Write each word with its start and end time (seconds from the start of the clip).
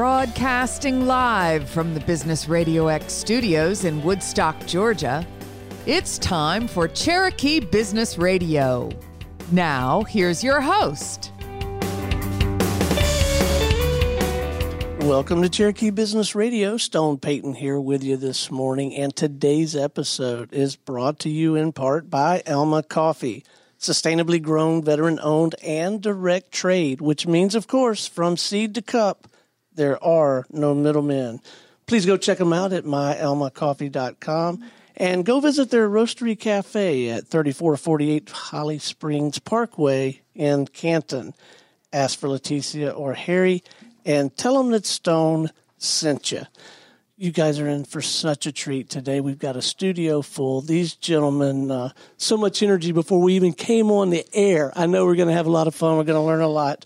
Broadcasting 0.00 1.06
live 1.06 1.68
from 1.68 1.92
the 1.92 2.00
Business 2.00 2.48
Radio 2.48 2.88
X 2.88 3.12
studios 3.12 3.84
in 3.84 4.02
Woodstock, 4.02 4.58
Georgia, 4.66 5.26
it's 5.84 6.16
time 6.16 6.66
for 6.66 6.88
Cherokee 6.88 7.60
Business 7.60 8.16
Radio. 8.16 8.88
Now, 9.52 10.04
here's 10.04 10.42
your 10.42 10.62
host. 10.62 11.32
Welcome 15.02 15.42
to 15.42 15.50
Cherokee 15.50 15.90
Business 15.90 16.34
Radio. 16.34 16.78
Stone 16.78 17.18
Payton 17.18 17.52
here 17.52 17.78
with 17.78 18.02
you 18.02 18.16
this 18.16 18.50
morning, 18.50 18.96
and 18.96 19.14
today's 19.14 19.76
episode 19.76 20.50
is 20.50 20.76
brought 20.76 21.18
to 21.18 21.28
you 21.28 21.56
in 21.56 21.72
part 21.72 22.08
by 22.08 22.42
Alma 22.46 22.82
Coffee, 22.82 23.44
sustainably 23.78 24.40
grown, 24.40 24.82
veteran 24.82 25.20
owned, 25.22 25.56
and 25.62 26.00
direct 26.00 26.52
trade, 26.52 27.02
which 27.02 27.26
means, 27.26 27.54
of 27.54 27.66
course, 27.66 28.06
from 28.06 28.38
seed 28.38 28.74
to 28.76 28.80
cup, 28.80 29.26
there 29.80 30.02
are 30.04 30.44
no 30.50 30.74
middlemen. 30.74 31.40
Please 31.86 32.04
go 32.04 32.18
check 32.18 32.36
them 32.36 32.52
out 32.52 32.74
at 32.74 32.84
myalmacoffee.com 32.84 34.62
and 34.94 35.24
go 35.24 35.40
visit 35.40 35.70
their 35.70 35.88
roastery 35.88 36.38
cafe 36.38 37.08
at 37.08 37.26
3448 37.26 38.28
Holly 38.28 38.78
Springs 38.78 39.38
Parkway 39.38 40.20
in 40.34 40.66
Canton. 40.66 41.32
Ask 41.94 42.18
for 42.18 42.28
Leticia 42.28 42.94
or 42.94 43.14
Harry 43.14 43.64
and 44.04 44.36
tell 44.36 44.58
them 44.58 44.70
that 44.72 44.84
Stone 44.84 45.48
sent 45.78 46.30
you. 46.30 46.42
You 47.16 47.32
guys 47.32 47.58
are 47.58 47.68
in 47.68 47.86
for 47.86 48.02
such 48.02 48.44
a 48.46 48.52
treat 48.52 48.90
today. 48.90 49.22
We've 49.22 49.38
got 49.38 49.56
a 49.56 49.62
studio 49.62 50.20
full. 50.20 50.60
These 50.60 50.96
gentlemen, 50.96 51.70
uh, 51.70 51.92
so 52.18 52.36
much 52.36 52.62
energy 52.62 52.92
before 52.92 53.22
we 53.22 53.32
even 53.32 53.54
came 53.54 53.90
on 53.90 54.10
the 54.10 54.26
air. 54.34 54.74
I 54.76 54.84
know 54.84 55.06
we're 55.06 55.16
going 55.16 55.28
to 55.28 55.34
have 55.34 55.46
a 55.46 55.50
lot 55.50 55.68
of 55.68 55.74
fun. 55.74 55.96
We're 55.96 56.04
going 56.04 56.20
to 56.20 56.26
learn 56.26 56.42
a 56.42 56.48
lot. 56.48 56.84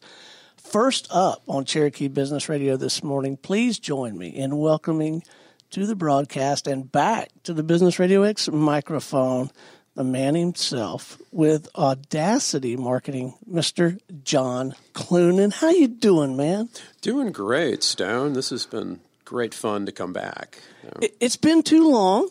First 0.74 1.06
up 1.12 1.40
on 1.46 1.66
Cherokee 1.66 2.08
Business 2.08 2.48
Radio 2.48 2.76
this 2.76 3.04
morning, 3.04 3.36
please 3.36 3.78
join 3.78 4.18
me 4.18 4.26
in 4.26 4.56
welcoming 4.56 5.22
to 5.70 5.86
the 5.86 5.94
broadcast 5.94 6.66
and 6.66 6.90
back 6.90 7.28
to 7.44 7.54
the 7.54 7.62
Business 7.62 8.00
Radio 8.00 8.24
X 8.24 8.48
microphone 8.48 9.52
the 9.94 10.02
man 10.02 10.34
himself 10.34 11.16
with 11.30 11.68
Audacity 11.76 12.76
Marketing, 12.76 13.34
Mr. 13.48 14.00
John 14.24 14.74
Clunan. 14.94 15.52
How 15.52 15.70
you 15.70 15.86
doing, 15.86 16.36
man? 16.36 16.70
Doing 17.02 17.30
great, 17.30 17.84
Stone. 17.84 18.32
This 18.32 18.50
has 18.50 18.66
been 18.66 18.98
great 19.24 19.54
fun 19.54 19.86
to 19.86 19.92
come 19.92 20.12
back. 20.12 20.60
It, 21.00 21.14
has 21.20 21.36
been 21.36 21.62
too 21.62 21.88
long. 21.88 22.30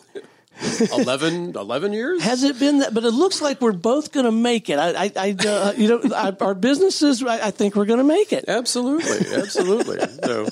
11, 0.92 1.56
11 1.56 1.92
years 1.92 2.22
has 2.22 2.42
it 2.44 2.58
been 2.58 2.78
that 2.78 2.94
but 2.94 3.04
it 3.04 3.10
looks 3.10 3.42
like 3.42 3.60
we're 3.60 3.72
both 3.72 4.12
going 4.12 4.26
to 4.26 4.32
make 4.32 4.70
it 4.70 4.78
i, 4.78 5.04
I, 5.04 5.12
I 5.16 5.36
uh, 5.46 5.72
you 5.76 5.88
know 5.88 6.00
I, 6.14 6.34
our 6.40 6.54
businesses 6.54 7.22
I, 7.22 7.48
I 7.48 7.50
think 7.50 7.74
we're 7.74 7.86
going 7.86 7.98
to 7.98 8.04
make 8.04 8.32
it 8.32 8.44
absolutely 8.48 9.34
absolutely 9.34 9.98
so 10.22 10.48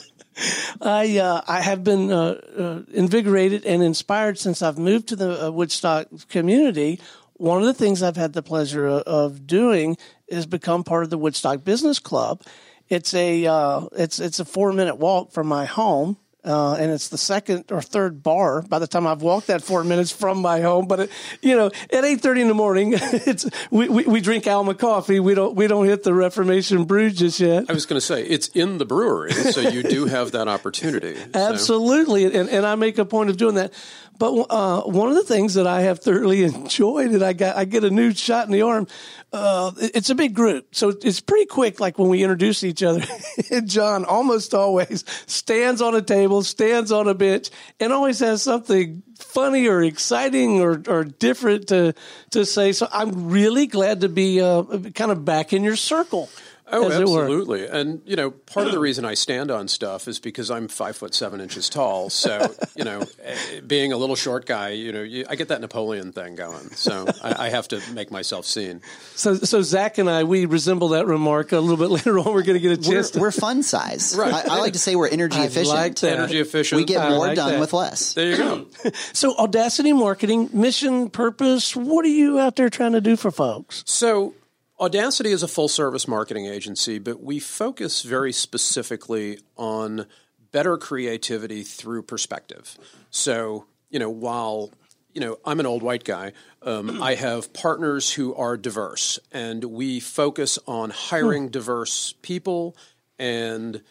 I 0.81 1.19
uh, 1.19 1.43
I 1.47 1.61
have 1.61 1.85
been 1.85 2.11
uh, 2.11 2.41
uh, 2.59 2.83
invigorated 2.93 3.67
and 3.67 3.83
inspired 3.83 4.39
since 4.39 4.63
I've 4.63 4.79
moved 4.79 5.09
to 5.09 5.17
the 5.17 5.47
uh, 5.47 5.51
Woodstock 5.51 6.09
community. 6.29 7.01
One 7.35 7.59
of 7.59 7.67
the 7.67 7.75
things 7.75 8.03
I've 8.03 8.17
had 8.17 8.33
the 8.33 8.43
pleasure 8.43 8.87
of 8.89 9.47
doing 9.47 9.97
is 10.29 10.47
become 10.47 10.85
part 10.85 11.05
of 11.05 11.11
the 11.11 11.19
Woodstock 11.19 11.65
Business 11.65 11.99
Club. 11.99 12.43
It's 12.89 13.15
a 13.15 13.47
uh, 13.47 13.87
it's 13.93 14.19
it's 14.21 14.41
a 14.41 14.45
four 14.45 14.73
minute 14.73 14.97
walk 14.97 15.33
from 15.33 15.47
my 15.47 15.65
home. 15.65 16.17
Uh, 16.45 16.75
and 16.75 16.91
it's 16.91 17.09
the 17.09 17.19
second 17.19 17.71
or 17.71 17.81
third 17.81 18.21
bar 18.21 18.63
by 18.63 18.81
the 18.81 18.87
time 18.89 19.07
I've 19.07 19.23
walked 19.23 19.47
that 19.47 19.63
four 19.63 19.85
minutes 19.85 20.11
from 20.11 20.43
my 20.43 20.61
home. 20.61 20.89
But 20.89 21.01
it, 21.01 21.11
you 21.41 21.57
know, 21.57 21.71
at 21.93 22.05
eight 22.05 22.21
thirty 22.21 22.41
in 22.41 22.49
the 22.49 22.55
morning, 22.55 22.95
it's 22.97 23.49
we, 23.71 23.89
we, 23.89 24.05
we, 24.05 24.21
drink 24.21 24.49
Alma 24.49 24.75
coffee. 24.75 25.21
We 25.21 25.35
don't 25.35 25.55
we 25.55 25.69
don't 25.69 25.87
hit 25.87 26.03
the 26.03 26.13
Reformation 26.13 26.85
brew 26.85 27.11
just 27.11 27.39
yet. 27.39 27.67
I 27.69 27.73
was 27.73 27.87
going 27.87 27.99
to 27.99 28.05
say 28.05 28.25
it's 28.25 28.49
in 28.49 28.79
the 28.79 28.85
brewery, 28.85 29.33
so 29.33 29.61
you 29.61 29.85
do 29.85 30.07
have 30.07 30.33
that 30.33 30.49
opportunity. 30.49 31.17
Absolutely, 31.35 32.25
and, 32.25 32.49
and 32.49 32.67
I 32.67 32.75
make 32.75 32.99
a 32.99 33.05
point 33.05 33.31
of 33.31 33.37
doing 33.37 33.55
that. 33.55 33.73
But 34.19 34.47
uh, 34.51 34.83
one 34.83 35.09
of 35.09 35.15
the 35.15 35.25
things 35.25 35.55
that 35.55 35.67
I 35.67 35.83
have 35.83 36.01
thoroughly 36.01 36.43
enjoyed, 36.45 37.11
and 37.13 37.23
I 37.23 37.35
got 37.35 37.57
I 37.57 37.65
get 37.67 37.85
a 37.85 37.91
new 37.91 38.13
shot 38.13 38.47
in 38.47 38.53
the 38.53 38.63
arm. 38.63 38.89
Uh, 39.33 39.73
it's 39.79 40.11
a 40.11 40.15
big 40.15 40.35
group, 40.35 40.75
so 40.75 40.91
it's 40.91 41.21
pretty 41.21 41.47
quick. 41.47 41.81
Like 41.81 41.99
when 41.99 42.11
we 42.11 42.23
introduce 42.23 42.63
each 42.63 42.83
other, 42.83 43.03
John 43.65 44.05
almost 44.05 44.53
always 44.53 45.05
stands 45.27 45.81
on 45.81 45.95
a 45.95 46.03
table, 46.03 46.43
stands 46.43 46.93
on 46.93 47.09
a 47.09 47.15
bench, 47.15 47.49
and 47.81 47.95
always 47.95 48.19
has 48.19 48.43
something 48.43 49.03
funny 49.17 49.69
or 49.69 49.83
exciting 49.83 50.61
or, 50.61 50.83
or 50.87 51.05
different 51.05 51.69
to 51.69 51.95
to 52.33 52.45
say. 52.45 52.73
So 52.73 52.89
I'm 52.93 53.31
really 53.31 53.67
glad 53.67 54.03
to 54.03 54.11
be 54.11 54.43
uh, 54.43 54.65
kind 54.95 55.11
of 55.11 55.25
back 55.25 55.55
in 55.55 55.65
your 55.65 55.77
circle. 55.77 56.29
Oh, 56.73 56.91
absolutely. 56.91 57.67
And 57.67 58.01
you 58.07 58.17
know, 58.17 58.31
part 58.31 58.67
of 58.67 58.73
the 58.73 58.79
reason 58.79 59.05
I 59.05 59.15
stand 59.15 59.51
on 59.51 59.69
stuff 59.69 60.09
is 60.09 60.19
because 60.19 60.51
I'm 60.51 60.69
five 60.69 60.97
foot 60.97 61.15
seven 61.15 61.41
inches 61.41 61.69
tall. 61.69 62.09
So 62.09 62.55
you 62.77 62.85
know, 62.85 63.05
eh, 63.23 63.61
being 63.67 63.93
a 63.93 63.97
little 63.97 64.17
short 64.17 64.47
guy, 64.47 64.71
you 64.71 64.91
know, 64.91 65.03
you, 65.03 65.27
I 65.29 65.37
get 65.37 65.49
that 65.49 65.61
Napoleon 65.61 66.13
thing 66.13 66.35
going. 66.35 66.71
So 66.71 67.07
I, 67.23 67.47
I, 67.47 67.49
have 67.51 67.69
to 67.69 67.83
make 67.93 68.11
myself 68.11 68.47
seen. 68.47 68.81
So, 69.15 69.35
so 69.35 69.61
Zach 69.61 69.99
and 69.99 70.09
I, 70.09 70.25
we 70.25 70.47
resemble 70.47 70.89
that 70.89 71.07
remark 71.07 71.53
a 71.53 71.59
little 71.59 71.77
bit 71.77 71.91
later 72.07 72.19
on. 72.19 72.33
We're 72.33 72.43
going 72.43 72.59
to 72.59 72.61
get 72.61 72.79
a 72.79 72.83
chance. 72.83 73.15
We're, 73.15 73.23
we're 73.23 73.31
fun 73.31 73.63
size. 73.63 74.15
Right. 74.17 74.33
I, 74.33 74.57
I, 74.57 74.59
like 74.59 74.73
to 74.73 74.79
say 74.79 74.97
we're 74.97 75.09
energy 75.09 75.39
I 75.39 75.45
efficient. 75.45 75.77
Like 75.77 75.97
that. 75.97 76.19
Energy 76.19 76.41
efficient. 76.41 76.79
We 76.79 76.85
get 76.85 77.09
more 77.09 77.19
like 77.19 77.37
done 77.37 77.53
that. 77.53 77.61
with 77.61 77.73
less. 77.73 78.15
There 78.15 78.31
you 78.31 78.37
go. 78.37 78.67
so, 79.13 79.37
Audacity 79.37 79.93
Marketing, 79.93 80.49
mission, 80.53 81.11
purpose. 81.11 81.77
What 81.77 82.05
are 82.05 82.09
you 82.09 82.39
out 82.39 82.57
there 82.57 82.71
trying 82.71 82.93
to 82.93 83.01
do 83.01 83.17
for 83.17 83.31
folks? 83.31 83.85
So 83.87 84.35
Audacity 84.83 85.31
is 85.31 85.45
a 85.45 85.49
full 85.49 85.69
service 85.69 86.09
marketing 86.09 86.47
agency, 86.47 86.99
but 86.99 87.23
we 87.23 87.39
focus 87.39 88.03
very 88.03 88.33
specifically 88.33 89.39
on 89.57 90.07
better 90.51 90.77
creativity 90.77 91.63
through 91.63 92.03
perspective. 92.03 92.77
So, 93.09 93.67
you 93.91 94.01
know, 94.01 94.11
while 94.11 94.73
you 95.15 95.21
know, 95.21 95.39
I'm 95.45 95.61
an 95.61 95.67
old 95.67 95.83
white 95.83 96.05
guy. 96.05 96.33
Um, 96.63 97.03
I 97.03 97.15
have 97.15 97.53
partners 97.53 98.11
who 98.13 98.35
are 98.35 98.57
diverse, 98.57 99.19
and 99.31 99.63
we 99.65 100.01
focus 100.01 100.59
on 100.67 100.91
hiring 100.91 101.49
diverse 101.49 102.15
people 102.23 102.77
and 103.19 103.83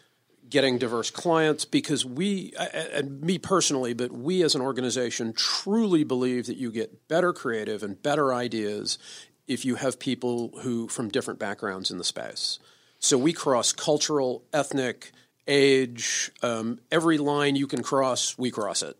getting 0.48 0.78
diverse 0.78 1.10
clients 1.10 1.64
because 1.64 2.04
we, 2.04 2.52
and 2.92 3.22
me 3.22 3.38
personally, 3.38 3.94
but 3.94 4.12
we 4.12 4.42
as 4.42 4.54
an 4.54 4.60
organization 4.60 5.32
truly 5.32 6.04
believe 6.04 6.46
that 6.46 6.56
you 6.56 6.70
get 6.70 7.08
better 7.08 7.32
creative 7.32 7.82
and 7.82 8.02
better 8.02 8.34
ideas 8.34 8.98
if 9.46 9.64
you 9.64 9.76
have 9.76 9.98
people 9.98 10.52
who 10.62 10.88
from 10.88 11.08
different 11.08 11.40
backgrounds 11.40 11.90
in 11.90 11.98
the 11.98 12.04
space. 12.04 12.58
So 12.98 13.18
we 13.18 13.32
cross 13.32 13.72
cultural, 13.72 14.44
ethnic, 14.52 15.12
age, 15.48 16.30
um, 16.42 16.78
every 16.90 17.18
line 17.18 17.56
you 17.56 17.66
can 17.66 17.82
cross, 17.82 18.38
we 18.38 18.50
cross 18.50 18.82
it. 18.82 18.96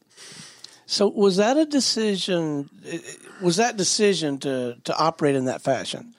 So 0.86 1.08
was 1.08 1.36
that 1.36 1.56
a 1.56 1.64
decision? 1.64 2.68
Was 3.40 3.56
that 3.56 3.76
decision 3.76 4.38
to 4.40 4.76
to 4.84 4.96
operate 4.96 5.36
in 5.36 5.46
that 5.46 5.62
fashion? 5.62 6.14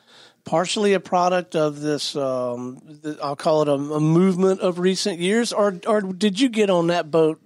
Partially 0.45 0.93
a 0.93 0.99
product 0.99 1.55
of 1.55 1.79
this, 1.79 2.17
um, 2.17 2.81
I'll 3.21 3.35
call 3.37 3.61
it 3.61 3.69
a, 3.69 3.73
a, 3.73 3.99
movement 4.01 4.59
of 4.59 4.77
recent 4.77 5.19
years, 5.19 5.53
or 5.53 5.79
or 5.85 6.01
did 6.01 6.39
you 6.39 6.49
get 6.49 6.69
on 6.69 6.87
that 6.87 7.11
boat 7.11 7.39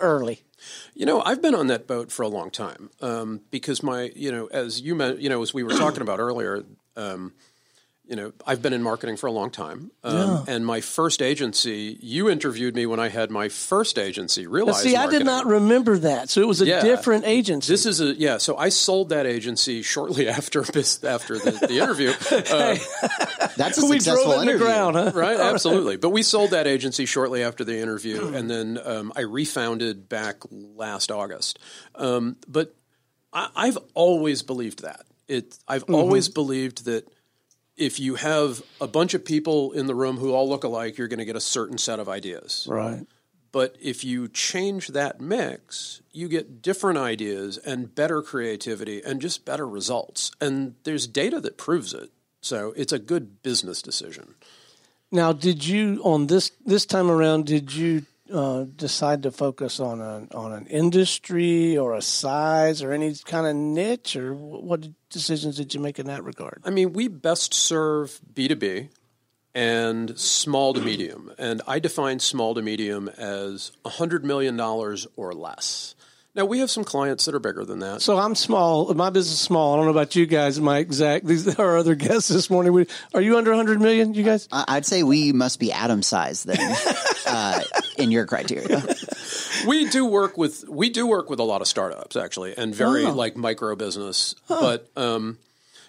early? 0.00 0.42
You 0.94 1.06
know, 1.06 1.22
I've 1.22 1.40
been 1.40 1.54
on 1.54 1.68
that 1.68 1.86
boat 1.86 2.12
for 2.12 2.22
a 2.22 2.28
long 2.28 2.50
time 2.50 2.90
um, 3.00 3.40
because 3.50 3.82
my, 3.82 4.12
you 4.14 4.30
know, 4.30 4.46
as 4.46 4.80
you 4.80 4.94
you 5.14 5.28
know, 5.28 5.42
as 5.42 5.54
we 5.54 5.62
were 5.62 5.70
talking 5.70 6.02
about 6.02 6.20
earlier, 6.20 6.64
um, 6.96 7.32
you 8.04 8.16
know, 8.16 8.32
I've 8.44 8.60
been 8.60 8.72
in 8.72 8.82
marketing 8.82 9.16
for 9.16 9.28
a 9.28 9.32
long 9.32 9.50
time, 9.50 9.92
um, 10.02 10.16
yeah. 10.16 10.44
and 10.48 10.66
my 10.66 10.80
first 10.80 11.22
agency. 11.22 11.96
You 12.00 12.28
interviewed 12.28 12.74
me 12.74 12.84
when 12.84 12.98
I 12.98 13.08
had 13.08 13.30
my 13.30 13.48
first 13.48 13.96
agency. 13.96 14.46
Realize, 14.48 14.82
see, 14.82 14.94
marketing. 14.94 15.14
I 15.14 15.18
did 15.18 15.24
not 15.24 15.46
remember 15.46 15.96
that, 15.98 16.28
so 16.28 16.40
it 16.40 16.48
was 16.48 16.60
a 16.60 16.66
yeah. 16.66 16.82
different 16.82 17.26
agency. 17.26 17.72
This 17.72 17.86
is 17.86 18.00
a 18.00 18.12
yeah. 18.14 18.38
So 18.38 18.56
I 18.56 18.70
sold 18.70 19.10
that 19.10 19.24
agency 19.24 19.82
shortly 19.82 20.28
after 20.38 20.60
after 20.60 21.38
the, 21.38 21.66
the 21.68 21.78
interview. 21.78 22.12
Uh, 22.52 22.76
That's 23.56 23.78
a 23.82 23.86
we 23.86 23.98
successful 23.98 24.32
interview, 24.32 24.58
ground, 24.58 24.96
huh? 24.96 25.12
right? 25.14 25.38
Absolutely. 25.52 25.96
But 25.96 26.10
we 26.10 26.22
sold 26.22 26.50
that 26.50 26.66
agency 26.66 27.06
shortly 27.06 27.42
after 27.42 27.64
the 27.64 27.78
interview, 27.78 28.32
and 28.34 28.50
then 28.50 28.78
um, 28.84 29.12
I 29.16 29.20
refounded 29.20 30.08
back 30.08 30.42
last 30.50 31.10
August. 31.10 31.58
Um, 31.94 32.36
but 32.48 32.74
I, 33.32 33.66
have 33.66 33.78
always 33.94 34.42
believed 34.42 34.82
that 34.82 35.02
it. 35.28 35.58
I've 35.66 35.84
mm-hmm. 35.84 35.94
always 35.94 36.28
believed 36.28 36.84
that 36.84 37.08
if 37.76 37.98
you 37.98 38.16
have 38.16 38.62
a 38.80 38.86
bunch 38.86 39.14
of 39.14 39.24
people 39.24 39.72
in 39.72 39.86
the 39.86 39.94
room 39.94 40.18
who 40.18 40.32
all 40.32 40.48
look 40.48 40.64
alike, 40.64 40.98
you're 40.98 41.08
going 41.08 41.18
to 41.18 41.24
get 41.24 41.36
a 41.36 41.40
certain 41.40 41.78
set 41.78 41.98
of 41.98 42.08
ideas. 42.08 42.66
Right. 42.70 43.06
But 43.50 43.76
if 43.80 44.02
you 44.02 44.28
change 44.28 44.88
that 44.88 45.20
mix, 45.20 46.00
you 46.10 46.28
get 46.28 46.62
different 46.62 46.98
ideas 46.98 47.58
and 47.58 47.94
better 47.94 48.22
creativity 48.22 49.02
and 49.04 49.20
just 49.20 49.44
better 49.44 49.68
results. 49.68 50.32
And 50.40 50.74
there's 50.84 51.06
data 51.06 51.38
that 51.40 51.58
proves 51.58 51.92
it. 51.92 52.10
So 52.40 52.72
it's 52.76 52.92
a 52.92 52.98
good 52.98 53.42
business 53.42 53.82
decision. 53.82 54.34
Now, 55.10 55.34
did 55.34 55.66
you 55.66 56.00
on 56.02 56.26
this 56.26 56.50
this 56.64 56.86
time 56.86 57.10
around? 57.10 57.44
Did 57.44 57.74
you 57.74 58.06
uh, 58.32 58.64
decide 58.74 59.22
to 59.24 59.30
focus 59.30 59.78
on 59.80 60.00
an 60.00 60.28
on 60.34 60.52
an 60.52 60.66
industry 60.66 61.76
or 61.76 61.94
a 61.94 62.02
size 62.02 62.82
or 62.82 62.92
any 62.92 63.14
kind 63.24 63.46
of 63.46 63.54
niche, 63.54 64.16
or 64.16 64.34
what 64.34 64.88
decisions 65.10 65.56
did 65.56 65.74
you 65.74 65.80
make 65.80 65.98
in 65.98 66.06
that 66.06 66.24
regard? 66.24 66.60
I 66.64 66.70
mean, 66.70 66.92
we 66.92 67.08
best 67.08 67.52
serve 67.54 68.20
B 68.34 68.48
two 68.48 68.56
B. 68.56 68.88
and 69.54 70.18
small 70.18 70.72
to 70.72 70.80
medium. 70.80 71.30
And 71.38 71.60
I 71.66 71.78
define 71.78 72.18
small 72.20 72.54
to 72.54 72.62
medium 72.62 73.08
as 73.08 73.72
$100 73.84 74.22
million 74.22 74.58
or 74.58 75.34
less. 75.34 75.94
Now, 76.34 76.46
we 76.46 76.60
have 76.60 76.70
some 76.70 76.82
clients 76.84 77.26
that 77.26 77.34
are 77.34 77.38
bigger 77.38 77.62
than 77.62 77.80
that. 77.80 78.00
So 78.00 78.16
I'm 78.16 78.34
small. 78.34 78.92
My 78.94 79.10
business 79.10 79.34
is 79.34 79.40
small. 79.40 79.74
I 79.74 79.76
don't 79.76 79.84
know 79.84 79.90
about 79.90 80.16
you 80.16 80.24
guys, 80.24 80.58
Mike, 80.58 80.90
Zach. 80.90 81.24
These 81.24 81.58
are 81.58 81.62
our 81.72 81.76
other 81.76 81.94
guests 81.94 82.28
this 82.28 82.48
morning. 82.48 82.72
We, 82.72 82.86
are 83.12 83.20
you 83.20 83.36
under 83.36 83.50
100 83.50 83.80
million, 83.82 84.14
you 84.14 84.22
guys? 84.22 84.48
I- 84.50 84.64
I'd 84.68 84.86
say 84.86 85.02
we 85.02 85.32
must 85.32 85.60
be 85.60 85.72
atom 85.72 86.02
size 86.02 86.44
then, 86.44 86.58
uh, 87.26 87.60
in 87.98 88.10
your 88.10 88.24
criteria. 88.24 88.82
we 89.66 89.90
do 89.90 90.06
work 90.06 90.38
with 90.38 90.66
we 90.68 90.88
do 90.88 91.06
work 91.06 91.28
with 91.28 91.38
a 91.38 91.42
lot 91.44 91.60
of 91.60 91.68
startups 91.68 92.16
actually, 92.16 92.56
and 92.56 92.74
very 92.74 93.04
Oh. 93.04 93.12
like 93.12 93.36
micro 93.36 93.76
business. 93.76 94.34
But 94.48 94.88
um, 94.96 95.36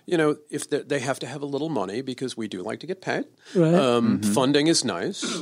you 0.05 0.17
know, 0.17 0.35
if 0.49 0.69
they, 0.69 0.79
they 0.81 0.99
have 0.99 1.19
to 1.19 1.27
have 1.27 1.41
a 1.41 1.45
little 1.45 1.69
money 1.69 2.01
because 2.01 2.35
we 2.35 2.49
do 2.49 2.61
like 2.61 2.81
to 2.81 2.87
get 2.87 3.01
paid. 3.01 3.23
Right. 3.55 3.73
Um, 3.73 4.21
Funding 4.21 4.67
is 4.67 4.83
nice, 4.83 5.41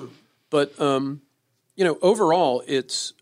but 0.51 0.79
um, 0.79 1.21
you 1.75 1.83
know, 1.85 1.97
overall, 2.03 2.61
it's 2.67 3.13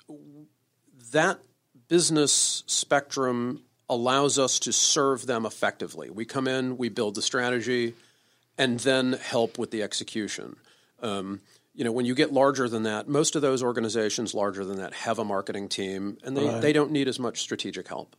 that 1.14 1.40
business 1.90 2.64
spectrum 2.68 3.62
allows 3.90 4.40
us 4.40 4.60
to 4.60 4.72
serve 4.72 5.26
them 5.26 5.46
effectively. 5.46 6.10
We 6.10 6.24
come 6.24 6.48
in, 6.48 6.78
we 6.78 6.90
build 6.90 7.16
the 7.16 7.22
strategy, 7.22 7.96
and 8.58 8.80
then 8.80 9.14
help 9.14 9.58
with 9.58 9.72
the 9.72 9.84
execution. 9.84 10.56
Um, 11.02 11.42
you 11.74 11.84
know, 11.84 11.92
when 11.92 12.06
you 12.06 12.14
get 12.14 12.32
larger 12.32 12.70
than 12.70 12.84
that, 12.84 13.08
most 13.08 13.36
of 13.36 13.42
those 13.42 13.64
organizations 13.64 14.34
larger 14.34 14.64
than 14.64 14.78
that 14.78 14.94
have 14.94 15.18
a 15.18 15.26
marketing 15.26 15.70
team, 15.70 16.18
and 16.24 16.38
they, 16.38 16.60
they 16.60 16.74
don't 16.74 16.92
need 16.92 17.08
as 17.08 17.20
much 17.20 17.42
strategic 17.42 17.88
help. 17.88 18.16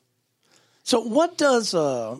So 0.83 1.01
what 1.01 1.37
does 1.39 1.75
uh, 1.75 2.19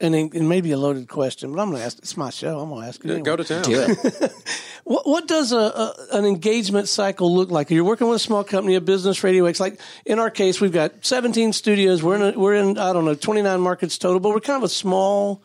and 0.00 0.14
it, 0.14 0.34
it 0.34 0.42
may 0.42 0.60
be 0.60 0.72
a 0.72 0.78
loaded 0.78 1.08
question, 1.08 1.52
but 1.52 1.60
I'm 1.60 1.70
going 1.70 1.80
to 1.80 1.84
ask. 1.84 1.98
It's 1.98 2.16
my 2.16 2.30
show. 2.30 2.60
I'm 2.60 2.68
going 2.68 2.82
to 2.82 2.88
ask 2.88 3.04
it. 3.04 3.10
Anyway. 3.10 3.22
Go 3.22 3.36
to 3.36 3.44
town. 3.44 3.62
Do 3.62 3.86
it. 3.88 4.32
What, 4.88 5.06
what 5.06 5.28
does 5.28 5.52
a, 5.52 5.58
a 5.58 5.94
an 6.12 6.24
engagement 6.24 6.88
cycle 6.88 7.34
look 7.34 7.50
like? 7.50 7.70
You're 7.70 7.84
working 7.84 8.08
with 8.08 8.16
a 8.16 8.20
small 8.20 8.42
company, 8.42 8.74
a 8.74 8.80
business 8.80 9.22
radio 9.22 9.44
X. 9.44 9.60
Like 9.60 9.78
in 10.06 10.18
our 10.18 10.30
case, 10.30 10.62
we've 10.62 10.72
got 10.72 11.04
17 11.04 11.52
studios. 11.52 12.02
We're 12.02 12.14
in 12.14 12.22
a, 12.22 12.38
we're 12.38 12.54
in 12.54 12.78
I 12.78 12.94
don't 12.94 13.04
know 13.04 13.14
29 13.14 13.60
markets 13.60 13.98
total, 13.98 14.18
but 14.18 14.30
we're 14.30 14.40
kind 14.40 14.56
of 14.56 14.62
a 14.62 14.72
small 14.72 15.42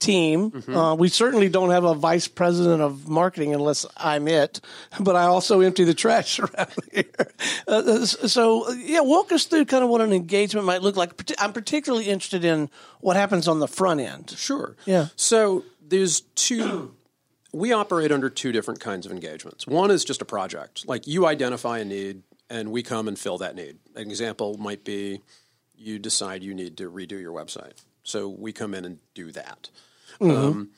team. 0.00 0.64
Uh, 0.66 0.96
we 0.98 1.08
certainly 1.08 1.48
don't 1.48 1.70
have 1.70 1.84
a 1.84 1.94
vice 1.94 2.26
president 2.26 2.82
of 2.82 3.08
marketing 3.08 3.54
unless 3.54 3.86
I'm 3.96 4.26
it, 4.26 4.60
but 4.98 5.14
I 5.14 5.24
also 5.24 5.60
empty 5.60 5.84
the 5.84 5.94
trash 5.94 6.38
around 6.40 6.74
here. 6.92 7.04
Uh, 7.68 8.04
so 8.06 8.70
yeah, 8.72 9.00
walk 9.00 9.30
us 9.30 9.44
through 9.44 9.66
kind 9.66 9.84
of 9.84 9.90
what 9.90 10.00
an 10.00 10.12
engagement 10.12 10.66
might 10.66 10.82
look 10.82 10.96
like. 10.96 11.12
I'm 11.38 11.52
particularly 11.52 12.06
interested 12.06 12.44
in 12.44 12.70
what 13.00 13.16
happens 13.16 13.46
on 13.46 13.60
the 13.60 13.68
front 13.68 14.00
end. 14.00 14.34
Sure. 14.36 14.76
Yeah. 14.86 15.08
So 15.16 15.64
there's 15.80 16.22
two. 16.34 16.94
We 17.52 17.72
operate 17.72 18.12
under 18.12 18.30
two 18.30 18.52
different 18.52 18.80
kinds 18.80 19.06
of 19.06 19.12
engagements. 19.12 19.66
One 19.66 19.90
is 19.90 20.04
just 20.04 20.22
a 20.22 20.24
project, 20.24 20.88
like 20.88 21.06
you 21.06 21.26
identify 21.26 21.78
a 21.78 21.84
need, 21.84 22.22
and 22.48 22.70
we 22.70 22.82
come 22.82 23.08
and 23.08 23.18
fill 23.18 23.38
that 23.38 23.56
need. 23.56 23.78
An 23.96 24.02
example 24.02 24.56
might 24.56 24.84
be 24.84 25.20
you 25.76 25.98
decide 25.98 26.42
you 26.42 26.54
need 26.54 26.76
to 26.76 26.90
redo 26.90 27.20
your 27.20 27.32
website, 27.32 27.72
so 28.04 28.28
we 28.28 28.52
come 28.52 28.72
in 28.72 28.84
and 28.84 28.98
do 29.14 29.32
that. 29.32 29.68
Um, 30.20 30.70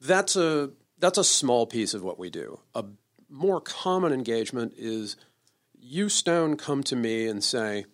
that's 0.00 0.36
a 0.36 0.70
that's 0.98 1.18
a 1.18 1.24
small 1.24 1.66
piece 1.66 1.94
of 1.94 2.02
what 2.02 2.18
we 2.18 2.30
do. 2.30 2.60
A 2.74 2.84
more 3.28 3.60
common 3.60 4.12
engagement 4.12 4.74
is 4.76 5.16
you 5.78 6.08
Stone 6.08 6.56
come 6.56 6.82
to 6.84 6.96
me 6.96 7.26
and 7.26 7.42
say, 7.42 7.84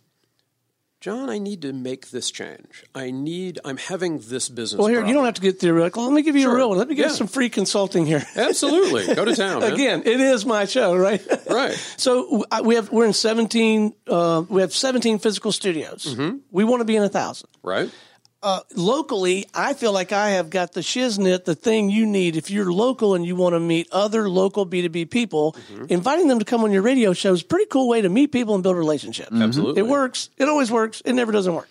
John, 1.00 1.28
I 1.28 1.36
need 1.36 1.60
to 1.62 1.74
make 1.74 2.10
this 2.10 2.30
change. 2.30 2.82
I 2.94 3.10
need. 3.10 3.58
I'm 3.62 3.76
having 3.76 4.20
this 4.20 4.48
business. 4.48 4.78
Well, 4.78 4.88
here 4.88 5.00
problem. 5.00 5.08
you 5.10 5.14
don't 5.14 5.24
have 5.26 5.34
to 5.34 5.42
get 5.42 5.60
theoretical. 5.60 6.02
Let 6.04 6.14
me 6.14 6.22
give 6.22 6.34
you 6.34 6.50
a 6.50 6.54
real 6.54 6.70
one. 6.70 6.78
Let 6.78 6.88
me 6.88 6.94
give 6.94 7.04
you 7.04 7.10
Yeah. 7.10 7.16
some 7.16 7.26
free 7.26 7.50
consulting 7.50 8.06
here. 8.06 8.24
Absolutely. 8.36 9.14
Go 9.14 9.26
to 9.26 9.36
town. 9.36 9.60
man. 9.60 9.72
Again, 9.74 10.02
it 10.06 10.18
is 10.18 10.46
my 10.46 10.64
show, 10.64 10.96
right? 10.96 11.20
Right. 11.50 11.74
So 11.98 12.44
uh, 12.50 12.62
we 12.64 12.74
have 12.76 12.90
we're 12.90 13.04
in 13.04 13.12
seventeen. 13.12 13.92
Uh, 14.08 14.44
we 14.48 14.62
have 14.62 14.72
seventeen 14.72 15.18
physical 15.18 15.52
studios. 15.52 16.06
Mm-hmm. 16.16 16.38
We 16.50 16.64
want 16.64 16.80
to 16.80 16.84
be 16.86 16.96
in 16.96 17.02
a 17.02 17.08
thousand. 17.10 17.50
Right. 17.62 17.90
Locally, 18.76 19.46
I 19.54 19.74
feel 19.74 19.92
like 19.92 20.12
I 20.12 20.30
have 20.30 20.50
got 20.50 20.72
the 20.72 20.80
shiznit, 20.80 21.44
the 21.44 21.54
thing 21.54 21.90
you 21.90 22.06
need 22.06 22.36
if 22.36 22.50
you're 22.50 22.72
local 22.72 23.14
and 23.14 23.24
you 23.24 23.36
want 23.36 23.54
to 23.54 23.60
meet 23.60 23.88
other 23.92 24.28
local 24.28 24.64
B 24.64 24.82
two 24.82 24.88
B 24.88 25.04
people. 25.04 25.52
Mm-hmm. 25.72 25.86
Inviting 25.88 26.28
them 26.28 26.38
to 26.38 26.44
come 26.44 26.62
on 26.64 26.72
your 26.72 26.82
radio 26.82 27.12
show 27.12 27.32
is 27.32 27.42
a 27.42 27.44
pretty 27.44 27.66
cool 27.66 27.88
way 27.88 28.02
to 28.02 28.08
meet 28.08 28.32
people 28.32 28.54
and 28.54 28.62
build 28.62 28.76
relationships. 28.76 29.30
Absolutely. 29.32 29.80
it 29.80 29.86
works. 29.86 30.28
It 30.36 30.48
always 30.48 30.70
works. 30.70 31.00
It 31.04 31.12
never 31.14 31.32
doesn't 31.32 31.54
work. 31.54 31.68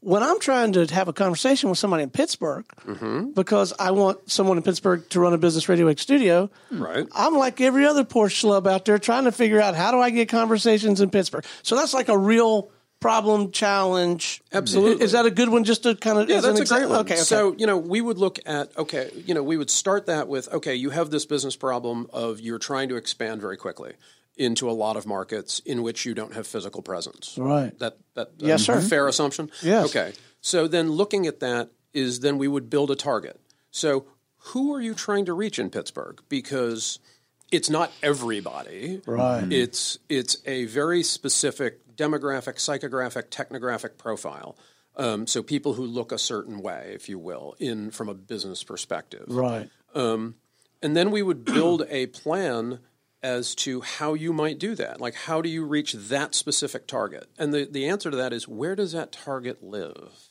When 0.00 0.22
I'm 0.22 0.38
trying 0.38 0.74
to 0.74 0.84
have 0.92 1.08
a 1.08 1.14
conversation 1.14 1.70
with 1.70 1.78
somebody 1.78 2.02
in 2.02 2.10
Pittsburgh, 2.10 2.66
Mm-hmm. 2.86 3.30
because 3.30 3.72
I 3.78 3.92
want 3.92 4.30
someone 4.30 4.58
in 4.58 4.62
Pittsburgh 4.62 5.08
to 5.08 5.20
run 5.20 5.32
a 5.32 5.38
business 5.38 5.66
radio 5.66 5.86
X 5.88 6.02
studio, 6.02 6.50
Right. 6.70 7.06
I'm 7.14 7.34
like 7.36 7.58
every 7.62 7.86
other 7.86 8.04
poor 8.04 8.28
schlub 8.28 8.66
out 8.70 8.84
there 8.84 8.98
trying 8.98 9.24
to 9.24 9.32
figure 9.32 9.62
out 9.62 9.74
how 9.74 9.90
do 9.92 10.00
I 10.00 10.10
get 10.10 10.28
conversations 10.28 11.00
in 11.00 11.08
Pittsburgh. 11.08 11.44
So 11.62 11.74
that's 11.74 11.94
like 11.94 12.10
a 12.10 12.18
real 12.18 12.68
problem 13.04 13.52
challenge. 13.52 14.42
Absolutely. 14.50 15.04
Is 15.04 15.12
that 15.12 15.26
a 15.26 15.30
good 15.30 15.50
one? 15.50 15.64
Just 15.64 15.82
to 15.82 15.94
kind 15.94 16.18
of 16.18 16.30
Yeah, 16.30 16.36
as 16.38 16.44
an 16.46 16.54
that's 16.54 16.70
a 16.70 16.74
great 16.74 16.88
one. 16.88 17.00
Okay, 17.00 17.14
okay. 17.14 17.22
So, 17.22 17.54
you 17.58 17.66
know, 17.66 17.76
we 17.76 18.00
would 18.00 18.16
look 18.16 18.38
at, 18.46 18.74
okay, 18.78 19.10
you 19.26 19.34
know, 19.34 19.42
we 19.42 19.58
would 19.58 19.68
start 19.68 20.06
that 20.06 20.26
with, 20.26 20.50
okay, 20.50 20.74
you 20.74 20.88
have 20.88 21.10
this 21.10 21.26
business 21.26 21.54
problem 21.54 22.08
of 22.14 22.40
you're 22.40 22.58
trying 22.58 22.88
to 22.88 22.96
expand 22.96 23.42
very 23.42 23.58
quickly 23.58 23.92
into 24.38 24.70
a 24.70 24.72
lot 24.72 24.96
of 24.96 25.06
markets 25.06 25.58
in 25.66 25.82
which 25.82 26.06
you 26.06 26.14
don't 26.14 26.32
have 26.32 26.46
physical 26.46 26.80
presence. 26.80 27.36
Right. 27.36 27.78
That, 27.78 27.98
that, 28.14 28.30
Yes, 28.38 28.66
that's 28.66 28.80
sir. 28.80 28.86
a 28.86 28.88
fair 28.88 29.06
assumption? 29.06 29.50
Yes. 29.60 29.90
Okay. 29.90 30.14
So 30.40 30.66
then 30.66 30.90
looking 30.90 31.26
at 31.26 31.40
that 31.40 31.72
is 31.92 32.20
then 32.20 32.38
we 32.38 32.48
would 32.48 32.70
build 32.70 32.90
a 32.90 32.96
target. 32.96 33.38
So 33.70 34.06
who 34.38 34.72
are 34.72 34.80
you 34.80 34.94
trying 34.94 35.26
to 35.26 35.34
reach 35.34 35.58
in 35.58 35.68
Pittsburgh? 35.68 36.22
Because 36.30 37.00
it's 37.52 37.68
not 37.68 37.92
everybody. 38.02 39.02
Right. 39.06 39.46
It's 39.52 39.98
it's 40.08 40.38
a 40.46 40.64
very 40.64 41.02
specific 41.02 41.83
demographic, 41.96 42.56
psychographic, 42.56 43.28
technographic 43.28 43.98
profile. 43.98 44.56
Um, 44.96 45.26
so 45.26 45.42
people 45.42 45.74
who 45.74 45.84
look 45.84 46.12
a 46.12 46.18
certain 46.18 46.60
way, 46.60 46.92
if 46.94 47.08
you 47.08 47.18
will, 47.18 47.56
in 47.58 47.90
from 47.90 48.08
a 48.08 48.14
business 48.14 48.62
perspective. 48.62 49.24
right. 49.28 49.68
And 50.82 50.94
then 50.94 51.10
we 51.10 51.22
would 51.22 51.44
build 51.44 51.84
a 51.88 52.06
plan 52.06 52.80
as 53.22 53.54
to 53.54 53.80
how 53.80 54.12
you 54.12 54.34
might 54.34 54.58
do 54.58 54.74
that. 54.74 55.00
Like, 55.00 55.14
how 55.14 55.40
do 55.40 55.48
you 55.48 55.64
reach 55.64 55.94
that 55.94 56.34
specific 56.34 56.86
target? 56.86 57.26
And 57.38 57.54
the, 57.54 57.66
the 57.68 57.88
answer 57.88 58.10
to 58.10 58.16
that 58.18 58.34
is 58.34 58.46
where 58.46 58.76
does 58.76 58.92
that 58.92 59.10
target 59.10 59.64
live? 59.64 60.28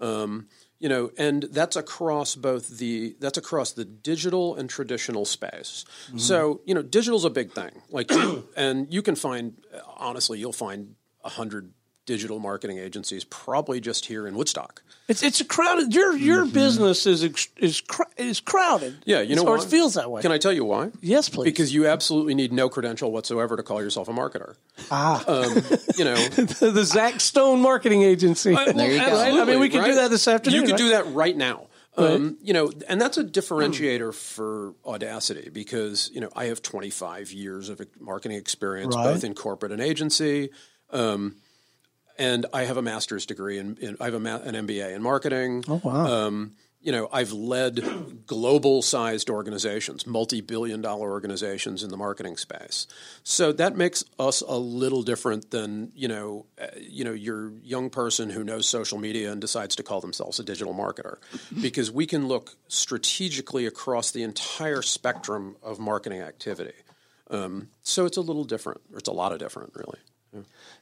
Um, 0.00 0.48
you 0.82 0.88
know, 0.88 1.12
and 1.16 1.44
that's 1.44 1.76
across 1.76 2.34
both 2.34 2.78
the 2.78 3.14
that's 3.20 3.38
across 3.38 3.70
the 3.70 3.84
digital 3.84 4.56
and 4.56 4.68
traditional 4.68 5.24
space. 5.24 5.84
Mm-hmm. 6.08 6.18
So, 6.18 6.60
you 6.66 6.74
know, 6.74 6.82
digital's 6.82 7.24
a 7.24 7.30
big 7.30 7.52
thing. 7.52 7.82
Like, 7.88 8.10
and 8.56 8.92
you 8.92 9.00
can 9.00 9.14
find 9.14 9.56
honestly, 9.96 10.40
you'll 10.40 10.52
find 10.52 10.96
a 11.22 11.28
hundred 11.28 11.72
digital 12.06 12.38
marketing 12.38 12.78
agencies 12.78 13.24
probably 13.24 13.80
just 13.80 14.06
here 14.06 14.26
in 14.26 14.34
Woodstock. 14.34 14.82
It's 15.08 15.22
it's 15.22 15.40
a 15.40 15.44
crowded. 15.44 15.94
Your 15.94 16.16
your 16.16 16.46
business 16.46 17.06
is 17.06 17.22
is 17.56 17.82
is 18.16 18.40
crowded. 18.40 18.92
Mm-hmm. 18.92 19.00
Yeah, 19.04 19.20
you 19.20 19.36
know 19.36 19.44
or 19.46 19.56
why? 19.58 19.62
it 19.64 19.68
feels 19.68 19.94
that 19.94 20.10
way. 20.10 20.22
Can 20.22 20.32
I 20.32 20.38
tell 20.38 20.52
you 20.52 20.64
why? 20.64 20.90
Yes, 21.00 21.28
please. 21.28 21.44
Because 21.44 21.74
you 21.74 21.86
absolutely 21.86 22.34
need 22.34 22.52
no 22.52 22.68
credential 22.68 23.10
whatsoever 23.12 23.56
to 23.56 23.62
call 23.62 23.82
yourself 23.82 24.08
a 24.08 24.12
marketer. 24.12 24.54
ah, 24.90 25.22
Um, 25.26 25.54
you 25.96 26.04
know, 26.04 26.14
the 26.28 26.84
Zach 26.84 27.20
Stone 27.20 27.60
Marketing 27.60 28.02
Agency. 28.02 28.54
There 28.54 28.68
you 28.68 28.74
go. 28.98 29.04
absolutely, 29.04 29.40
I 29.40 29.44
mean, 29.44 29.60
we 29.60 29.68
could 29.68 29.84
do 29.84 29.94
that 29.96 30.10
this 30.10 30.26
afternoon, 30.28 30.60
You 30.60 30.66
could 30.66 30.72
right? 30.72 30.78
do 30.78 30.88
that 30.90 31.12
right 31.12 31.36
now. 31.36 31.66
Um, 31.94 32.38
you 32.42 32.54
know, 32.54 32.72
and 32.88 32.98
that's 32.98 33.18
a 33.18 33.24
differentiator 33.24 34.14
for 34.14 34.72
Audacity 34.86 35.50
because 35.50 36.10
you 36.14 36.22
know 36.22 36.30
I 36.34 36.46
have 36.46 36.62
25 36.62 37.32
years 37.32 37.68
of 37.68 37.82
marketing 38.00 38.38
experience, 38.38 38.96
Right. 38.96 39.12
both 39.12 39.24
in 39.24 39.34
corporate 39.34 39.72
and 39.72 39.80
agency, 39.82 40.48
um, 40.90 41.36
and 42.22 42.46
I 42.52 42.64
have 42.64 42.76
a 42.76 42.82
master's 42.82 43.26
degree 43.26 43.58
in, 43.58 43.76
in 43.80 43.96
I 44.00 44.04
have 44.04 44.14
a 44.14 44.20
ma- 44.20 44.36
an 44.36 44.54
MBA 44.54 44.94
in 44.94 45.02
marketing. 45.02 45.64
Oh 45.66 45.80
wow. 45.82 46.06
Um, 46.06 46.52
you 46.80 46.90
know, 46.90 47.08
I've 47.12 47.32
led 47.32 48.26
global 48.26 48.82
sized 48.82 49.28
organizations, 49.28 50.06
multi 50.06 50.40
billion 50.40 50.80
dollar 50.80 51.10
organizations 51.10 51.82
in 51.82 51.90
the 51.90 51.96
marketing 51.96 52.36
space. 52.36 52.86
So 53.22 53.52
that 53.52 53.76
makes 53.76 54.04
us 54.18 54.40
a 54.40 54.56
little 54.56 55.02
different 55.02 55.50
than, 55.50 55.92
you 55.94 56.08
know, 56.08 56.46
uh, 56.60 56.66
you 56.76 57.04
know, 57.04 57.12
your 57.12 57.52
young 57.62 57.90
person 57.90 58.30
who 58.30 58.44
knows 58.44 58.68
social 58.68 58.98
media 58.98 59.30
and 59.32 59.40
decides 59.40 59.76
to 59.76 59.82
call 59.82 60.00
themselves 60.00 60.38
a 60.40 60.44
digital 60.44 60.74
marketer 60.74 61.18
because 61.60 61.90
we 61.90 62.06
can 62.06 62.26
look 62.26 62.56
strategically 62.68 63.66
across 63.66 64.10
the 64.12 64.22
entire 64.22 64.82
spectrum 64.82 65.56
of 65.62 65.78
marketing 65.78 66.20
activity. 66.20 66.74
Um, 67.30 67.68
so 67.82 68.06
it's 68.06 68.16
a 68.16 68.20
little 68.20 68.44
different, 68.44 68.80
or 68.92 68.98
it's 68.98 69.08
a 69.08 69.12
lot 69.12 69.32
of 69.32 69.38
different, 69.38 69.72
really. 69.74 69.98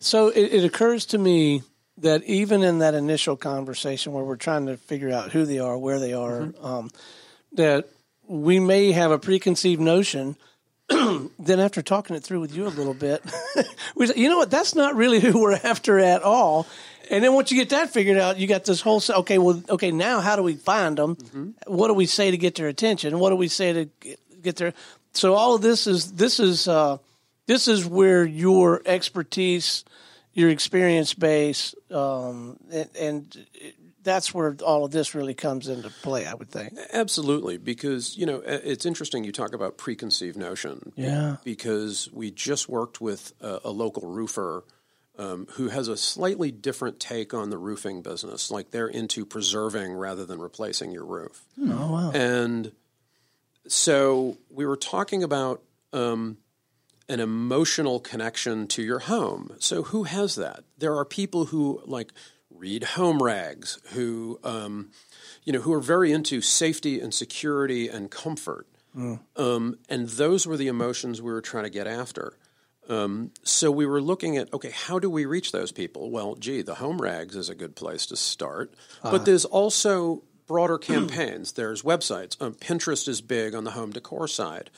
So 0.00 0.28
it, 0.28 0.52
it 0.54 0.64
occurs 0.64 1.06
to 1.06 1.18
me 1.18 1.62
that 1.98 2.24
even 2.24 2.62
in 2.62 2.78
that 2.78 2.94
initial 2.94 3.36
conversation 3.36 4.12
where 4.12 4.24
we're 4.24 4.36
trying 4.36 4.66
to 4.66 4.76
figure 4.76 5.10
out 5.10 5.30
who 5.32 5.44
they 5.44 5.58
are, 5.58 5.76
where 5.76 5.98
they 5.98 6.12
are, 6.14 6.40
Mm-hmm. 6.40 6.64
um, 6.64 6.90
that 7.52 7.88
we 8.26 8.60
may 8.60 8.92
have 8.92 9.10
a 9.10 9.18
preconceived 9.18 9.80
notion. 9.80 10.36
then 10.88 11.60
after 11.60 11.82
talking 11.82 12.16
it 12.16 12.22
through 12.22 12.40
with 12.40 12.54
you 12.54 12.66
a 12.66 12.68
little 12.68 12.94
bit, 12.94 13.22
we 13.96 14.06
say, 14.06 14.14
you 14.16 14.28
know 14.28 14.38
what? 14.38 14.50
That's 14.50 14.74
not 14.74 14.94
really 14.96 15.20
who 15.20 15.40
we're 15.40 15.54
after 15.62 15.98
at 15.98 16.22
all. 16.22 16.66
And 17.10 17.24
then 17.24 17.34
once 17.34 17.50
you 17.50 17.58
get 17.58 17.70
that 17.70 17.90
figured 17.92 18.16
out, 18.18 18.38
you 18.38 18.46
got 18.46 18.64
this 18.64 18.80
whole. 18.80 19.00
se- 19.00 19.14
Okay, 19.14 19.38
well, 19.38 19.60
okay, 19.68 19.90
now 19.90 20.20
how 20.20 20.36
do 20.36 20.42
we 20.44 20.54
find 20.54 20.96
them? 20.96 21.16
Mm-hmm. 21.16 21.50
What 21.66 21.88
do 21.88 21.94
we 21.94 22.06
say 22.06 22.30
to 22.30 22.38
get 22.38 22.54
their 22.54 22.68
attention? 22.68 23.18
What 23.18 23.30
do 23.30 23.36
we 23.36 23.48
say 23.48 23.72
to 23.72 23.84
get, 24.00 24.20
get 24.42 24.56
there. 24.56 24.72
So 25.12 25.34
all 25.34 25.56
of 25.56 25.60
this 25.62 25.88
is 25.88 26.12
this 26.12 26.38
is 26.38 26.68
uh, 26.68 26.98
this 27.46 27.68
is 27.68 27.84
where 27.86 28.24
your 28.24 28.82
expertise, 28.84 29.84
your 30.32 30.50
experience 30.50 31.14
base, 31.14 31.74
um, 31.90 32.58
and, 32.70 32.88
and 32.98 33.46
that's 34.02 34.32
where 34.32 34.56
all 34.64 34.84
of 34.84 34.90
this 34.90 35.14
really 35.14 35.34
comes 35.34 35.68
into 35.68 35.90
play. 36.02 36.26
I 36.26 36.34
would 36.34 36.50
think. 36.50 36.78
Absolutely, 36.92 37.58
because 37.58 38.16
you 38.16 38.26
know 38.26 38.42
it's 38.44 38.86
interesting. 38.86 39.24
You 39.24 39.32
talk 39.32 39.52
about 39.52 39.76
preconceived 39.76 40.36
notion. 40.36 40.92
Yeah. 40.96 41.36
Because 41.44 42.08
we 42.12 42.30
just 42.30 42.68
worked 42.68 43.00
with 43.00 43.32
a, 43.40 43.60
a 43.64 43.70
local 43.70 44.08
roofer. 44.08 44.64
Um, 45.18 45.48
who 45.56 45.68
has 45.68 45.88
a 45.88 45.98
slightly 45.98 46.50
different 46.50 46.98
take 46.98 47.34
on 47.34 47.50
the 47.50 47.58
roofing 47.58 48.00
business? 48.00 48.50
Like 48.50 48.70
they're 48.70 48.88
into 48.88 49.26
preserving 49.26 49.92
rather 49.92 50.24
than 50.24 50.40
replacing 50.40 50.92
your 50.92 51.04
roof. 51.04 51.44
Oh 51.60 51.92
wow! 51.92 52.10
And 52.12 52.72
so 53.66 54.38
we 54.48 54.64
were 54.64 54.78
talking 54.78 55.22
about 55.22 55.62
um, 55.92 56.38
an 57.10 57.18
emotional 57.18 57.98
connection 57.98 58.68
to 58.68 58.82
your 58.82 59.00
home. 59.00 59.56
So 59.58 59.82
who 59.82 60.04
has 60.04 60.36
that? 60.36 60.62
There 60.78 60.94
are 60.94 61.04
people 61.04 61.46
who 61.46 61.82
like 61.84 62.12
read 62.54 62.84
home 62.84 63.20
rags, 63.20 63.80
who 63.94 64.38
um, 64.44 64.92
you 65.44 65.52
know, 65.52 65.60
who 65.60 65.72
are 65.72 65.80
very 65.80 66.12
into 66.12 66.40
safety 66.40 67.00
and 67.00 67.12
security 67.12 67.88
and 67.88 68.10
comfort. 68.10 68.68
Mm. 68.96 69.20
Um, 69.36 69.78
and 69.88 70.08
those 70.08 70.46
were 70.46 70.56
the 70.56 70.68
emotions 70.68 71.20
we 71.20 71.32
were 71.32 71.40
trying 71.40 71.64
to 71.64 71.70
get 71.70 71.88
after. 71.88 72.38
Um, 72.88 73.32
so 73.42 73.70
we 73.70 73.86
were 73.86 74.00
looking 74.00 74.36
at 74.36 74.52
okay, 74.54 74.70
how 74.70 75.00
do 75.00 75.10
we 75.10 75.26
reach 75.26 75.50
those 75.50 75.72
people? 75.72 76.12
Well, 76.12 76.36
gee, 76.36 76.62
the 76.62 76.76
home 76.76 77.02
rags 77.02 77.34
is 77.34 77.48
a 77.48 77.56
good 77.56 77.74
place 77.74 78.06
to 78.06 78.16
start, 78.16 78.72
but 79.02 79.24
there's 79.24 79.44
also 79.44 80.22
broader 80.46 80.78
campaigns. 80.78 81.52
There's 81.52 81.82
websites. 81.82 82.40
Um, 82.40 82.54
Pinterest 82.54 83.08
is 83.08 83.20
big 83.20 83.54
on 83.54 83.64
the 83.64 83.72
home 83.72 83.90
decor 83.90 84.28
side. 84.28 84.70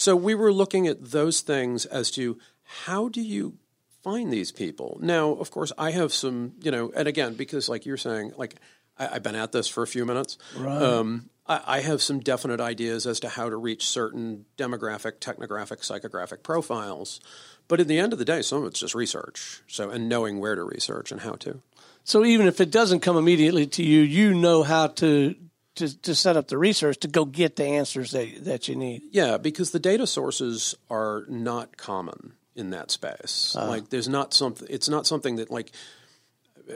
So 0.00 0.16
we 0.16 0.34
were 0.34 0.50
looking 0.50 0.86
at 0.86 1.10
those 1.10 1.42
things 1.42 1.84
as 1.84 2.10
to 2.12 2.38
how 2.62 3.10
do 3.10 3.20
you 3.20 3.58
find 4.02 4.32
these 4.32 4.50
people. 4.50 4.96
Now, 5.02 5.32
of 5.32 5.50
course, 5.50 5.72
I 5.76 5.90
have 5.90 6.14
some, 6.14 6.52
you 6.62 6.70
know, 6.70 6.90
and 6.96 7.06
again, 7.06 7.34
because 7.34 7.68
like 7.68 7.84
you're 7.84 7.98
saying, 7.98 8.32
like 8.38 8.54
I, 8.96 9.08
have 9.08 9.22
been 9.22 9.34
at 9.34 9.52
this 9.52 9.68
for 9.68 9.82
a 9.82 9.86
few 9.86 10.06
minutes. 10.06 10.38
Right. 10.56 10.80
Um, 10.80 11.28
I, 11.46 11.60
I 11.66 11.80
have 11.80 12.00
some 12.00 12.18
definite 12.20 12.62
ideas 12.62 13.06
as 13.06 13.20
to 13.20 13.28
how 13.28 13.50
to 13.50 13.56
reach 13.56 13.86
certain 13.86 14.46
demographic, 14.56 15.18
technographic, 15.18 15.82
psychographic 15.82 16.42
profiles. 16.42 17.20
But 17.68 17.80
at 17.80 17.86
the 17.86 17.98
end 17.98 18.14
of 18.14 18.18
the 18.18 18.24
day, 18.24 18.40
some 18.40 18.62
of 18.62 18.68
it's 18.68 18.80
just 18.80 18.94
research. 18.94 19.60
So, 19.66 19.90
and 19.90 20.08
knowing 20.08 20.40
where 20.40 20.54
to 20.54 20.64
research 20.64 21.12
and 21.12 21.20
how 21.20 21.32
to. 21.32 21.60
So 22.04 22.24
even 22.24 22.46
if 22.46 22.58
it 22.62 22.70
doesn't 22.70 23.00
come 23.00 23.18
immediately 23.18 23.66
to 23.66 23.82
you, 23.82 24.00
you 24.00 24.32
know 24.32 24.62
how 24.62 24.86
to 24.86 25.34
to, 25.80 26.00
to 26.02 26.14
set 26.14 26.36
up 26.36 26.48
the 26.48 26.56
research 26.56 26.98
to 27.00 27.08
go 27.08 27.24
get 27.24 27.56
the 27.56 27.64
answers 27.64 28.12
that 28.12 28.44
that 28.44 28.68
you 28.68 28.76
need. 28.76 29.02
Yeah, 29.10 29.36
because 29.36 29.72
the 29.72 29.80
data 29.80 30.06
sources 30.06 30.74
are 30.88 31.24
not 31.28 31.76
common 31.76 32.32
in 32.54 32.70
that 32.70 32.90
space. 32.90 33.54
Like, 33.56 33.88
there's 33.90 34.08
not 34.08 34.32
something. 34.34 34.66
It's 34.70 34.88
not 34.88 35.06
something 35.06 35.36
that 35.36 35.50
like. 35.50 35.72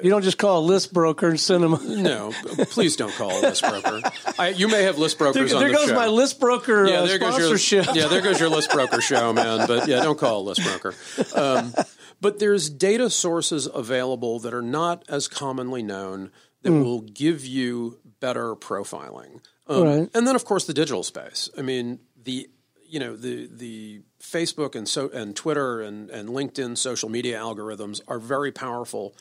You 0.02 0.10
don't 0.10 0.22
just 0.22 0.38
call 0.38 0.58
a 0.58 0.64
list 0.66 0.92
broker 0.92 1.28
and 1.28 1.38
send 1.38 1.62
them. 1.62 2.02
No, 2.02 2.32
please 2.70 2.96
don't 2.96 3.12
call 3.14 3.30
a 3.30 3.40
list 3.42 3.62
broker. 3.62 4.00
I, 4.40 4.48
you 4.48 4.66
may 4.66 4.82
have 4.82 4.98
list 4.98 5.18
brokers 5.18 5.50
There, 5.52 5.56
on 5.56 5.64
there 5.64 5.72
goes 5.72 5.92
my 5.92 6.08
list 6.08 6.40
broker 6.40 6.84
yeah, 6.88 6.94
uh, 7.02 7.06
there 7.06 7.18
goes 7.20 7.38
your 7.38 7.56
sponsorship. 7.56 7.94
yeah, 7.94 8.08
there 8.08 8.20
goes 8.20 8.40
your 8.40 8.48
list 8.48 8.72
broker 8.72 9.00
show, 9.00 9.32
man. 9.32 9.68
But 9.68 9.86
yeah, 9.86 10.02
don't 10.02 10.18
call 10.18 10.40
a 10.40 10.44
list 10.48 10.62
broker. 10.64 10.94
Um, 11.36 11.72
but 12.20 12.40
there's 12.40 12.68
data 12.70 13.08
sources 13.08 13.68
available 13.72 14.40
that 14.40 14.52
are 14.52 14.62
not 14.62 15.04
as 15.08 15.28
commonly 15.28 15.82
known 15.84 16.32
that 16.62 16.70
Hmm. 16.70 16.82
will 16.82 17.02
give 17.02 17.44
you 17.46 17.98
better 18.20 18.54
profiling. 18.54 19.40
Um, 19.66 19.82
Right. 19.82 20.10
And 20.14 20.26
then, 20.26 20.36
of 20.36 20.44
course, 20.44 20.66
the 20.66 20.74
digital 20.74 21.02
space. 21.02 21.48
I 21.56 21.62
mean, 21.62 22.00
the 22.22 22.48
you 22.86 23.00
know 23.00 23.16
the 23.16 23.48
the 23.50 24.02
Facebook 24.20 24.74
and 24.74 24.88
so 24.88 25.08
and 25.08 25.34
Twitter 25.34 25.80
and 25.80 26.10
and 26.10 26.28
LinkedIn 26.28 26.76
social 26.76 27.08
media 27.08 27.38
algorithms 27.38 28.00
are 28.06 28.18
very 28.18 28.52
powerful 28.52 29.16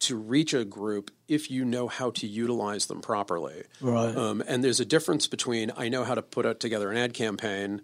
to 0.00 0.16
reach 0.16 0.52
a 0.52 0.64
group 0.64 1.10
if 1.28 1.50
you 1.50 1.64
know 1.64 1.88
how 1.88 2.10
to 2.10 2.26
utilize 2.26 2.86
them 2.86 3.00
properly. 3.00 3.62
Right. 3.80 4.14
Um, 4.14 4.42
and 4.46 4.62
there's 4.62 4.80
a 4.80 4.84
difference 4.84 5.26
between 5.26 5.72
I 5.76 5.88
know 5.88 6.04
how 6.04 6.14
to 6.14 6.22
put 6.22 6.44
out 6.44 6.60
together 6.60 6.90
an 6.90 6.96
ad 6.96 7.14
campaign 7.14 7.80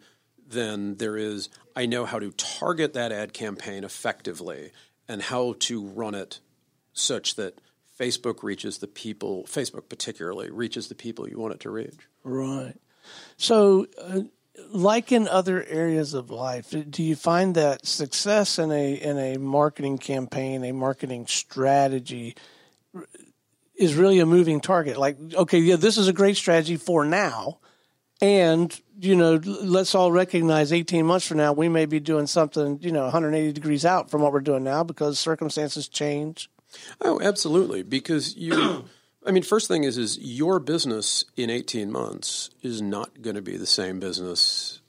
than 0.46 0.96
there 0.96 1.16
is 1.16 1.48
I 1.74 1.86
know 1.86 2.04
how 2.04 2.18
to 2.18 2.32
target 2.32 2.92
that 2.92 3.12
ad 3.12 3.32
campaign 3.32 3.84
effectively 3.84 4.72
and 5.08 5.22
how 5.22 5.54
to 5.60 5.86
run 5.86 6.14
it 6.14 6.40
such 6.92 7.36
that 7.36 7.58
Facebook 8.00 8.42
reaches 8.42 8.78
the 8.78 8.86
people, 8.86 9.44
Facebook 9.44 9.88
particularly, 9.88 10.50
reaches 10.50 10.88
the 10.88 10.94
people 10.94 11.28
you 11.28 11.38
want 11.38 11.54
it 11.54 11.60
to 11.60 11.70
reach. 11.70 12.08
Right. 12.24 12.74
So, 13.36 13.86
uh, 14.00 14.22
like 14.70 15.12
in 15.12 15.28
other 15.28 15.64
areas 15.64 16.14
of 16.14 16.30
life, 16.30 16.74
do 16.88 17.02
you 17.02 17.14
find 17.14 17.54
that 17.56 17.86
success 17.86 18.58
in 18.58 18.72
a 18.72 18.94
in 18.94 19.18
a 19.18 19.36
marketing 19.36 19.98
campaign, 19.98 20.64
a 20.64 20.72
marketing 20.72 21.26
strategy, 21.26 22.36
is 23.74 23.94
really 23.94 24.20
a 24.20 24.26
moving 24.26 24.60
target? 24.60 24.96
Like, 24.96 25.16
okay, 25.34 25.58
yeah, 25.58 25.76
this 25.76 25.98
is 25.98 26.08
a 26.08 26.12
great 26.12 26.36
strategy 26.36 26.76
for 26.76 27.04
now, 27.04 27.58
and 28.20 28.78
you 28.98 29.16
know, 29.16 29.40
let's 29.44 29.94
all 29.94 30.12
recognize 30.12 30.72
18 30.72 31.06
months 31.06 31.26
from 31.26 31.38
now 31.38 31.52
we 31.52 31.68
may 31.68 31.86
be 31.86 32.00
doing 32.00 32.26
something, 32.26 32.78
you 32.82 32.92
know, 32.92 33.04
180 33.04 33.52
degrees 33.52 33.84
out 33.84 34.10
from 34.10 34.20
what 34.20 34.32
we're 34.32 34.40
doing 34.40 34.62
now 34.62 34.84
because 34.84 35.18
circumstances 35.18 35.88
change. 35.88 36.50
Oh, 37.00 37.20
absolutely. 37.20 37.82
Because 37.82 38.36
you, 38.36 38.84
I 39.26 39.30
mean, 39.30 39.42
first 39.42 39.68
thing 39.68 39.84
is, 39.84 39.98
is 39.98 40.18
your 40.18 40.58
business 40.58 41.24
in 41.36 41.50
18 41.50 41.90
months 41.90 42.50
is 42.62 42.80
not 42.80 43.22
going 43.22 43.36
to 43.36 43.42
be 43.42 43.56
the 43.56 43.66
same 43.66 44.00
business 44.00 44.80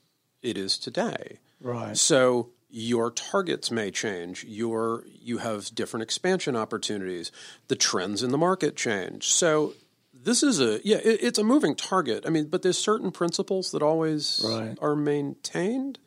it 0.41 0.57
is 0.57 0.77
today. 0.77 1.39
Right. 1.59 1.95
So 1.97 2.49
your 2.69 3.11
targets 3.11 3.69
may 3.69 3.91
change. 3.91 4.43
Your 4.45 5.03
you 5.21 5.39
have 5.39 5.73
different 5.75 6.03
expansion 6.03 6.55
opportunities. 6.55 7.31
The 7.67 7.75
trends 7.75 8.23
in 8.23 8.31
the 8.31 8.37
market 8.37 8.75
change. 8.75 9.27
So 9.27 9.73
this 10.13 10.41
is 10.41 10.59
a 10.59 10.79
yeah, 10.83 10.97
it, 10.97 11.19
it's 11.21 11.37
a 11.39 11.43
moving 11.43 11.75
target. 11.75 12.23
I 12.25 12.29
mean, 12.29 12.47
but 12.47 12.61
there's 12.63 12.77
certain 12.77 13.11
principles 13.11 13.71
that 13.71 13.81
always 13.83 14.43
Right. 14.47 14.77
are 14.81 14.95
maintained. 14.95 15.99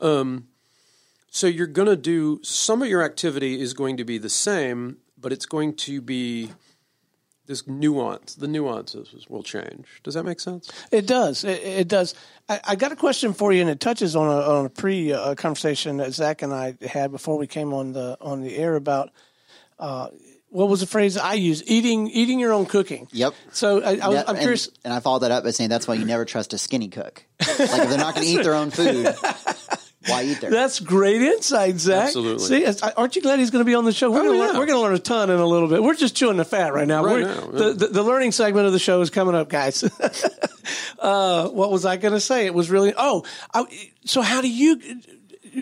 Um, 0.00 0.48
so 1.30 1.46
you're 1.48 1.66
going 1.66 1.88
to 1.88 1.96
do 1.96 2.40
some 2.42 2.80
of 2.80 2.88
your 2.88 3.02
activity 3.02 3.60
is 3.60 3.74
going 3.74 3.96
to 3.96 4.04
be 4.04 4.18
the 4.18 4.30
same, 4.30 4.98
but 5.18 5.32
it's 5.32 5.46
going 5.46 5.74
to 5.76 6.00
be 6.00 6.50
this 7.46 7.66
nuance. 7.68 8.34
The 8.36 8.48
nuances 8.48 9.26
will 9.28 9.42
change. 9.42 9.86
Does 10.02 10.14
that 10.14 10.24
make 10.24 10.40
sense? 10.40 10.70
It 10.90 11.06
does. 11.06 11.44
It, 11.44 11.62
it 11.62 11.88
does. 11.88 12.14
I, 12.48 12.60
I 12.68 12.74
got 12.76 12.92
a 12.92 12.96
question 12.96 13.34
for 13.34 13.52
you, 13.52 13.60
and 13.60 13.68
it 13.68 13.80
touches 13.80 14.16
on 14.16 14.28
a, 14.28 14.40
on 14.40 14.66
a 14.66 14.70
pre 14.70 15.12
uh, 15.12 15.34
conversation 15.34 15.98
that 15.98 16.12
Zach 16.14 16.42
and 16.42 16.52
I 16.54 16.76
had 16.86 17.10
before 17.12 17.36
we 17.36 17.46
came 17.46 17.72
on 17.74 17.92
the 17.92 18.16
on 18.20 18.40
the 18.40 18.56
air 18.56 18.76
about 18.76 19.10
uh, 19.78 20.08
what 20.48 20.68
was 20.68 20.80
the 20.80 20.86
phrase 20.86 21.16
I 21.18 21.34
used? 21.34 21.64
Eating 21.66 22.08
eating 22.08 22.38
your 22.40 22.52
own 22.52 22.64
cooking. 22.64 23.08
Yep. 23.12 23.34
So 23.52 23.82
I, 23.82 23.96
I 23.96 24.08
was, 24.08 24.14
Yeah, 24.14 24.22
I'm 24.26 24.36
and, 24.36 24.38
curious. 24.38 24.70
and 24.84 24.94
I 24.94 25.00
followed 25.00 25.18
that 25.20 25.30
up 25.32 25.44
by 25.44 25.50
saying 25.50 25.68
that's 25.68 25.86
why 25.88 25.94
you 25.94 26.04
never 26.06 26.24
trust 26.24 26.52
a 26.54 26.58
skinny 26.58 26.88
cook. 26.88 27.24
Like 27.40 27.60
if 27.60 27.70
they're 27.90 27.98
not 27.98 28.14
going 28.14 28.26
to 28.28 28.32
eat 28.32 28.42
their 28.42 28.54
own 28.54 28.70
food, 28.70 29.14
why 30.06 30.24
eat 30.24 30.40
their? 30.40 30.50
That's 30.50 30.80
great 30.80 31.22
insight, 31.22 31.78
Zach. 31.78 32.04
Absolutely. 32.06 32.46
See, 32.46 32.62
it's- 32.64 32.82
aren't 32.96 33.16
you 33.16 33.22
glad 33.22 33.38
he's 33.38 33.50
going 33.50 33.60
to 33.64 33.68
be 33.68 33.74
on 33.74 33.84
the 33.84 33.92
show? 33.92 34.10
We're 34.10 34.20
Oh, 34.20 34.24
going 34.24 34.38
yeah. 34.38 34.46
to 34.60 34.66
to 34.66 34.78
learn 34.80 34.94
a 34.94 34.98
ton 34.98 35.30
in 35.30 35.38
a 35.38 35.46
little 35.46 35.68
bit. 35.68 35.82
We're 35.82 35.94
just 35.94 36.16
chewing 36.16 36.36
the 36.36 36.44
fat 36.44 36.72
right 36.72 36.86
now. 36.88 37.04
Right 37.04 37.24
We're- 37.24 37.24
now, 37.34 37.40
yeah. 37.52 37.58
the, 37.58 37.72
the 37.74 37.86
the 37.88 38.02
learning 38.02 38.32
segment 38.32 38.66
of 38.66 38.72
the 38.72 38.78
show 38.78 39.00
is 39.00 39.10
coming 39.10 39.34
up, 39.34 39.48
guys. 39.48 39.82
uh, 40.98 41.48
what 41.48 41.70
was 41.70 41.84
I 41.84 41.96
going 41.96 42.14
to 42.14 42.20
say? 42.20 42.46
It 42.46 42.54
was 42.54 42.70
really 42.70 42.92
oh. 42.96 43.24
I, 43.52 43.64
so 44.04 44.20
how 44.22 44.40
do 44.40 44.48
you? 44.50 44.80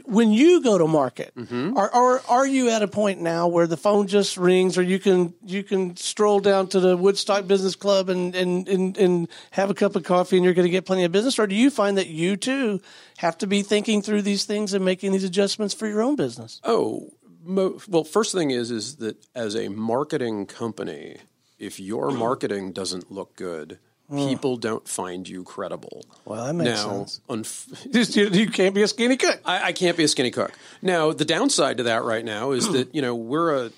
When 0.05 0.33
you 0.33 0.63
go 0.63 0.79
to 0.79 0.87
market, 0.87 1.33
Mm-hmm. 1.37 1.77
are, 1.77 1.91
are 1.91 2.23
are 2.29 2.47
you 2.47 2.71
at 2.71 2.83
a 2.83 2.89
point 2.89 3.21
now 3.21 3.49
where 3.49 3.67
the 3.67 3.77
phone 3.77 4.07
just 4.07 4.37
rings, 4.37 4.77
or 4.79 4.83
you 4.83 4.99
can 4.99 5.35
you 5.45 5.63
can 5.63 5.97
stroll 5.97 6.41
down 6.41 6.69
to 6.69 6.81
the 6.81 6.97
Woodstock 6.97 7.47
Business 7.47 7.75
Club 7.77 8.09
and 8.09 8.35
and 8.35 8.69
and, 8.69 8.97
and 8.97 9.29
have 9.51 9.71
a 9.71 9.75
cup 9.75 9.97
of 9.97 10.05
coffee, 10.05 10.37
and 10.37 10.45
you're 10.45 10.55
going 10.55 10.67
to 10.67 10.71
get 10.71 10.85
plenty 10.87 11.05
of 11.05 11.13
business, 11.13 11.39
or 11.39 11.47
do 11.47 11.55
you 11.55 11.71
find 11.71 11.97
that 11.99 12.09
you 12.09 12.37
too 12.37 12.81
have 13.19 13.37
to 13.39 13.47
be 13.47 13.63
thinking 13.63 14.03
through 14.03 14.23
these 14.23 14.45
things 14.45 14.73
and 14.75 14.85
making 14.85 15.13
these 15.13 15.25
adjustments 15.25 15.75
for 15.75 15.87
your 15.87 16.03
own 16.03 16.17
business? 16.17 16.61
Oh, 16.65 17.13
mo- 17.45 17.79
well, 17.89 18.05
first 18.05 18.33
thing 18.33 18.51
is 18.51 18.71
is 18.71 18.97
that 18.97 19.17
as 19.35 19.55
a 19.57 19.69
marketing 19.69 20.47
company, 20.47 21.17
if 21.59 21.79
your 21.81 22.11
marketing 22.27 22.73
doesn't 22.73 23.11
look 23.13 23.37
good, 23.37 23.79
people 24.13 24.57
don't 24.57 24.87
find 24.87 25.29
you 25.29 25.45
credible. 25.45 26.05
Well, 26.25 26.45
that 26.45 26.55
makes 26.55 26.71
now, 26.71 27.05
sense. 27.07 27.21
unf- 27.29 28.17
you, 28.17 28.29
you 28.29 28.51
can't 28.51 28.75
be 28.75 28.83
a 28.83 28.89
skinny 28.89 29.17
cook. 29.17 29.41
I, 29.45 29.69
I 29.69 29.73
can't 29.73 29.97
be 29.97 30.05
a 30.05 30.09
skinny 30.09 30.31
cook. 30.31 30.53
Now, 30.81 31.13
the 31.13 31.25
downside 31.25 31.79
to 31.79 31.83
that 31.85 32.05
right 32.05 32.25
now 32.25 32.53
is 32.53 32.71
that 32.73 32.95
you 32.95 33.03
know 33.03 33.15
we're 33.15 33.67
a 33.67 33.71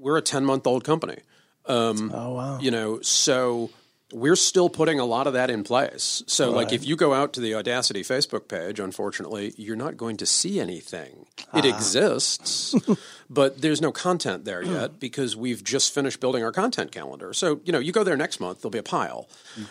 we're 0.00 0.16
a 0.16 0.22
ten 0.22 0.44
month 0.44 0.66
old 0.66 0.84
company. 0.84 1.18
Um, 1.66 2.10
Oh 2.14 2.34
wow! 2.34 2.58
You 2.60 2.70
know, 2.70 3.00
so 3.00 3.70
we're 4.14 4.36
still 4.36 4.70
putting 4.70 5.00
a 5.00 5.04
lot 5.04 5.26
of 5.26 5.32
that 5.32 5.50
in 5.50 5.64
place. 5.64 6.22
So, 6.28 6.52
like, 6.52 6.72
if 6.72 6.86
you 6.86 6.94
go 6.94 7.12
out 7.12 7.32
to 7.32 7.40
the 7.40 7.56
Audacity 7.56 8.02
Facebook 8.02 8.46
page, 8.46 8.78
unfortunately, 8.78 9.52
you're 9.56 9.74
not 9.74 9.96
going 9.96 10.16
to 10.18 10.26
see 10.26 10.60
anything. 10.60 11.26
It 11.52 11.64
exists, 11.64 12.76
but 13.30 13.60
there's 13.60 13.80
no 13.80 13.90
content 13.90 14.44
there 14.44 14.62
yet 14.76 15.00
because 15.00 15.36
we've 15.36 15.64
just 15.64 15.92
finished 15.92 16.20
building 16.20 16.44
our 16.44 16.52
content 16.52 16.92
calendar. 16.92 17.32
So, 17.32 17.60
you 17.64 17.72
know, 17.72 17.80
you 17.80 17.90
go 17.90 18.04
there 18.04 18.16
next 18.16 18.38
month, 18.38 18.62
there'll 18.62 18.70
be 18.70 18.78
a 18.78 18.84
pile. 18.84 19.28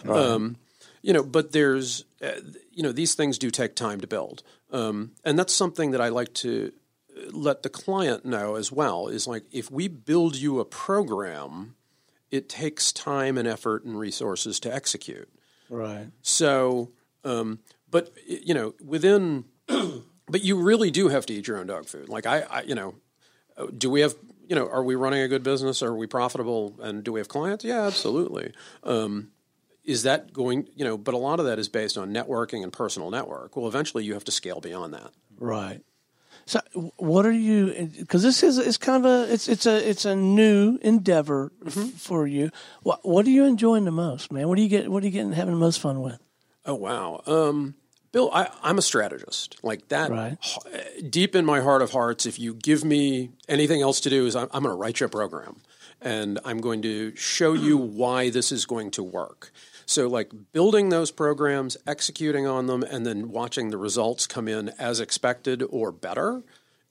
Um, 0.08 0.58
you 1.02 1.14
know, 1.14 1.24
but 1.24 1.54
there's, 1.54 2.04
uh, 2.22 2.32
you 2.74 2.84
know, 2.84 2.92
these 2.92 3.16
things 3.16 3.38
do 3.38 3.50
take 3.50 3.76
time 3.76 4.02
to 4.02 4.08
build, 4.08 4.44
um, 4.72 5.12
and 5.24 5.40
that's 5.40 5.54
something 5.54 5.92
that 5.92 6.02
I 6.02 6.10
like 6.10 6.34
to 6.36 6.74
let 7.32 7.64
the 7.64 7.70
client 7.70 8.26
know 8.26 8.56
as 8.56 8.72
well. 8.72 9.08
Is 9.08 9.26
like 9.26 9.44
if 9.52 9.72
we 9.72 9.88
build 9.88 10.36
you 10.36 10.60
a 10.60 10.66
program, 10.66 11.76
it 12.34 12.50
takes 12.50 12.92
time 12.92 13.38
and 13.38 13.48
effort 13.48 13.86
and 13.86 13.98
resources 13.98 14.60
to 14.60 14.74
execute. 14.74 15.30
Right. 15.70 16.08
So, 16.24 16.90
um, 17.24 17.60
but 17.92 18.10
you 18.26 18.56
know, 18.56 18.74
within, 18.84 19.46
but 19.68 20.44
you 20.44 20.60
really 20.60 20.90
do 20.90 21.10
have 21.10 21.28
to 21.28 21.34
eat 21.36 21.48
your 21.48 21.60
own 21.60 21.68
dog 21.68 21.86
food. 21.86 22.10
Like 22.10 22.26
I, 22.26 22.40
I, 22.42 22.62
you 22.64 22.74
know, 22.74 22.96
do 23.78 23.88
we 23.92 24.02
have, 24.02 24.16
you 24.48 24.56
know, 24.56 24.68
are 24.68 24.84
we 24.84 24.96
running 24.96 25.22
a 25.22 25.28
good 25.28 25.44
business? 25.44 25.84
Are 25.84 25.94
we 25.94 26.08
profitable? 26.08 26.76
And 26.82 27.04
do 27.04 27.14
we 27.14 27.20
have 27.20 27.28
clients? 27.28 27.64
Yeah, 27.64 27.84
absolutely. 27.84 28.52
Um, 28.84 29.30
is 29.84 30.02
that 30.02 30.34
going, 30.34 30.68
you 30.76 30.84
know, 30.84 30.98
but 30.98 31.14
a 31.14 31.18
lot 31.18 31.40
of 31.40 31.46
that 31.46 31.60
is 31.60 31.70
based 31.70 32.00
on 32.00 32.12
networking 32.12 32.64
and 32.64 32.74
personal 32.74 33.12
network. 33.12 33.56
Well, 33.56 33.68
eventually 33.68 34.06
you 34.06 34.16
have 34.16 34.24
to 34.24 34.32
scale 34.32 34.60
beyond 34.60 34.96
that. 34.96 35.12
Right. 35.38 35.82
So, 36.46 36.60
what 36.98 37.26
are 37.26 37.32
you? 37.32 37.90
Because 38.00 38.22
this 38.24 38.44
is 38.44 38.58
it's 38.58 38.78
kind 38.78 39.06
of 39.06 39.10
a 39.30 39.34
it's 39.34 39.48
it's 39.48 39.66
a 39.66 39.90
it's 39.90 40.04
a 40.06 40.16
new 40.16 40.78
endeavor 40.82 41.52
f- 41.66 41.74
for 41.74 42.28
you. 42.28 42.52
What 42.82 43.08
what 43.08 43.26
are 43.26 43.30
you 43.30 43.46
enjoying 43.46 43.86
the 43.86 43.92
most, 43.92 44.32
man? 44.32 44.48
What 44.50 44.58
do 44.58 44.62
you 44.62 44.70
get? 44.70 44.90
What 44.92 45.04
are 45.04 45.06
you 45.06 45.12
getting 45.12 45.32
having 45.32 45.54
the 45.54 45.60
most 45.60 45.80
fun 45.80 46.02
with? 46.02 46.20
Oh 46.66 46.76
wow, 46.76 47.22
um, 47.28 47.76
Bill, 48.12 48.30
I, 48.34 48.50
I'm 48.62 48.78
a 48.78 48.82
strategist. 48.82 49.58
Like 49.64 49.88
that, 49.90 50.12
Right. 50.12 50.38
deep 51.10 51.36
in 51.36 51.46
my 51.46 51.62
heart 51.62 51.82
of 51.82 51.92
hearts. 51.92 52.26
If 52.26 52.40
you 52.40 52.54
give 52.54 52.84
me 52.84 53.30
anything 53.48 53.82
else 53.82 54.00
to 54.02 54.10
do, 54.10 54.26
is 54.26 54.36
I'm, 54.36 54.48
I'm 54.52 54.64
going 54.64 54.74
to 54.74 54.78
write 54.78 55.00
you 55.00 55.06
a 55.06 55.10
program, 55.10 55.62
and 56.02 56.40
I'm 56.46 56.60
going 56.60 56.82
to 56.84 57.16
show 57.16 57.54
you 57.54 57.78
why 57.78 58.30
this 58.30 58.52
is 58.52 58.66
going 58.66 58.92
to 58.92 59.04
work. 59.04 59.52
So, 59.94 60.08
like 60.08 60.32
building 60.52 60.90
those 60.90 61.12
programs, 61.12 61.78
executing 61.86 62.48
on 62.48 62.68
them, 62.68 62.84
and 62.84 63.06
then 63.06 63.30
watching 63.30 63.70
the 63.70 63.78
results 63.78 64.28
come 64.28 64.48
in 64.48 64.70
as 64.80 65.00
expected 65.00 65.64
or 65.70 65.92
better 65.92 66.44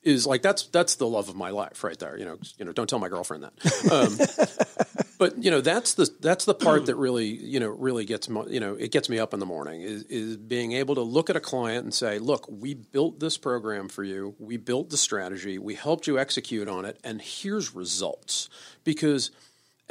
is 0.03 0.27
like 0.27 0.43
that's 0.43 0.65
that's 0.67 0.97
the 0.97 1.07
love 1.07 1.29
of 1.29 1.37
my 1.37 1.51
life 1.51 1.85
right 1.85 1.99
there. 1.99 2.19
You 2.19 2.25
know, 2.25 2.39
you 2.59 2.65
know, 2.65 2.73
don't 2.73 2.89
tell 2.89 2.99
my 2.99 3.09
girlfriend 3.09 3.45
that. 3.45 3.93
Um, 3.93 5.07
but 5.19 5.43
you 5.43 5.51
know, 5.51 5.61
that's 5.61 5.95
the 5.95 6.11
that's 6.21 6.45
the 6.45 6.55
part 6.55 6.87
that 6.87 6.97
really 6.97 7.27
you 7.27 7.61
know 7.61 7.69
really 7.69 8.05
gets 8.05 8.29
mo- 8.29 8.49
you 8.49 8.61
know 8.61 8.75
it 8.75 8.91
gets 8.91 9.09
me 9.09 9.19
up 9.19 9.33
in 9.33 9.41
the 9.41 9.47
morning 9.47 9.83
is 9.83 10.03
is 10.05 10.37
being 10.37 10.73
able 10.73 10.97
to 10.97 11.03
look 11.03 11.31
at 11.31 11.37
a 11.37 11.41
client 11.41 11.85
and 11.85 11.95
say, 11.95 12.19
look, 12.19 12.47
we 12.49 12.75
built 12.75 13.21
this 13.21 13.37
program 13.37 13.89
for 13.89 14.03
you, 14.03 14.35
we 14.39 14.57
built 14.57 14.91
the 14.91 14.97
strategy, 14.97 15.59
we 15.59 15.75
helped 15.75 16.07
you 16.07 16.19
execute 16.19 16.69
on 16.69 16.85
it, 16.85 16.99
and 17.05 17.21
here's 17.21 17.75
results 17.75 18.49
because. 18.85 19.31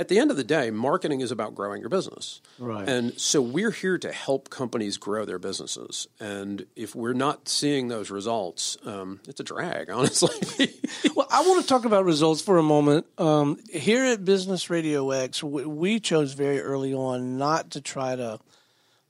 At 0.01 0.07
the 0.07 0.17
end 0.17 0.31
of 0.31 0.37
the 0.37 0.43
day, 0.43 0.71
marketing 0.71 1.21
is 1.21 1.31
about 1.31 1.53
growing 1.53 1.79
your 1.79 1.89
business. 1.91 2.41
Right. 2.57 2.89
And 2.89 3.21
so 3.21 3.39
we're 3.39 3.69
here 3.69 3.99
to 3.99 4.11
help 4.11 4.49
companies 4.49 4.97
grow 4.97 5.25
their 5.25 5.37
businesses. 5.37 6.07
And 6.19 6.65
if 6.75 6.95
we're 6.95 7.13
not 7.13 7.47
seeing 7.47 7.87
those 7.87 8.09
results, 8.09 8.79
um, 8.83 9.19
it's 9.27 9.39
a 9.39 9.43
drag, 9.43 9.89
honestly. 9.91 10.73
Well, 11.15 11.27
I 11.29 11.41
want 11.41 11.61
to 11.61 11.67
talk 11.67 11.85
about 11.85 12.03
results 12.05 12.41
for 12.41 12.57
a 12.57 12.63
moment. 12.63 13.05
Um, 13.19 13.59
here 13.71 14.03
at 14.05 14.25
Business 14.25 14.71
Radio 14.71 15.11
X, 15.11 15.43
we, 15.43 15.65
we 15.65 15.99
chose 15.99 16.33
very 16.33 16.61
early 16.61 16.95
on 16.95 17.37
not 17.37 17.69
to 17.71 17.79
try 17.81 18.15
to 18.15 18.39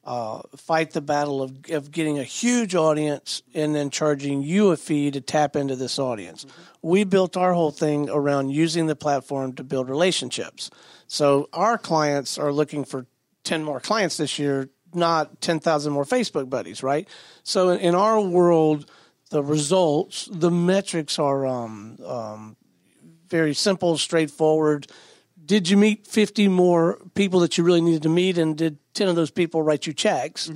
uh, 0.04 0.42
fight 0.56 0.92
the 0.92 1.02
battle 1.02 1.42
of, 1.42 1.58
of 1.70 1.92
getting 1.92 2.18
a 2.18 2.24
huge 2.24 2.74
audience 2.74 3.44
and 3.54 3.76
then 3.76 3.90
charging 3.90 4.42
you 4.42 4.72
a 4.72 4.78
fee 4.78 5.12
to 5.12 5.22
tap 5.22 5.56
into 5.56 5.76
this 5.76 6.00
audience. 6.00 6.46
We 6.82 7.04
built 7.04 7.38
our 7.38 7.54
whole 7.54 7.72
thing 7.72 8.10
around 8.10 8.50
using 8.50 8.88
the 8.88 8.96
platform 8.96 9.54
to 9.54 9.64
build 9.64 9.90
relationships. 9.90 10.72
So 11.08 11.50
our 11.54 11.78
clients 11.78 12.38
are 12.38 12.52
looking 12.52 12.84
for 12.84 13.06
10 13.44 13.64
more 13.64 13.80
clients 13.80 14.18
this 14.18 14.40
year, 14.40 14.70
not 14.94 15.40
10,000 15.42 15.94
more 15.94 16.06
Facebook 16.06 16.50
buddies, 16.50 16.82
right? 16.82 17.08
So 17.44 17.70
in, 17.70 17.80
in 17.80 17.96
our 17.96 18.20
world, 18.20 18.90
the 19.30 19.44
results, 19.44 20.28
the 20.32 20.52
metrics 20.52 21.20
are 21.20 21.46
um, 21.46 21.98
um, 22.06 22.58
very 23.30 23.54
simple, 23.54 23.98
straightforward. 23.98 24.88
Did 25.44 25.70
you 25.70 25.78
meet 25.78 26.08
50 26.08 26.48
more 26.48 27.00
people 27.16 27.40
that 27.42 27.58
you 27.58 27.64
really 27.64 27.82
needed 27.82 28.04
to 28.04 28.10
meet, 28.10 28.38
and 28.38 28.58
did 28.58 28.78
10 28.94 29.08
of 29.08 29.16
those 29.16 29.32
people 29.32 29.64
write 29.64 29.88
you 29.88 29.94
checks? 29.94 30.52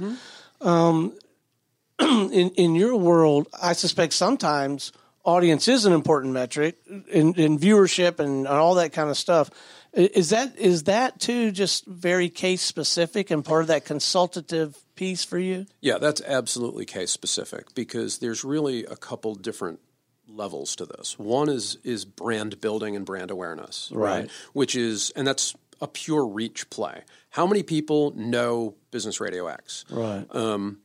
Um, 0.62 1.17
in, 2.00 2.52
in 2.52 2.76
your 2.76 2.95
world, 2.95 3.48
I 3.62 3.74
suspect 3.74 4.13
sometimes 4.13 4.91
audience 5.24 5.67
is 5.67 5.86
an 5.86 5.93
important 5.93 6.34
metric 6.34 6.78
in, 6.88 7.34
in 7.34 7.58
viewership 7.58 8.19
and, 8.19 8.45
and 8.45 8.48
all 8.48 8.76
that 8.76 8.93
kind 8.93 9.10
of 9.10 9.17
stuff. 9.17 9.50
Is 9.93 10.32
that 10.32 10.58
is 10.58 10.84
that 10.84 11.21
too 11.21 11.52
just 11.52 11.86
very 11.86 12.28
case 12.28 12.62
specific 12.62 13.32
and 13.32 13.45
part 13.45 13.62
of 13.62 13.67
that 13.67 13.86
consultative 13.86 14.78
piece 14.95 15.24
for 15.24 15.39
you? 15.39 15.67
Yeah, 15.80 16.00
that's 16.00 16.21
absolutely 16.21 16.86
case 16.86 17.12
specific 17.12 17.74
because 17.74 18.17
there's 18.17 18.43
really 18.43 18.84
a 18.86 18.98
couple 18.98 19.36
different 19.36 19.80
levels 20.28 20.76
to 20.78 20.86
this. 20.86 21.18
One 21.20 21.50
is 21.50 21.78
is 21.84 22.06
brand 22.06 22.62
building 22.62 22.96
and 22.96 23.06
brand 23.06 23.32
awareness, 23.32 23.92
Right. 23.94 24.30
Which 24.54 24.76
is 24.76 25.12
and 25.16 25.26
that's 25.26 25.56
a 25.82 25.88
pure 25.88 26.26
reach 26.26 26.70
play. 26.70 27.02
How 27.32 27.46
many 27.46 27.64
people 27.64 28.14
know 28.16 28.76
Business 28.92 29.20
Radio 29.20 29.48
X? 29.48 29.86
Right. 29.90 30.26
Um, 30.34 30.80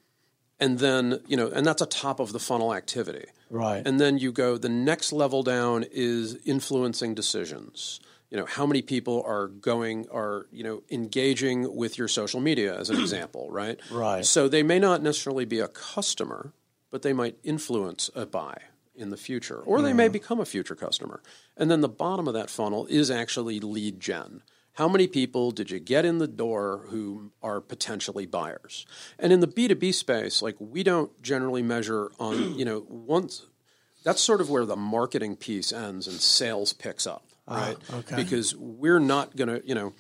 and 0.59 0.79
then, 0.79 1.21
you 1.27 1.37
know, 1.37 1.49
and 1.49 1.65
that's 1.65 1.81
a 1.81 1.87
top 1.87 2.21
of 2.21 2.33
the 2.33 2.39
funnel 2.39 2.75
activity. 2.75 3.27
Right. 3.49 3.83
And 3.87 3.99
then 3.99 4.19
you 4.19 4.31
go 4.33 4.59
the 4.59 4.69
next 4.69 5.13
level 5.13 5.43
down 5.43 5.85
is 5.91 6.37
influencing 6.45 7.15
decisions. 7.15 8.01
You 8.31 8.39
know, 8.39 8.47
how 8.47 8.67
many 8.67 8.83
people 8.83 9.25
are 9.27 9.49
going 9.49 10.07
are, 10.13 10.47
you 10.53 10.63
know, 10.63 10.83
engaging 10.91 11.75
with 11.75 11.99
your 11.99 12.09
social 12.09 12.41
media 12.41 12.79
as 12.79 12.91
an 12.91 12.97
example, 13.01 13.49
right? 13.51 13.81
Right. 13.91 14.25
So 14.25 14.49
they 14.49 14.63
may 14.63 14.79
not 14.79 15.03
necessarily 15.03 15.45
be 15.47 15.61
a 15.61 15.69
customer, 15.69 16.53
but 16.91 17.03
they 17.03 17.13
might 17.13 17.39
influence 17.43 18.11
a 18.15 18.27
buy 18.27 18.59
in 19.01 19.11
the 19.11 19.17
future 19.17 19.61
or 19.61 19.83
they 19.83 19.93
may 19.93 20.09
become 20.09 20.41
a 20.41 20.45
future 20.45 20.75
customer. 20.75 21.23
And 21.57 21.71
then 21.71 21.81
the 21.81 21.89
bottom 21.89 22.29
of 22.29 22.35
that 22.35 22.51
funnel 22.51 22.87
is 22.87 23.11
actually 23.11 23.61
lead 23.61 24.01
gen. 24.01 24.43
How 24.75 24.89
many 24.89 25.07
people 25.07 25.51
did 25.51 25.71
you 25.71 25.79
get 25.79 26.05
in 26.05 26.19
the 26.19 26.29
door 26.29 26.87
who 26.89 27.33
are 27.43 27.61
potentially 27.61 28.27
buyers? 28.27 28.87
And 29.19 29.33
in 29.33 29.41
the 29.41 29.49
B2B 29.49 29.93
space, 29.95 30.43
like 30.43 30.57
we 30.59 30.83
don't 30.83 31.21
generally 31.23 31.63
measure 31.63 32.11
on, 32.19 32.55
you 32.59 32.65
know, 32.65 32.87
once 32.89 33.47
that's 34.05 34.21
sort 34.21 34.41
of 34.41 34.49
where 34.49 34.65
the 34.65 34.77
marketing 34.77 35.37
piece 35.37 35.73
ends 35.73 36.07
and 36.07 36.21
sales 36.21 36.73
picks 36.73 37.07
up, 37.07 37.27
right? 37.47 37.77
okay. 37.93 38.17
Because 38.17 38.57
we're 38.57 38.99
not 38.99 39.37
going 39.37 39.49
to, 39.49 39.67
you 39.67 39.75
know, 39.75 39.93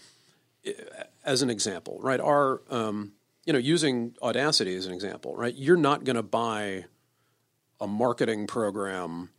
as 1.24 1.42
an 1.42 1.50
example, 1.50 1.98
right? 2.00 2.20
Our, 2.20 2.62
um, 2.70 3.12
you 3.44 3.52
know, 3.52 3.58
using 3.58 4.14
Audacity 4.22 4.74
as 4.74 4.86
an 4.86 4.92
example, 4.92 5.36
right? 5.36 5.54
You're 5.54 5.76
not 5.76 6.04
going 6.04 6.16
to 6.16 6.22
buy 6.22 6.86
a 7.80 7.86
marketing 7.86 8.46
program 8.46 9.30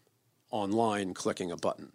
online 0.50 1.14
clicking 1.14 1.52
a 1.52 1.58
button. 1.58 1.92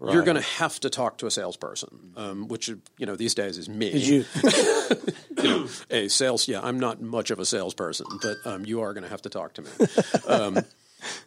You're 0.00 0.22
going 0.22 0.36
to 0.36 0.40
have 0.42 0.78
to 0.80 0.90
talk 0.90 1.18
to 1.18 1.26
a 1.26 1.30
salesperson, 1.30 2.12
um, 2.16 2.46
which 2.46 2.68
you 2.68 2.80
know 3.06 3.16
these 3.16 3.34
days 3.34 3.58
is 3.58 3.68
me. 3.68 3.88
Is 3.88 4.08
you 4.08 4.24
a 5.90 6.06
sales, 6.08 6.46
yeah, 6.46 6.60
I'm 6.62 6.78
not 6.78 7.00
much 7.02 7.32
of 7.32 7.40
a 7.40 7.44
salesperson, 7.44 8.06
but 8.22 8.36
um, 8.44 8.64
you 8.64 8.80
are 8.82 8.94
going 8.94 9.02
to 9.02 9.10
have 9.10 9.22
to 9.22 9.28
talk 9.28 9.54
to 9.54 9.62
me. 9.62 9.68
um, 10.28 10.58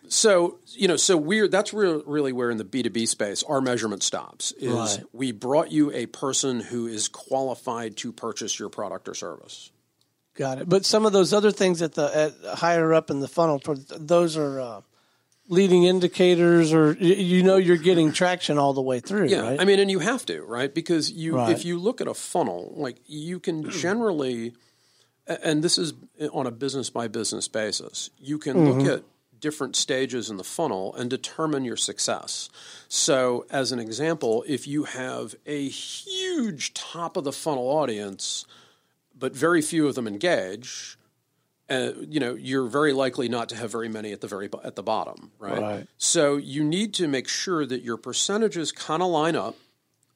so 0.08 0.58
you 0.68 0.88
know, 0.88 0.96
so 0.96 1.18
we're 1.18 1.50
that's 1.50 1.74
re- 1.74 2.02
really 2.06 2.32
where 2.32 2.50
in 2.50 2.58
the 2.58 2.64
B 2.64 2.82
two 2.84 2.90
B 2.90 3.06
space 3.06 3.44
our 3.44 3.60
measurement 3.60 4.04
stops. 4.04 4.54
Is 4.54 4.72
Right. 4.72 5.04
we 5.12 5.32
brought 5.34 5.72
you 5.72 5.92
a 5.92 6.06
person 6.06 6.62
who 6.62 6.88
is 6.88 7.10
qualified 7.10 7.98
to 7.98 8.14
purchase 8.14 8.58
your 8.58 8.70
product 8.70 9.10
or 9.10 9.14
service. 9.14 9.70
Got 10.36 10.60
it? 10.60 10.70
But 10.70 10.86
some 10.86 11.06
of 11.06 11.14
those 11.14 11.34
other 11.34 11.52
things 11.52 11.82
at 11.82 11.94
the 11.94 12.34
at 12.46 12.58
higher 12.58 12.94
up 12.94 13.10
in 13.10 13.20
the 13.20 13.28
funnel, 13.28 13.62
those 13.98 14.38
are 14.38 14.60
uh, 14.60 14.82
leading 15.48 15.84
indicators, 15.84 16.74
or 16.74 16.94
you 16.94 17.44
know 17.44 17.58
you're 17.58 17.78
getting 17.78 18.12
traction 18.12 18.58
all 18.58 18.74
the 18.74 18.82
way 18.82 19.00
through, 19.00 19.28
Yeah, 19.28 19.42
right? 19.42 19.62
I 19.62 19.66
mean, 19.66 19.80
and 19.80 19.92
you 19.92 20.00
have 20.00 20.26
to, 20.28 20.42
right? 20.44 20.74
Because 20.74 21.12
you, 21.12 21.36
Right. 21.36 21.52
if 21.52 21.66
you 21.66 21.78
look 21.80 22.02
at 22.02 22.08
a 22.08 22.14
funnel, 22.14 22.74
like 22.76 22.98
you 23.06 23.40
can 23.40 23.70
generally, 23.82 24.54
and 25.28 25.64
this 25.64 25.78
is 25.78 25.94
on 26.32 26.48
a 26.48 26.52
business 26.52 26.90
by 26.90 27.08
business 27.08 27.48
basis, 27.48 28.10
you 28.18 28.38
can 28.38 28.66
look 28.72 28.86
at 28.86 29.04
different 29.40 29.76
stages 29.76 30.30
in 30.30 30.38
the 30.38 30.44
funnel 30.44 30.94
and 30.96 31.10
determine 31.10 31.66
your 31.66 31.76
success. 31.76 32.48
So, 32.88 33.46
as 33.50 33.72
an 33.72 33.80
example, 33.80 34.44
if 34.48 34.68
you 34.68 34.84
have 34.84 35.34
a 35.48 35.68
huge 35.68 36.74
top 36.76 37.18
of 37.18 37.24
the 37.24 37.32
funnel 37.32 37.68
audience, 37.68 38.46
but 39.22 39.34
very 39.34 39.62
few 39.62 39.88
of 39.88 39.96
them 39.96 40.08
engage, 40.08 40.98
uh, 41.70 41.92
you 42.02 42.20
know, 42.20 42.34
you're 42.36 42.68
very 42.68 42.92
likely 42.92 43.30
not 43.30 43.48
to 43.50 43.56
have 43.56 43.72
very 43.72 43.88
many 43.88 44.12
at 44.12 44.20
the 44.20 44.28
very 44.28 44.50
bo- 44.50 44.60
at 44.66 44.76
the 44.76 44.84
bottom, 44.84 45.32
right? 45.40 45.62
Right. 45.62 45.88
So 45.98 46.36
you 46.36 46.66
need 46.66 46.94
to 46.96 47.08
make 47.08 47.30
sure 47.30 47.66
that 47.66 47.82
your 47.82 47.96
percentages 47.96 48.74
kind 48.74 49.02
of 49.02 49.10
line 49.10 49.38
up 49.38 49.56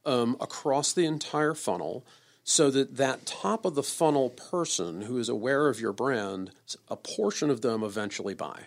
um, 0.06 0.36
across 0.42 0.92
the 0.92 1.06
entire 1.06 1.54
funnel, 1.54 2.04
so 2.44 2.70
that 2.72 2.98
that 2.98 3.26
top 3.26 3.64
of 3.64 3.76
the 3.76 3.84
funnel 3.84 4.32
person 4.32 5.04
who 5.04 5.18
is 5.18 5.30
aware 5.30 5.70
of 5.70 5.80
your 5.80 5.94
brand, 5.94 6.52
a 6.90 6.98
portion 6.98 7.50
of 7.50 7.62
them 7.62 7.84
eventually 7.84 8.34
buy. 8.34 8.64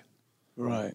Right. 0.56 0.94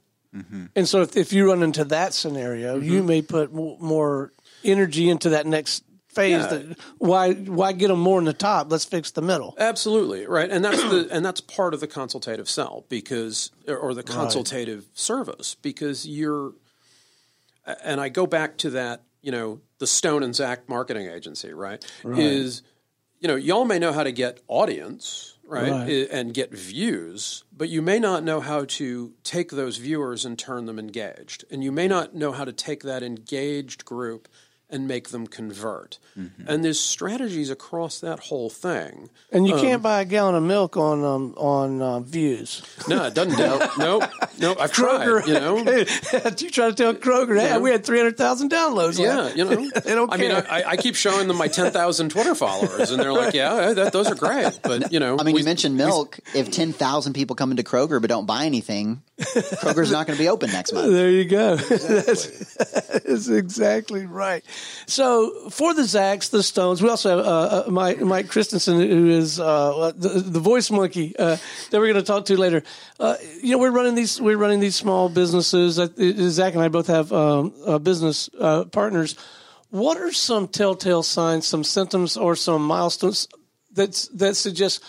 And 0.75 0.89
so 0.89 1.01
if, 1.01 1.15
if 1.15 1.31
you 1.31 1.47
run 1.47 1.61
into 1.61 1.85
that 1.85 2.15
scenario, 2.15 2.79
you 2.79 3.03
may 3.03 3.21
put 3.21 3.53
more 3.53 4.31
energy 4.63 5.07
into 5.07 5.29
that 5.29 5.45
next 5.45 5.83
phase. 6.13 6.41
Yeah. 6.41 6.47
That 6.47 6.79
why 6.97 7.33
why 7.33 7.71
get 7.73 7.89
them 7.89 7.99
more 7.99 8.19
in 8.19 8.25
the 8.25 8.33
top? 8.33 8.71
Let's 8.71 8.85
fix 8.85 9.11
the 9.11 9.21
middle. 9.21 9.55
Absolutely 9.57 10.25
right, 10.27 10.49
and 10.49 10.63
that's 10.63 10.81
the 10.81 11.07
and 11.11 11.25
that's 11.25 11.41
part 11.41 11.73
of 11.73 11.79
the 11.79 11.87
consultative 11.87 12.49
sell 12.49 12.85
because 12.89 13.51
or 13.67 13.93
the 13.93 14.03
consultative 14.03 14.85
service 14.93 15.55
because 15.55 16.05
you're, 16.07 16.53
and 17.83 17.99
I 18.01 18.09
go 18.09 18.25
back 18.27 18.57
to 18.57 18.69
that 18.71 19.01
you 19.21 19.31
know 19.31 19.61
the 19.79 19.87
Stone 19.87 20.23
and 20.23 20.35
Zach 20.35 20.67
marketing 20.69 21.07
agency 21.07 21.53
right, 21.53 21.83
is 22.03 22.61
you 23.19 23.27
know 23.27 23.35
y'all 23.35 23.65
may 23.65 23.79
know 23.79 23.93
how 23.93 24.03
to 24.03 24.11
get 24.11 24.39
audience 24.47 25.37
right, 25.45 25.71
Right. 25.71 26.07
and 26.11 26.33
get 26.33 26.51
views, 26.51 27.43
but 27.55 27.69
you 27.69 27.81
may 27.81 27.99
not 27.99 28.23
know 28.23 28.39
how 28.41 28.65
to 28.65 29.13
take 29.23 29.51
those 29.51 29.77
viewers 29.77 30.25
and 30.25 30.37
turn 30.39 30.65
them 30.65 30.79
engaged, 30.79 31.45
and 31.51 31.63
you 31.63 31.71
may 31.71 31.87
not 31.87 32.15
know 32.15 32.31
how 32.31 32.45
to 32.45 32.53
take 32.53 32.83
that 32.83 33.03
engaged 33.03 33.85
group 33.85 34.27
and 34.73 34.87
make 34.87 35.09
them 35.09 35.27
convert. 35.27 35.99
And 36.47 36.63
there's 36.65 36.79
strategies 36.79 37.49
across 37.49 37.99
that 38.01 38.19
whole 38.19 38.49
thing. 38.49 39.09
And 39.31 39.47
you 39.47 39.55
can't 39.55 39.81
buy 39.81 40.01
a 40.01 40.05
gallon 40.05 40.35
of 40.35 40.43
milk 40.43 40.75
on 40.77 41.03
um, 41.03 41.33
on 41.37 41.81
uh, 41.81 41.99
views. 42.01 42.61
No, 42.87 43.05
it 43.05 43.13
doesn't. 43.13 43.33
Nope, 43.43 43.71
no, 43.77 43.99
nope. 44.39 44.57
I've 44.59 44.71
Kroger, 44.71 45.23
tried. 45.23 45.27
You 45.27 45.33
know. 45.33 45.57
you 46.37 46.49
try 46.49 46.69
to 46.69 46.73
tell 46.75 46.93
Kroger, 46.93 47.39
hey, 47.39 47.47
Yeah. 47.49 47.57
we 47.59 47.71
had 47.71 47.83
three 47.85 47.97
hundred 47.97 48.17
thousand 48.17 48.51
downloads. 48.51 48.99
Yeah, 48.99 49.15
last- 49.17 49.37
you 49.37 49.45
know. 49.45 49.55
they 49.83 49.95
don't 49.95 50.11
I 50.13 50.17
mean. 50.17 50.31
I, 50.31 50.63
I 50.67 50.77
keep 50.77 50.95
showing 50.95 51.27
them 51.27 51.37
my 51.37 51.47
ten 51.47 51.71
thousand 51.71 52.09
Twitter 52.09 52.35
followers, 52.35 52.91
and 52.91 52.99
they're 53.01 53.13
like, 53.13 53.33
"Yeah, 53.33 53.73
that, 53.73 53.93
those 53.93 54.07
are 54.07 54.15
great." 54.15 54.59
But 54.61 54.91
you 54.91 54.99
know, 54.99 55.17
I 55.19 55.23
mean, 55.23 55.33
we- 55.35 55.41
you 55.41 55.45
mentioned 55.45 55.77
milk. 55.77 56.19
If 56.33 56.51
10,000 56.51 57.13
people 57.13 57.35
come 57.35 57.51
into 57.51 57.63
Kroger 57.63 57.99
but 58.01 58.09
don't 58.09 58.25
buy 58.25 58.45
anything, 58.45 59.01
Kroger's 59.23 59.91
not 59.91 60.07
going 60.07 60.17
to 60.17 60.23
be 60.23 60.29
open 60.29 60.51
next 60.51 60.73
month. 60.73 60.91
There 60.91 61.09
you 61.09 61.25
go. 61.25 61.55
That's, 61.83 62.55
that's 63.03 63.27
exactly 63.29 64.05
right. 64.05 64.43
So 64.87 65.49
for 65.49 65.73
the 65.73 65.83
Zacks, 65.83 66.29
the 66.29 66.43
Stones, 66.43 66.81
we 66.81 66.89
also 66.89 67.17
have 67.17 67.25
uh, 67.25 67.63
uh, 67.67 67.71
Mike, 67.71 68.01
Mike 68.01 68.27
Christensen, 68.27 68.79
who 68.79 69.09
is 69.09 69.39
uh, 69.39 69.91
the, 69.95 70.09
the 70.09 70.39
voice 70.39 70.71
monkey 70.71 71.15
uh, 71.17 71.37
that 71.71 71.79
we're 71.79 71.91
going 71.91 71.95
to 71.95 72.03
talk 72.03 72.25
to 72.25 72.37
later. 72.37 72.63
Uh, 72.99 73.15
you 73.41 73.51
know, 73.51 73.57
we're 73.57 73.71
running 73.71 73.95
these 73.95 74.19
we're 74.21 74.37
running 74.37 74.59
these 74.59 74.75
small 74.75 75.09
businesses. 75.09 75.79
Uh, 75.79 75.87
Zach 76.29 76.53
and 76.53 76.63
I 76.63 76.69
both 76.69 76.87
have 76.87 77.11
um, 77.11 77.53
uh, 77.65 77.79
business 77.79 78.29
uh, 78.39 78.65
partners. 78.65 79.15
What 79.69 79.97
are 79.97 80.11
some 80.11 80.47
telltale 80.47 81.03
signs, 81.03 81.47
some 81.47 81.63
symptoms, 81.63 82.15
or 82.15 82.35
some 82.35 82.63
milestones 82.63 83.27
that's 83.71 84.07
that 84.09 84.35
suggest 84.35 84.83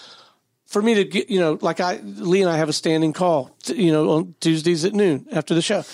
for 0.75 0.83
me 0.83 0.95
to 0.95 1.05
get, 1.05 1.31
you 1.31 1.39
know, 1.39 1.57
like 1.61 1.79
I, 1.79 2.01
Lee 2.03 2.43
and 2.43 2.51
I 2.51 2.57
have 2.57 2.69
a 2.69 2.73
standing 2.73 3.13
call, 3.13 3.57
you 3.67 3.93
know, 3.93 4.11
on 4.11 4.35
Tuesdays 4.41 4.85
at 4.85 4.93
noon 4.93 5.25
after 5.31 5.55
the 5.55 5.63
show. 5.63 5.85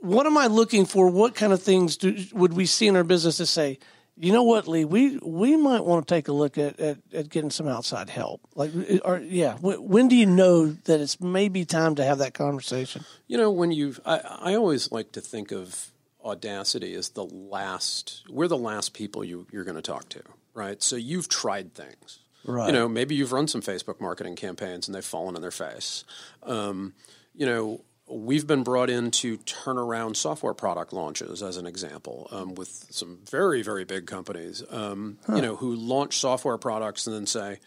What 0.00 0.24
am 0.24 0.38
I 0.38 0.46
looking 0.46 0.86
for? 0.86 1.10
What 1.10 1.34
kind 1.34 1.52
of 1.52 1.62
things 1.62 1.98
do, 1.98 2.16
would 2.32 2.54
we 2.54 2.64
see 2.64 2.86
in 2.86 2.96
our 2.96 3.04
business 3.04 3.36
to 3.36 3.44
say, 3.44 3.78
you 4.16 4.32
know 4.32 4.44
what, 4.44 4.66
Lee, 4.66 4.86
we, 4.86 5.18
we 5.18 5.58
might 5.58 5.84
want 5.84 6.08
to 6.08 6.14
take 6.14 6.28
a 6.28 6.32
look 6.32 6.56
at, 6.56 6.80
at, 6.80 6.96
at 7.12 7.28
getting 7.28 7.50
some 7.50 7.68
outside 7.68 8.08
help. 8.08 8.40
Like, 8.54 8.70
uh, 8.74 8.96
or, 9.04 9.18
yeah, 9.18 9.58
when, 9.58 9.86
when 9.86 10.08
do 10.08 10.16
you 10.16 10.24
know 10.24 10.68
that 10.68 11.02
it's 11.02 11.20
maybe 11.20 11.66
time 11.66 11.96
to 11.96 12.04
have 12.04 12.16
that 12.18 12.32
conversation? 12.32 13.04
you 13.26 13.36
know, 13.36 13.50
when 13.50 13.72
you've, 13.72 14.00
I, 14.06 14.20
I 14.20 14.54
always 14.54 14.90
like 14.90 15.12
to 15.12 15.20
think 15.20 15.52
of 15.52 15.92
Audacity 16.24 16.94
as 16.94 17.10
the 17.10 17.26
last. 17.26 18.24
We're 18.28 18.48
the 18.48 18.56
last 18.56 18.94
people 18.94 19.22
you 19.22 19.46
you're 19.52 19.62
going 19.64 19.76
to 19.76 19.82
talk 19.82 20.08
to, 20.08 20.22
right? 20.54 20.82
So 20.82 20.96
you've 20.96 21.28
tried 21.28 21.74
things. 21.74 22.20
Right. 22.46 22.68
You 22.68 22.72
know, 22.72 22.88
maybe 22.88 23.14
you've 23.14 23.32
run 23.32 23.48
some 23.48 23.60
Facebook 23.60 24.00
marketing 24.00 24.36
campaigns 24.36 24.88
and 24.88 24.94
they've 24.94 25.04
fallen 25.04 25.36
on 25.36 25.42
their 25.42 25.50
face. 25.50 26.04
Um, 26.42 26.94
you 27.34 27.44
know, 27.46 27.84
we've 28.08 28.46
been 28.46 28.62
brought 28.62 28.88
in 28.88 29.10
to 29.10 29.36
turn 29.38 29.78
around 29.78 30.16
software 30.16 30.54
product 30.54 30.92
launches, 30.92 31.42
as 31.42 31.56
an 31.56 31.66
example, 31.66 32.28
um, 32.30 32.54
with 32.54 32.86
some 32.90 33.18
very, 33.28 33.62
very 33.62 33.84
big 33.84 34.06
companies, 34.06 34.62
um, 34.70 35.18
you 35.28 35.42
know, 35.42 35.56
who 35.56 35.74
launch 35.74 36.18
software 36.18 36.56
products 36.56 37.06
and 37.06 37.16
then 37.16 37.26
say, 37.26 37.58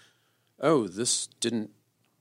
oh, 0.62 0.88
this 0.88 1.28
didn't 1.40 1.72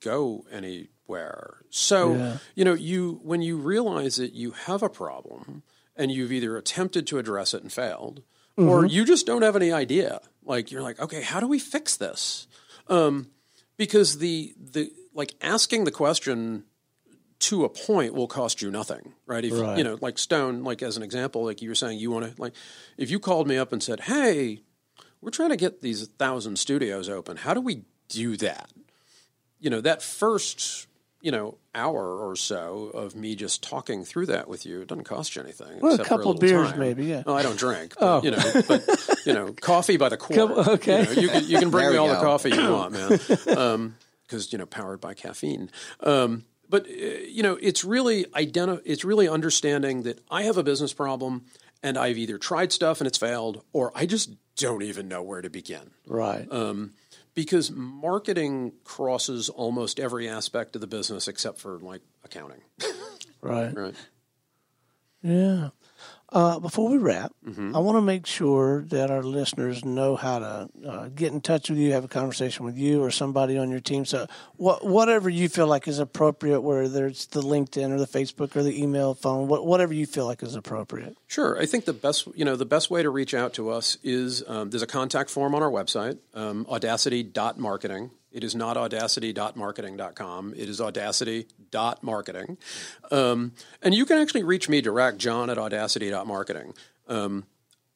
go 0.01 0.45
anywhere. 0.51 1.59
So, 1.71 2.39
you 2.55 2.65
know, 2.65 2.75
you 2.75 3.21
when 3.23 3.41
you 3.43 3.57
realize 3.57 4.17
that 4.17 4.33
you 4.33 4.51
have 4.53 4.83
a 4.83 4.89
problem 4.89 5.63
and 5.97 6.11
you've 6.11 6.33
either 6.33 6.57
attempted 6.57 7.07
to 7.09 7.19
address 7.19 7.55
it 7.55 7.63
and 7.63 7.73
failed, 7.73 8.23
or 8.59 8.85
you 8.85 9.05
just 9.05 9.27
don't 9.27 9.43
have 9.43 9.57
any 9.57 9.73
idea. 9.73 10.21
Like 10.45 10.71
you're 10.71 10.83
like, 10.83 10.99
okay, 11.01 11.23
how 11.23 11.41
do 11.41 11.47
we 11.47 11.59
fix 11.59 11.97
this? 11.97 12.47
Um, 12.89 13.29
because 13.77 14.19
the 14.19 14.53
the 14.59 14.91
like 15.15 15.35
asking 15.41 15.85
the 15.85 15.91
question 15.93 16.65
to 17.41 17.65
a 17.65 17.69
point 17.69 18.15
will 18.15 18.27
cost 18.27 18.61
you 18.61 18.71
nothing, 18.71 19.15
right? 19.25 19.45
If 19.45 19.53
Right. 19.53 19.79
you 19.79 19.85
know, 19.85 19.97
like 20.01 20.19
Stone, 20.19 20.65
like 20.65 20.83
as 20.83 20.97
an 20.97 21.05
example, 21.05 21.45
like 21.45 21.63
you 21.63 21.69
were 21.69 21.77
saying, 21.77 21.99
you 22.01 22.11
want 22.11 22.35
to 22.35 22.43
like, 22.43 22.55
if 22.97 23.11
you 23.11 23.21
called 23.21 23.47
me 23.47 23.57
up 23.57 23.73
and 23.73 23.81
said, 23.81 24.01
"Hey, 24.01 24.63
we're 25.21 25.31
trying 25.31 25.51
to 25.51 25.57
get 25.57 25.81
these 25.81 26.09
thousand 26.19 26.59
studios 26.59 27.09
open. 27.09 27.37
How 27.37 27.55
do 27.55 27.61
we 27.61 27.85
do 28.09 28.37
that?" 28.39 28.73
You 29.61 29.71
know, 29.71 29.81
that 29.83 30.03
first 30.03 30.88
you 31.21 31.31
know 31.33 31.59
hour 31.75 32.17
or 32.19 32.37
so 32.37 32.91
of 32.95 33.15
me 33.17 33.35
just 33.37 33.63
talking 33.63 34.05
through 34.05 34.27
that 34.27 34.49
with 34.49 34.65
you 34.67 34.81
it 34.83 34.89
doesn't 34.89 35.05
cost 35.05 35.35
you 35.37 35.43
anything. 35.43 35.81
Well, 35.81 35.93
a 35.93 35.95
except 35.95 36.09
for 36.09 36.17
couple 36.17 36.33
little 36.35 36.41
beers 36.49 36.71
time. 36.71 36.79
maybe, 36.81 37.07
yeah. 37.07 37.23
No, 37.27 37.35
I 37.37 37.43
don't 37.43 37.59
drink. 37.59 37.95
But, 37.99 38.25
You 38.25 38.31
know, 38.33 38.63
but 38.69 38.89
you 39.27 39.33
know, 39.33 39.53
coffee 39.61 39.97
by 39.97 40.09
the 40.09 40.17
quart. 40.17 40.37
Couple- 40.57 40.73
okay. 40.75 41.01
You, 41.01 41.07
know, 41.07 41.21
you 41.23 41.29
can 41.29 41.45
you 41.49 41.59
can 41.59 41.71
bring 41.71 41.83
There 41.85 41.91
me 41.93 41.99
we 41.99 41.99
all 41.99 42.09
the 42.09 42.17
coffee 42.21 42.51
you 42.51 42.71
want, 42.73 42.93
man. 42.93 43.95
Because 44.27 44.53
you 44.53 44.59
know, 44.59 44.67
powered 44.67 45.01
by 45.01 45.15
caffeine. 45.15 45.71
Um, 46.01 46.45
but 46.69 46.87
uh, 46.87 46.91
you 46.93 47.43
know, 47.43 47.59
it's 47.63 47.83
really 47.83 48.25
identi- 48.27 48.83
It's 48.85 49.03
really 49.03 49.27
understanding 49.27 50.03
that 50.03 50.21
I 50.31 50.43
have 50.43 50.59
a 50.59 50.63
business 50.63 50.93
problem, 50.93 51.47
and 51.83 51.97
I've 51.97 52.19
either 52.19 52.37
tried 52.37 52.71
stuff 52.71 53.01
and 53.01 53.09
it's 53.09 53.17
failed, 53.17 53.65
or 53.73 53.91
I 53.95 54.05
just 54.05 54.31
don't 54.57 54.83
even 54.83 55.09
know 55.09 55.23
where 55.23 55.41
to 55.41 55.49
begin 55.49 55.93
Right. 56.07 56.47
Because 57.39 57.71
marketing 57.71 58.73
crosses 58.83 59.49
almost 59.49 60.01
every 60.01 60.29
aspect 60.29 60.75
of 60.75 60.81
the 60.81 60.89
business 60.89 61.29
except 61.29 61.61
for 61.61 61.79
like 61.79 62.01
accounting. 62.25 62.61
right. 63.41 63.73
Right. 63.73 63.95
Yeah. 65.23 65.69
Uh, 66.31 66.59
before 66.59 66.89
we 66.91 66.99
wrap, 66.99 67.33
Mm-hmm. 67.49 67.75
I 67.75 67.79
want 67.79 67.97
to 67.97 68.03
make 68.03 68.27
sure 68.27 68.83
that 68.89 69.11
our 69.11 69.23
listeners 69.23 69.83
know 69.83 70.17
how 70.17 70.39
to 70.39 70.69
uh, 70.87 71.09
get 71.09 71.33
in 71.33 71.41
touch 71.41 71.71
with 71.71 71.79
you, 71.79 71.93
have 71.93 72.05
a 72.05 72.09
conversation 72.09 72.67
with 72.67 72.77
you, 72.77 73.03
or 73.03 73.11
somebody 73.11 73.57
on 73.57 73.71
your 73.71 73.81
team. 73.81 74.05
So, 74.05 74.27
what, 74.57 74.85
whatever 74.85 75.31
you 75.31 75.49
feel 75.49 75.67
like 75.67 75.89
is 75.89 75.99
appropriate, 75.99 76.61
whether 76.61 77.07
it's 77.07 77.25
the 77.25 77.41
LinkedIn 77.41 77.91
or 77.91 77.99
the 77.99 78.07
Facebook 78.07 78.55
or 78.55 78.63
the 78.63 78.79
email, 78.83 79.15
phone, 79.15 79.49
what, 79.49 79.65
whatever 79.65 79.95
you 79.95 80.05
feel 80.05 80.27
like 80.27 80.43
is 80.43 80.55
appropriate. 80.55 81.17
Sure. 81.27 81.59
I 81.59 81.65
think 81.65 81.87
the 81.87 81.95
best, 81.95 82.29
you 82.35 82.45
know, 82.45 82.55
the 82.55 82.67
best 82.67 82.91
way 82.91 83.03
to 83.03 83.09
reach 83.09 83.33
out 83.33 83.55
to 83.55 83.71
us 83.71 83.97
is 84.03 84.45
um, 84.47 84.69
there's 84.69 84.83
a 84.83 84.87
contact 84.87 85.31
form 85.31 85.55
on 85.55 85.63
our 85.63 85.71
website, 85.71 86.19
um, 86.35 86.67
audacity.marketing. 86.69 88.11
It 88.39 88.45
is 88.45 88.55
not 88.55 88.77
audacity.marketing.com. 88.77 90.55
It 90.57 90.69
is 90.69 90.81
audacity.marketing. 90.81 92.57
Um, 93.11 93.53
and 93.83 93.93
you 93.97 94.07
can 94.07 94.19
actually 94.19 94.45
reach 94.45 94.69
me 94.69 94.81
direct, 94.81 95.19
John 95.19 95.51
at 95.51 95.59
audacity.marketing. 95.59 96.75
Um, 97.09 97.47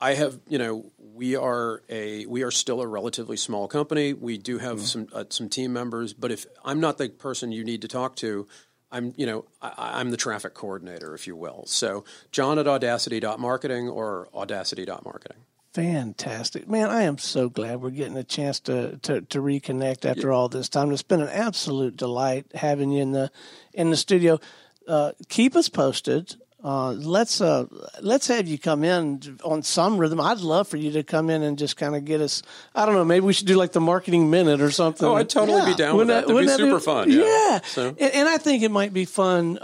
I 0.00 0.14
have, 0.14 0.40
you 0.48 0.59
know, 0.59 0.87
we 0.98 1.37
are 1.37 1.85
a 1.88 2.26
we 2.26 2.42
are 2.42 2.50
still 2.50 2.81
a 2.81 2.88
relatively 2.88 3.37
small 3.37 3.68
company. 3.68 4.14
We 4.14 4.37
do 4.37 4.59
have 4.59 4.81
some 4.81 5.07
uh, 5.12 5.26
some 5.28 5.48
team 5.48 5.72
members, 5.72 6.12
but 6.12 6.33
if 6.33 6.44
I'm 6.64 6.81
not 6.81 6.98
the 6.98 7.09
person 7.09 7.52
you 7.52 7.62
need 7.62 7.83
to 7.83 7.88
talk 7.88 8.16
to, 8.16 8.48
I'm, 8.90 9.14
you 9.16 9.26
know, 9.26 9.44
I, 9.62 10.00
I'm 10.00 10.11
the 10.11 10.16
traffic 10.16 10.55
coordinator, 10.55 11.14
if 11.14 11.28
you 11.28 11.37
will. 11.37 11.66
So 11.66 12.02
John 12.33 12.59
at 12.59 12.66
audacity.marketing 12.66 13.88
or 13.88 14.28
audacity.marketing. 14.35 15.38
Fantastic. 15.74 16.68
Man, 16.68 16.90
I 16.90 17.04
am 17.04 17.16
so 17.16 17.48
glad 17.48 17.80
we're 17.80 17.90
getting 17.90 18.18
a 18.18 18.24
chance 18.24 18.61
to, 18.61 18.98
to, 18.98 19.22
to 19.22 19.40
reconnect 19.40 20.04
after 20.04 20.30
all 20.30 20.48
this 20.48 20.68
time. 20.68 20.92
It's 20.92 21.02
been 21.02 21.22
an 21.22 21.30
absolute 21.30 21.96
delight 21.96 22.46
having 22.54 22.90
you 22.90 23.00
in 23.00 23.12
the 23.12 23.30
in 23.72 23.88
the 23.88 23.96
studio. 23.96 24.38
Uh, 24.87 25.12
keep 25.30 25.56
us 25.56 25.70
posted. 25.70 26.37
Uh, 26.64 26.92
let's 26.92 27.40
uh, 27.40 27.64
let's 28.03 28.29
have 28.29 28.46
you 28.46 28.57
come 28.57 28.85
in 28.85 29.20
on 29.44 29.62
some 29.64 29.98
rhythm. 29.98 30.20
I'd 30.20 30.38
love 30.38 30.68
for 30.68 30.77
you 30.77 30.92
to 30.92 31.03
come 31.03 31.29
in 31.29 31.42
and 31.42 31.59
just 31.59 31.77
kind 31.77 31.96
of 31.96 32.05
get 32.05 32.20
us. 32.20 32.42
I 32.72 32.87
don't 32.87 32.94
know. 32.94 33.05
Maybe 33.05 33.27
we 33.27 33.33
should 33.33 33.48
do 33.48 33.57
like 33.57 33.72
the 33.72 33.81
marketing 33.81 34.31
minute 34.31 34.61
or 34.61 34.70
something. 34.70 35.07
Oh, 35.09 35.14
I'd 35.14 35.29
totally 35.29 35.59
Yeah. 35.59 35.66
be 35.66 35.75
down 35.75 35.96
with 35.96 36.07
that. 36.07 36.27
That'd 36.27 36.29
be 36.29 36.35
wouldn't 36.35 36.57
super 36.57 36.79
fun. 36.79 37.11
Yeah. 37.11 37.25
Yeah. 37.25 37.61
So, 37.64 37.88
And, 37.88 38.12
and 38.14 38.29
I 38.29 38.38
think 38.38 38.62
it 38.62 38.70
might 38.70 38.92
be 38.92 39.05
fun 39.07 39.55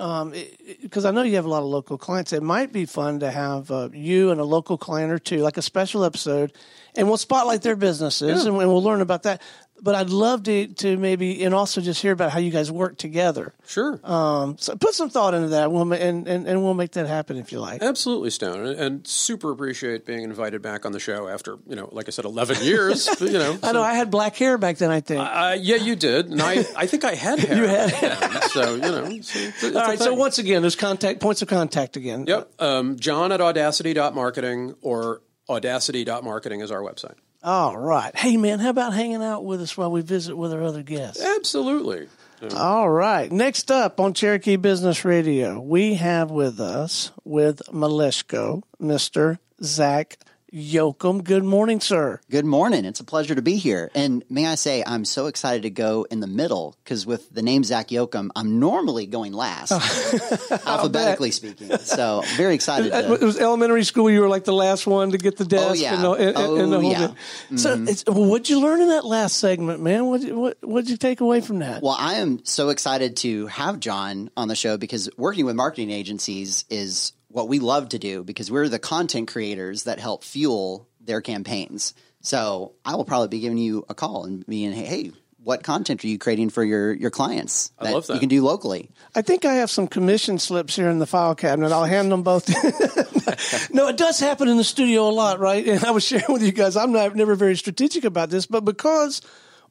because 0.83 1.05
I 1.05 1.13
know 1.13 1.23
you 1.23 1.37
have 1.37 1.45
a 1.45 1.49
lot 1.49 1.61
of 1.63 1.67
local 1.69 1.99
clients. 1.99 2.33
It 2.33 2.43
might 2.43 2.73
be 2.73 2.85
fun 2.85 3.21
to 3.21 3.31
have 3.31 3.71
uh, 3.71 3.91
you 3.93 4.31
and 4.33 4.41
a 4.41 4.45
local 4.45 4.77
client 4.77 5.13
or 5.13 5.21
two, 5.21 5.39
like 5.39 5.57
a 5.57 5.63
special 5.63 6.05
episode, 6.05 6.53
and 6.97 7.07
we'll 7.07 7.17
spotlight 7.17 7.63
their 7.63 7.77
businesses 7.77 8.45
and, 8.45 8.57
and 8.61 8.69
we'll 8.69 8.83
learn 8.83 9.01
about 9.03 9.23
that. 9.23 9.41
But 9.81 9.95
I'd 9.95 10.11
love 10.11 10.43
to 10.45 10.67
to 10.67 10.97
maybe 10.97 11.45
and 11.45 11.55
also 11.55 11.81
just 11.81 12.03
hear 12.03 12.13
about 12.13 12.31
how 12.31 12.39
you 12.39 12.51
guys 12.51 12.71
work 12.71 12.99
together. 12.99 13.55
sure. 13.67 14.01
Um, 14.05 14.57
so 14.59 14.77
put 14.77 14.95
some 14.95 15.11
thought 15.11 15.35
into 15.35 15.49
that, 15.49 15.71
we'll 15.71 15.93
and, 15.93 16.27
and 16.27 16.47
and 16.47 16.63
we'll 16.63 16.75
make 16.75 16.93
that 16.93 17.07
happen 17.07 17.37
if 17.37 17.53
you 17.53 17.61
like. 17.61 17.83
Absolutely, 17.83 18.31
Stone, 18.31 18.67
and, 18.67 18.79
and 18.81 19.07
super 19.07 19.51
appreciate 19.53 20.05
being 20.05 20.23
invited 20.23 20.63
back 20.63 20.85
on 20.85 20.93
the 20.93 21.01
show 21.01 21.29
after 21.29 21.59
you 21.67 21.77
know, 21.77 21.89
like 21.93 22.09
I 22.09 22.11
said, 22.11 22.25
eleven 22.25 22.63
years. 22.63 23.09
you 23.21 23.33
know, 23.33 23.59
I 23.63 23.73
know 23.73 23.83
I 23.83 23.95
had 23.95 24.11
black 24.11 24.37
hair 24.37 24.59
back 24.59 24.79
then. 24.79 24.91
I 24.91 25.01
think. 25.01 25.21
Uh, 25.21 25.57
yeah, 25.61 25.77
you 25.77 25.97
did, 25.97 26.31
and 26.31 26.43
I, 26.43 26.65
I 26.77 26.87
think 26.87 27.05
I 27.05 27.15
had 27.15 27.39
hair. 27.39 27.57
you 27.57 27.67
had 27.67 28.45
so 28.45 28.75
you 28.75 28.81
know. 28.81 29.05
So 29.05 29.39
it's, 29.39 29.63
it's 29.63 29.77
All 29.77 29.83
right. 29.83 29.99
So 29.99 30.15
once 30.15 30.39
again, 30.39 30.63
there's 30.63 30.77
contact 30.77 31.21
points 31.21 31.43
of 31.43 31.49
contact 31.49 31.97
again. 31.97 32.27
Yep. 32.27 32.61
Um, 32.61 32.99
John 32.99 33.33
at 33.33 33.41
audacity.marketing 33.41 34.75
or 34.81 35.23
Audacity.marketing 35.49 36.61
is 36.61 36.71
our 36.71 36.83
website. 36.83 37.15
All 37.43 37.77
right. 37.77 38.15
Hey, 38.17 38.37
man, 38.37 38.59
how 38.59 38.71
about 38.71 38.95
hanging 38.95 39.23
out 39.23 39.45
with 39.45 39.61
us 39.61 39.77
while 39.77 39.91
we 39.91 40.01
visit 40.03 40.37
with 40.37 40.53
our 40.53 40.63
other 40.63 40.83
guests? 40.83 41.23
Absolutely. 41.23 42.09
All 42.55 42.89
right. 42.89 43.31
Next 43.31 43.71
up 43.71 44.01
on 44.01 44.15
Cherokee 44.15 44.57
Business 44.57 45.05
Radio, 45.05 45.61
we 45.61 45.95
have 45.95 46.31
with 46.31 46.61
us 46.61 47.11
with 47.25 47.63
Maleshko, 47.73 48.63
Mr. 48.81 49.39
Zach 49.63 50.19
Yoakum. 50.53 51.23
Good 51.23 51.45
morning, 51.45 51.81
sir. 51.81 52.21
Good 52.31 52.45
morning. 52.45 52.85
It's 52.85 53.01
a 53.01 53.05
pleasure 53.05 53.35
to 53.35 53.43
be 53.43 53.57
here. 53.57 53.91
And 53.95 54.25
may 54.31 54.47
I 54.47 54.55
say, 54.55 54.83
I'm 54.87 55.05
so 55.05 55.27
excited 55.27 55.63
to 55.63 55.71
go 55.71 56.07
in 56.11 56.21
the 56.21 56.27
middle 56.27 56.77
because 56.83 57.05
with 57.05 57.33
the 57.33 57.43
name 57.43 57.65
Zach 57.65 57.89
Yoakum, 57.89 58.31
I'm 58.35 58.59
normally 58.59 59.07
going 59.07 59.33
last, 59.33 59.73
alphabetically 60.67 61.31
speaking. 61.33 61.77
So 61.79 62.23
very 62.37 62.55
excited. 62.55 62.93
Uh, 62.93 63.03
to, 63.03 63.15
It 63.15 63.23
was 63.23 63.39
elementary 63.39 63.85
school. 63.85 64.11
You 64.11 64.21
were 64.21 64.29
like 64.29 64.45
the 64.45 64.55
last 64.55 64.87
one 64.87 65.11
to 65.11 65.19
get 65.19 65.37
the 65.37 65.45
desk. 65.45 65.71
Oh, 65.71 65.75
yeah. 65.75 65.95
And 65.95 66.21
and, 66.21 66.37
Oh, 66.37 66.57
and 66.57 66.73
the 66.73 66.77
oh, 66.77 66.81
whole 66.81 66.93
yeah. 66.93 67.07
bit. 67.51 67.61
So, 67.61 67.77
mm-hmm. 67.77 67.89
it's, 67.89 68.05
what'd 68.07 68.49
you 68.49 68.61
learn 68.61 68.81
in 68.81 68.89
that 68.89 69.05
last 69.05 69.39
segment, 69.39 69.83
man? 69.83 70.07
What 70.07 70.23
what 70.33 70.59
what'd 70.63 70.91
you 70.91 70.97
take 70.97 71.21
away 71.21 71.41
from 71.41 71.59
that? 71.61 71.83
well, 71.83 71.97
I 71.99 72.15
am 72.15 72.45
so 72.45 72.71
excited 72.71 73.17
to 73.19 73.47
have 73.49 73.81
John 73.81 74.31
on 74.37 74.49
the 74.49 74.57
show 74.57 74.77
because 74.77 75.11
working 75.17 75.45
with 75.45 75.57
marketing 75.57 75.91
agencies 75.91 76.65
is 76.71 77.13
what 77.29 77.49
we 77.49 77.59
love 77.59 77.91
to 77.91 77.99
do 77.99 78.25
because 78.25 78.51
we're 78.51 78.69
the 78.69 78.79
content 78.79 79.29
creators 79.29 79.85
that 79.85 79.99
help 79.99 80.25
fuel 80.25 80.89
their 81.01 81.21
campaigns. 81.21 81.95
So 82.21 82.75
I 82.85 82.97
will 82.97 83.05
probably 83.05 83.29
be 83.29 83.41
giving 83.41 83.59
you 83.59 83.85
a 83.89 83.95
call 83.95 84.25
and 84.25 84.45
being, 84.47 84.73
hey, 84.73 84.85
hey 84.85 85.13
what 85.49 85.63
content 85.63 86.05
are 86.05 86.09
you 86.09 86.19
creating 86.19 86.51
for 86.51 86.63
your, 86.63 86.93
your 86.93 87.11
clients 87.11 87.73
I 87.79 87.93
love 87.93 88.07
that. 88.09 88.15
you 88.15 88.21
can 88.21 88.29
do 88.29 88.45
locally? 88.45 88.91
I 89.15 89.23
think 89.23 89.47
I 89.47 89.55
have 89.55 89.71
some 89.71 89.87
commission 89.87 90.39
slips 90.39 90.77
here 90.77 90.91
in 90.91 90.99
the 90.99 91.07
file 91.07 91.35
cabinet. 91.35 91.73
I'll 91.73 91.85
hand 91.85 92.13
them 92.13 92.23
both. 92.23 92.49
no, 93.73 93.89
it 93.89 93.97
does 93.97 94.21
happen 94.21 94.49
in 94.49 94.59
the 94.59 94.65
studio 94.65 95.09
a 95.09 95.11
lot, 95.11 95.39
right? 95.39 95.67
And 95.67 95.85
I 95.85 95.93
was 95.93 96.05
sharing 96.05 96.27
with 96.29 96.43
you 96.43 96.53
guys, 96.53 96.77
I'm 96.77 96.93
not 96.93 97.17
never 97.17 97.35
very 97.35 97.57
strategic 97.57 98.05
about 98.05 98.29
this, 98.31 98.45
but 98.45 98.65
because 98.65 99.23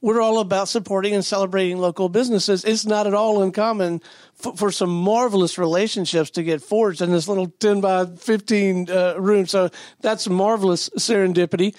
we're 0.01 0.21
all 0.21 0.39
about 0.39 0.67
supporting 0.67 1.13
and 1.13 1.25
celebrating 1.25 1.77
local 1.77 2.09
businesses, 2.09 2.63
it's 2.63 2.85
not 2.85 3.07
at 3.07 3.13
all 3.13 3.41
uncommon 3.41 4.01
for, 4.35 4.55
for 4.55 4.71
some 4.71 4.89
marvelous 4.89 5.57
relationships 5.57 6.29
to 6.31 6.43
get 6.43 6.61
forged 6.61 7.01
in 7.01 7.11
this 7.11 7.27
little 7.27 7.47
10 7.47 7.81
by 7.81 8.05
15 8.05 8.89
uh, 8.89 9.15
room. 9.17 9.47
So 9.47 9.69
that's 10.01 10.29
marvelous 10.29 10.89
serendipity. 10.89 11.75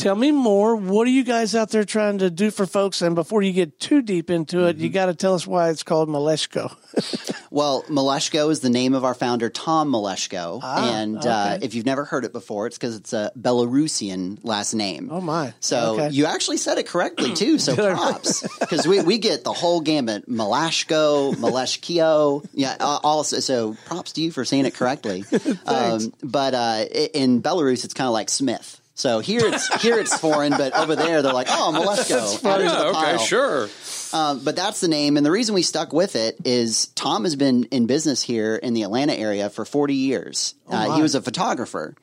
Tell 0.00 0.14
me 0.14 0.30
more. 0.32 0.76
What 0.76 1.06
are 1.06 1.10
you 1.10 1.24
guys 1.24 1.54
out 1.54 1.68
there 1.70 1.84
trying 1.84 2.18
to 2.18 2.30
do 2.30 2.50
for 2.50 2.64
folks? 2.64 3.02
And 3.02 3.14
before 3.14 3.42
you 3.42 3.52
get 3.52 3.78
too 3.78 4.00
deep 4.00 4.30
into 4.30 4.66
it, 4.66 4.78
you 4.78 4.88
got 4.88 5.06
to 5.06 5.14
tell 5.14 5.34
us 5.34 5.46
why 5.46 5.68
it's 5.68 5.82
called 5.82 6.08
Maleshko. 6.08 6.74
Well, 7.52 7.82
Maleshko 7.88 8.48
is 8.52 8.60
the 8.60 8.70
name 8.70 8.94
of 8.94 9.04
our 9.04 9.12
founder, 9.14 9.50
Tom 9.50 9.90
Maleshko. 9.90 10.62
and 10.62 11.16
uh, 11.16 11.22
Ah, 11.26 11.58
if 11.60 11.74
you've 11.74 11.84
never 11.84 12.04
heard 12.04 12.24
it 12.24 12.32
before, 12.32 12.68
it's 12.68 12.78
because 12.78 12.94
it's 12.94 13.12
a 13.12 13.32
Belarusian 13.36 14.38
last 14.44 14.72
name. 14.72 15.08
Oh, 15.10 15.20
my. 15.20 15.52
So 15.58 15.94
Okay. 15.94 16.10
you 16.10 16.26
actually 16.26 16.58
said 16.58 16.78
it 16.78 16.86
correctly 16.86 17.34
too. 17.34 17.58
So 17.58 17.74
props 17.74 18.46
because 18.60 18.86
we, 18.86 19.00
we 19.02 19.18
get 19.18 19.42
the 19.42 19.52
whole 19.52 19.80
gamut: 19.80 20.28
Malashko, 20.30 21.34
Maleshkio. 21.34 22.46
Yeah, 22.54 22.76
uh, 22.78 23.00
also 23.02 23.40
so 23.40 23.76
props 23.86 24.12
to 24.12 24.20
you 24.20 24.30
for 24.30 24.44
saying 24.44 24.66
it 24.66 24.74
correctly. 24.74 25.24
um, 25.66 26.12
but 26.22 26.54
uh, 26.54 26.84
in 27.14 27.42
Belarus, 27.42 27.84
it's 27.84 27.94
kind 27.94 28.06
of 28.06 28.12
like 28.12 28.30
Smith. 28.30 28.79
So 29.00 29.20
here 29.20 29.40
it's 29.44 29.82
here 29.82 29.98
it's 29.98 30.16
foreign, 30.20 30.52
but 30.52 30.76
over 30.76 30.94
there 30.94 31.22
they're 31.22 31.32
like, 31.32 31.46
oh, 31.48 31.72
Maleshko. 31.74 32.44
add 32.44 32.60
it 32.60 32.64
to 32.64 32.70
Yeah, 32.70 33.14
okay, 33.14 33.24
sure. 33.24 33.68
Um, 34.12 34.44
but 34.44 34.56
that's 34.56 34.80
the 34.80 34.88
name, 34.88 35.16
and 35.16 35.24
the 35.24 35.30
reason 35.30 35.54
we 35.54 35.62
stuck 35.62 35.92
with 35.92 36.16
it 36.16 36.36
is 36.44 36.88
Tom 36.88 37.24
has 37.24 37.34
been 37.34 37.64
in 37.64 37.86
business 37.86 38.22
here 38.22 38.56
in 38.56 38.74
the 38.74 38.82
Atlanta 38.82 39.14
area 39.14 39.48
for 39.48 39.64
40 39.64 39.94
years. 39.94 40.54
uh, 40.68 40.96
he 40.96 41.02
was 41.02 41.14
a 41.14 41.22
photographer. 41.22 41.94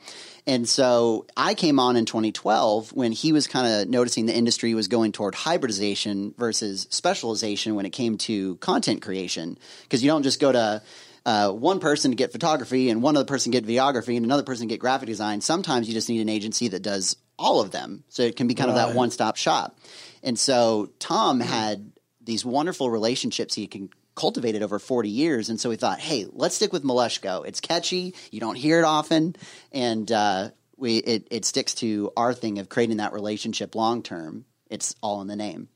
And 0.48 0.68
so 0.68 1.26
I 1.36 1.56
came 1.56 1.78
on 1.78 1.98
in 1.98 2.06
2012 2.06 2.94
when 2.94 3.12
he 3.12 3.34
was 3.34 3.48
kind 3.48 3.68
of 3.68 3.90
noticing 3.90 4.28
the 4.28 4.36
industry 4.36 4.74
was 4.74 4.88
going 4.88 5.12
toward 5.12 5.36
hybridization 5.36 6.34
versus 6.38 6.88
specialization 6.90 7.76
when 7.76 7.86
it 7.86 7.90
came 7.90 8.18
to 8.20 8.56
content 8.56 9.02
creation. 9.02 9.58
Because 9.84 10.02
you 10.02 10.10
don't 10.10 10.24
just 10.24 10.40
go 10.40 10.54
to 10.54 10.82
uh, 11.28 11.52
one 11.52 11.82
person 11.82 12.12
to 12.12 12.16
get 12.16 12.32
photography 12.32 12.90
and 12.90 13.04
one 13.04 13.18
other 13.18 13.26
person 13.26 13.52
get 13.52 13.68
videography 13.68 14.16
and 14.16 14.26
another 14.26 14.44
person 14.44 14.70
get 14.70 14.80
graphic 14.80 15.08
design. 15.08 15.42
Sometimes 15.42 15.86
you 15.86 15.94
just 15.94 16.08
need 16.08 16.22
an 16.22 16.30
agency 16.30 16.70
that 16.70 16.82
does 16.82 17.18
all 17.38 17.60
of 17.60 17.70
them. 17.70 18.06
So 18.08 18.24
it 18.24 18.38
can 18.38 18.48
be 18.48 18.54
kind 18.56 18.70
of 18.70 18.78
that 18.78 18.96
one 18.96 19.12
stop 19.12 19.36
shop. 19.36 19.78
And 20.24 20.40
so 20.40 20.90
Tom 21.00 21.42
had 21.42 21.92
these 22.22 22.46
wonderful 22.46 22.90
relationships 22.90 23.56
he 23.56 23.68
can 23.68 23.90
cultivated 24.16 24.64
over 24.64 24.80
40 24.80 25.10
years. 25.10 25.50
And 25.50 25.60
so 25.60 25.70
we 25.70 25.76
thought, 25.76 26.00
hey, 26.00 26.28
let's 26.32 26.56
stick 26.56 26.72
with 26.72 26.84
Maleshko. 26.84 27.46
It's 27.46 27.60
catchy. 27.60 28.16
You 28.32 28.40
don't 28.40 28.56
hear 28.56 28.80
it 28.80 28.86
often. 28.86 29.36
And 29.74 30.10
uh, 30.10 30.52
we 30.78 30.98
it, 30.98 31.28
it 31.30 31.44
sticks 31.44 31.76
to 31.76 32.14
our 32.16 32.34
thing 32.34 32.58
of 32.60 32.70
creating 32.70 32.98
that 32.98 33.12
relationship 33.12 33.76
long 33.76 34.02
term. 34.02 34.46
It's 34.70 34.96
all 35.02 35.20
in 35.20 35.28
the 35.28 35.36
name. 35.36 35.68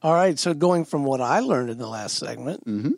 All 0.00 0.14
right. 0.14 0.38
So 0.38 0.54
going 0.54 0.84
from 0.84 1.02
what 1.02 1.20
I 1.20 1.40
learned 1.40 1.70
in 1.70 1.78
the 1.78 1.88
last 1.88 2.18
segment, 2.18 2.64
Mm-hmm. 2.66 2.92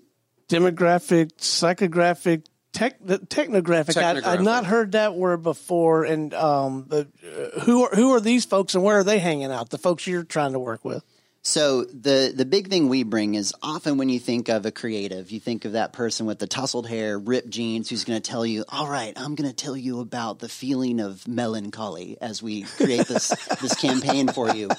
Demographic, 0.54 1.32
psychographic, 1.36 2.44
tech, 2.72 2.98
the 3.04 3.18
technographic. 3.18 3.96
I, 3.96 4.32
I'd 4.32 4.42
not 4.42 4.66
heard 4.66 4.92
that 4.92 5.14
word 5.14 5.42
before. 5.42 6.04
And 6.04 6.34
um, 6.34 6.82
but, 6.82 7.08
uh, 7.24 7.60
who 7.60 7.84
are 7.84 7.94
who 7.94 8.14
are 8.14 8.20
these 8.20 8.44
folks, 8.44 8.74
and 8.74 8.84
where 8.84 8.98
are 8.98 9.04
they 9.04 9.18
hanging 9.18 9.50
out? 9.50 9.70
The 9.70 9.78
folks 9.78 10.06
you're 10.06 10.24
trying 10.24 10.52
to 10.52 10.58
work 10.58 10.84
with. 10.84 11.04
So 11.46 11.84
the 11.84 12.32
the 12.34 12.46
big 12.46 12.68
thing 12.68 12.88
we 12.88 13.02
bring 13.02 13.34
is 13.34 13.52
often 13.62 13.98
when 13.98 14.08
you 14.08 14.18
think 14.18 14.48
of 14.48 14.64
a 14.64 14.70
creative, 14.70 15.30
you 15.30 15.38
think 15.38 15.66
of 15.66 15.72
that 15.72 15.92
person 15.92 16.24
with 16.24 16.38
the 16.38 16.46
tousled 16.46 16.86
hair, 16.86 17.18
ripped 17.18 17.50
jeans, 17.50 17.90
who's 17.90 18.04
going 18.04 18.20
to 18.20 18.30
tell 18.30 18.46
you, 18.46 18.64
"All 18.70 18.88
right, 18.88 19.12
I'm 19.14 19.34
going 19.34 19.50
to 19.50 19.54
tell 19.54 19.76
you 19.76 20.00
about 20.00 20.38
the 20.38 20.48
feeling 20.48 21.00
of 21.00 21.28
melancholy 21.28 22.16
as 22.18 22.42
we 22.42 22.62
create 22.62 23.06
this 23.08 23.28
this 23.60 23.74
campaign 23.76 24.28
for 24.28 24.54
you." 24.54 24.70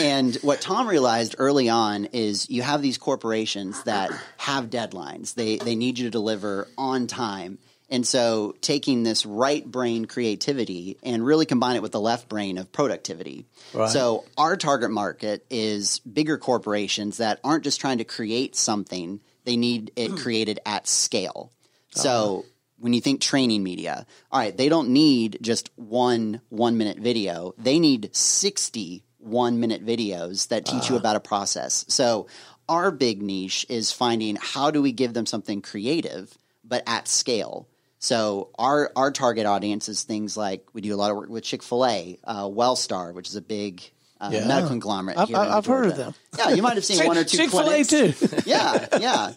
And 0.00 0.34
what 0.36 0.62
Tom 0.62 0.88
realized 0.88 1.34
early 1.36 1.68
on 1.68 2.06
is 2.06 2.48
you 2.48 2.62
have 2.62 2.80
these 2.80 2.96
corporations 2.96 3.82
that 3.82 4.10
have 4.38 4.70
deadlines; 4.70 5.34
they 5.34 5.58
they 5.58 5.74
need 5.74 5.98
you 5.98 6.06
to 6.06 6.10
deliver 6.10 6.66
on 6.78 7.08
time. 7.08 7.58
And 7.88 8.06
so, 8.06 8.54
taking 8.60 9.04
this 9.04 9.24
right 9.24 9.64
brain 9.64 10.06
creativity 10.06 10.98
and 11.04 11.24
really 11.24 11.46
combine 11.46 11.76
it 11.76 11.82
with 11.82 11.92
the 11.92 12.00
left 12.00 12.28
brain 12.28 12.58
of 12.58 12.72
productivity. 12.72 13.46
So, 13.88 14.24
our 14.36 14.56
target 14.56 14.90
market 14.90 15.46
is 15.50 16.00
bigger 16.00 16.36
corporations 16.36 17.18
that 17.18 17.38
aren't 17.44 17.62
just 17.62 17.80
trying 17.80 17.98
to 17.98 18.04
create 18.04 18.56
something, 18.56 19.20
they 19.44 19.56
need 19.56 19.92
it 19.94 20.10
created 20.18 20.58
at 20.66 20.88
scale. 20.88 21.52
Uh-huh. 21.94 22.02
So, 22.02 22.44
when 22.78 22.92
you 22.92 23.00
think 23.00 23.20
training 23.20 23.62
media, 23.62 24.04
all 24.32 24.40
right, 24.40 24.56
they 24.56 24.68
don't 24.68 24.88
need 24.88 25.38
just 25.40 25.70
one 25.76 26.40
one 26.48 26.76
minute 26.78 26.98
video, 26.98 27.54
they 27.56 27.78
need 27.78 28.14
60 28.14 29.04
one 29.18 29.60
minute 29.60 29.84
videos 29.84 30.48
that 30.48 30.64
teach 30.64 30.88
you 30.88 30.96
uh-huh. 30.96 30.96
about 30.96 31.16
a 31.16 31.20
process. 31.20 31.84
So, 31.88 32.26
our 32.68 32.90
big 32.90 33.22
niche 33.22 33.64
is 33.68 33.92
finding 33.92 34.36
how 34.40 34.72
do 34.72 34.82
we 34.82 34.90
give 34.90 35.14
them 35.14 35.24
something 35.24 35.62
creative 35.62 36.36
but 36.68 36.82
at 36.86 37.08
scale. 37.08 37.68
So 37.98 38.50
our 38.58 38.90
our 38.94 39.10
target 39.10 39.46
audience 39.46 39.88
is 39.88 40.02
things 40.02 40.36
like 40.36 40.66
we 40.72 40.80
do 40.80 40.94
a 40.94 40.96
lot 40.96 41.10
of 41.10 41.16
work 41.16 41.28
with 41.30 41.44
Chick 41.44 41.62
Fil 41.62 41.86
A, 41.86 42.18
uh, 42.24 42.44
Wellstar, 42.44 43.14
which 43.14 43.28
is 43.28 43.36
a 43.36 43.40
big 43.42 43.82
uh, 44.20 44.30
Yeah. 44.32 44.46
medical 44.46 44.70
conglomerate. 44.70 45.18
I've- 45.18 45.34
I've 45.34 45.66
heard 45.66 45.86
of 45.88 45.96
them. 45.96 46.14
Yeah, 46.38 46.50
you 46.50 46.62
might 46.62 46.74
have 46.74 46.84
seen 46.84 47.04
one 47.06 47.18
or 47.18 47.24
two 47.24 47.36
Chick-fil-A 47.36 47.84
too. 47.84 48.14
yeah, 48.46 48.86
yeah. 48.98 49.32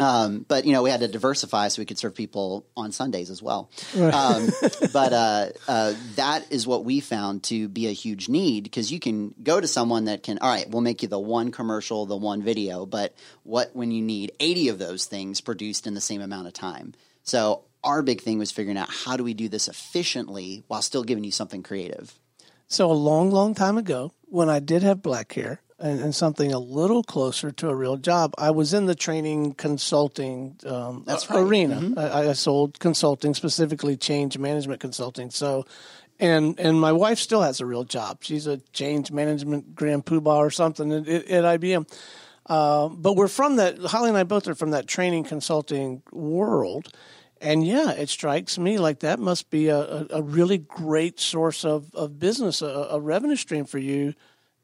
Um, 0.00 0.46
but 0.48 0.64
you 0.64 0.72
know, 0.72 0.82
we 0.82 0.90
had 0.90 1.00
to 1.00 1.08
diversify 1.08 1.68
so 1.68 1.82
we 1.82 1.86
could 1.86 1.98
serve 1.98 2.14
people 2.14 2.64
on 2.76 2.90
Sundays 2.90 3.28
as 3.30 3.42
well. 3.42 3.70
Um, 3.96 4.48
but 4.92 5.12
uh, 5.12 5.46
uh, 5.68 5.94
that 6.16 6.50
is 6.50 6.66
what 6.66 6.84
we 6.84 7.00
found 7.00 7.42
to 7.44 7.68
be 7.68 7.86
a 7.86 7.92
huge 7.92 8.28
need 8.28 8.64
because 8.64 8.90
you 8.90 8.98
can 8.98 9.34
go 9.42 9.60
to 9.60 9.68
someone 9.68 10.06
that 10.06 10.22
can. 10.22 10.38
All 10.38 10.48
right, 10.50 10.68
we'll 10.70 10.80
make 10.82 11.02
you 11.02 11.08
the 11.08 11.18
one 11.18 11.50
commercial, 11.52 12.06
the 12.06 12.16
one 12.16 12.42
video. 12.42 12.86
But 12.86 13.14
what 13.42 13.76
when 13.76 13.90
you 13.90 14.00
need 14.02 14.32
eighty 14.40 14.68
of 14.70 14.78
those 14.78 15.04
things 15.04 15.40
produced 15.40 15.86
in 15.86 15.94
the 15.94 16.00
same 16.00 16.20
amount 16.22 16.46
of 16.46 16.52
time? 16.54 16.94
So 17.22 17.62
our 17.82 18.02
big 18.02 18.20
thing 18.20 18.38
was 18.38 18.50
figuring 18.50 18.78
out 18.78 18.90
how 18.90 19.16
do 19.16 19.24
we 19.24 19.34
do 19.34 19.48
this 19.48 19.68
efficiently 19.68 20.64
while 20.68 20.82
still 20.82 21.02
giving 21.02 21.24
you 21.24 21.32
something 21.32 21.62
creative. 21.62 22.18
So 22.68 22.90
a 22.90 22.94
long, 22.94 23.30
long 23.30 23.54
time 23.54 23.78
ago, 23.78 24.12
when 24.26 24.48
I 24.48 24.60
did 24.60 24.82
have 24.82 25.02
black 25.02 25.32
hair 25.32 25.60
and, 25.78 26.00
and 26.00 26.14
something 26.14 26.52
a 26.52 26.58
little 26.58 27.02
closer 27.02 27.50
to 27.50 27.68
a 27.68 27.74
real 27.74 27.96
job, 27.96 28.32
I 28.38 28.52
was 28.52 28.72
in 28.72 28.86
the 28.86 28.94
training 28.94 29.54
consulting 29.54 30.56
um, 30.64 31.04
right. 31.06 31.26
arena. 31.30 31.94
I, 31.96 32.28
I 32.28 32.32
sold 32.34 32.78
consulting, 32.78 33.34
specifically 33.34 33.96
change 33.96 34.38
management 34.38 34.80
consulting. 34.80 35.30
So, 35.30 35.66
and 36.20 36.60
and 36.60 36.80
my 36.80 36.92
wife 36.92 37.18
still 37.18 37.42
has 37.42 37.60
a 37.60 37.66
real 37.66 37.84
job. 37.84 38.18
She's 38.20 38.46
a 38.46 38.58
change 38.72 39.10
management 39.10 39.74
grand 39.74 40.04
poobah 40.04 40.36
or 40.36 40.50
something 40.50 40.92
at, 40.92 41.08
at 41.08 41.60
IBM. 41.60 41.90
Uh, 42.46 42.88
but 42.88 43.14
we're 43.14 43.28
from 43.28 43.56
that. 43.56 43.78
Holly 43.78 44.10
and 44.10 44.18
I 44.18 44.24
both 44.24 44.46
are 44.46 44.54
from 44.54 44.70
that 44.72 44.86
training 44.86 45.24
consulting 45.24 46.02
world. 46.12 46.92
And 47.40 47.66
yeah, 47.66 47.92
it 47.92 48.10
strikes 48.10 48.58
me 48.58 48.78
like 48.78 49.00
that 49.00 49.18
must 49.18 49.48
be 49.48 49.68
a, 49.68 50.06
a, 50.10 50.20
really 50.20 50.58
great 50.58 51.18
source 51.18 51.64
of, 51.64 51.94
of 51.94 52.18
business, 52.18 52.60
a, 52.60 52.66
a 52.90 53.00
revenue 53.00 53.36
stream 53.36 53.64
for 53.64 53.78
you 53.78 54.14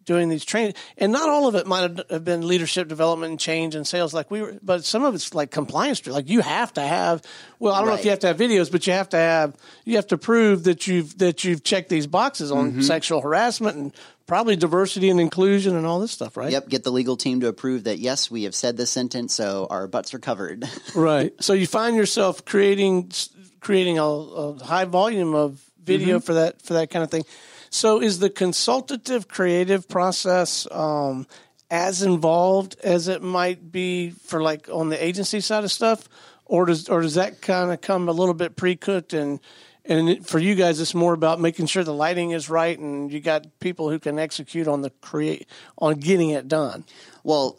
doing 0.07 0.29
these 0.29 0.45
training, 0.45 0.73
and 0.97 1.13
not 1.13 1.29
all 1.29 1.49
of 1.49 1.55
it 1.57 1.67
might 1.67 1.99
have 2.11 2.25
been 2.25 2.47
leadership 2.47 2.87
development 2.89 3.33
and 3.33 3.41
change 3.41 3.75
and 3.75 3.87
sales 3.87 4.15
like 4.15 4.31
we 4.31 4.41
were, 4.41 4.57
but 4.63 4.85
some 4.85 5.05
of 5.05 5.15
it's 5.15 5.35
like 5.35 5.51
compliance. 5.51 6.07
Like 6.07 6.29
you 6.29 6.41
have 6.41 6.73
to 6.75 6.81
have. 6.81 7.23
Well, 7.59 7.75
I 7.75 7.81
don't 7.81 7.89
know 7.89 7.95
if 7.95 8.05
you 8.05 8.11
have 8.11 8.21
to 8.21 8.29
have 8.29 8.37
videos, 8.39 8.71
but 8.71 8.87
you 8.87 8.93
have 8.93 9.09
to 9.11 9.17
have. 9.17 9.57
You 9.85 9.97
have 9.97 10.07
to 10.09 10.19
prove 10.19 10.65
that 10.65 10.87
you've 10.87 11.19
that 11.19 11.45
you've 11.45 11.65
checked 11.65 11.89
these 11.89 12.07
boxes 12.07 12.53
on 12.53 12.67
Mm-hmm. 12.67 12.81
sexual 12.83 13.21
harassment 13.21 13.77
and 13.77 13.93
probably 14.27 14.57
diversity 14.57 15.09
and 15.09 15.21
inclusion 15.21 15.77
and 15.77 15.87
all 15.87 16.01
this 16.01 16.13
stuff, 16.13 16.37
right? 16.37 16.51
Yep, 16.51 16.69
get 16.69 16.85
the 16.85 16.91
legal 16.91 17.17
team 17.17 17.41
to 17.41 17.49
approve 17.49 17.85
that 17.85 17.99
yes, 17.99 18.31
we 18.31 18.45
have 18.45 18.55
said 18.55 18.77
this 18.77 18.91
sentence, 18.91 19.35
so 19.35 19.67
our 19.71 19.87
butts 19.87 20.15
are 20.15 20.19
covered. 20.19 20.65
Right. 20.95 21.33
So 21.41 21.53
you 21.53 21.67
find 21.67 21.95
yourself 21.97 22.45
creating 22.45 23.13
creating 23.61 23.99
a, 23.99 24.05
a 24.05 24.65
high 24.65 24.85
volume 24.85 25.35
of 25.35 25.61
video 25.83 26.21
for 26.21 26.35
that 26.35 26.63
for 26.63 26.75
that 26.75 26.91
kind 26.91 27.03
of 27.03 27.11
thing. 27.11 27.25
So 27.71 28.01
is 28.01 28.19
the 28.19 28.31
consultative 28.31 29.29
creative 29.29 29.89
process 29.89 30.67
um, 30.71 31.27
as 31.71 32.03
involved 32.03 32.77
as 32.83 33.09
it 33.09 33.23
might 33.23 33.71
be 33.71 34.11
for 34.11 34.43
like 34.43 34.69
on 34.73 34.89
the 34.89 35.03
agency 35.03 35.41
side 35.41 35.65
of 35.65 35.73
stuff, 35.73 36.09
or 36.45 36.67
does 36.67 36.89
or 36.89 37.03
does 37.03 37.15
that 37.15 37.43
kind 37.43 37.71
of 37.71 37.81
come 37.81 38.09
a 38.09 38.13
little 38.13 38.35
bit 38.35 38.57
pre 38.57 38.77
cooked 38.77 39.13
and 39.13 39.41
and 39.89 40.27
for 40.27 40.39
you 40.39 40.55
guys 40.55 40.81
it's 40.81 40.95
more 40.95 41.13
about 41.13 41.41
making 41.41 41.67
sure 41.67 41.85
the 41.85 41.93
lighting 41.93 42.31
is 42.31 42.51
right 42.51 42.79
and 42.79 43.13
you 43.13 43.21
got 43.21 43.47
people 43.61 43.91
who 43.91 43.99
can 43.99 44.19
execute 44.19 44.69
on 44.69 44.83
the 44.83 44.91
create 45.01 45.49
on 45.79 45.95
getting 45.95 46.31
it 46.31 46.49
done. 46.49 46.85
Well, 47.25 47.59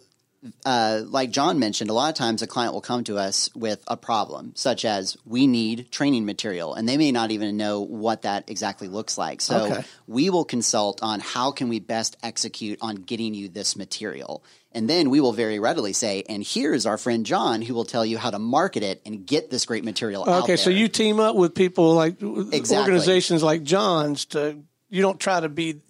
uh, 0.65 1.01
like 1.05 1.31
John 1.31 1.59
mentioned, 1.59 1.89
a 1.89 1.93
lot 1.93 2.09
of 2.09 2.15
times 2.15 2.41
a 2.41 2.47
client 2.47 2.73
will 2.73 2.81
come 2.81 3.03
to 3.05 3.17
us 3.17 3.49
with 3.55 3.83
a 3.87 3.97
problem, 3.97 4.53
such 4.55 4.85
as 4.85 5.17
we 5.25 5.47
need 5.47 5.91
training 5.91 6.25
material, 6.25 6.73
and 6.73 6.87
they 6.87 6.97
may 6.97 7.11
not 7.11 7.31
even 7.31 7.57
know 7.57 7.81
what 7.81 8.23
that 8.23 8.49
exactly 8.49 8.87
looks 8.87 9.17
like. 9.17 9.41
So 9.41 9.65
Okay. 9.65 9.83
we 10.07 10.29
will 10.29 10.45
consult 10.45 11.01
on 11.03 11.19
how 11.19 11.51
can 11.51 11.69
we 11.69 11.79
best 11.79 12.17
execute 12.23 12.79
on 12.81 12.95
getting 12.95 13.33
you 13.33 13.47
this 13.49 13.75
material. 13.75 14.43
And 14.73 14.87
then 14.89 15.09
we 15.09 15.21
will 15.21 15.31
very 15.33 15.57
readily 15.59 15.93
say, 15.93 16.23
and 16.29 16.43
here's 16.43 16.85
our 16.85 16.97
friend 16.97 17.25
John 17.25 17.61
who 17.63 17.73
will 17.73 17.85
tell 17.85 18.05
you 18.05 18.17
how 18.17 18.29
to 18.29 18.37
market 18.37 18.83
it 18.83 19.01
and 19.05 19.25
get 19.25 19.49
this 19.49 19.65
great 19.65 19.83
material 19.83 20.29
out 20.29 20.43
Okay, 20.43 20.55
so 20.57 20.69
you 20.69 20.87
team 20.87 21.19
up 21.19 21.35
with 21.35 21.55
people 21.55 21.93
like 21.95 22.21
Exactly. 22.21 22.77
organizations 22.77 23.41
like 23.41 23.63
John's 23.63 24.25
to 24.25 24.61
you 24.89 25.01
don't 25.01 25.19
try 25.19 25.39
to 25.39 25.49
be 25.49 25.81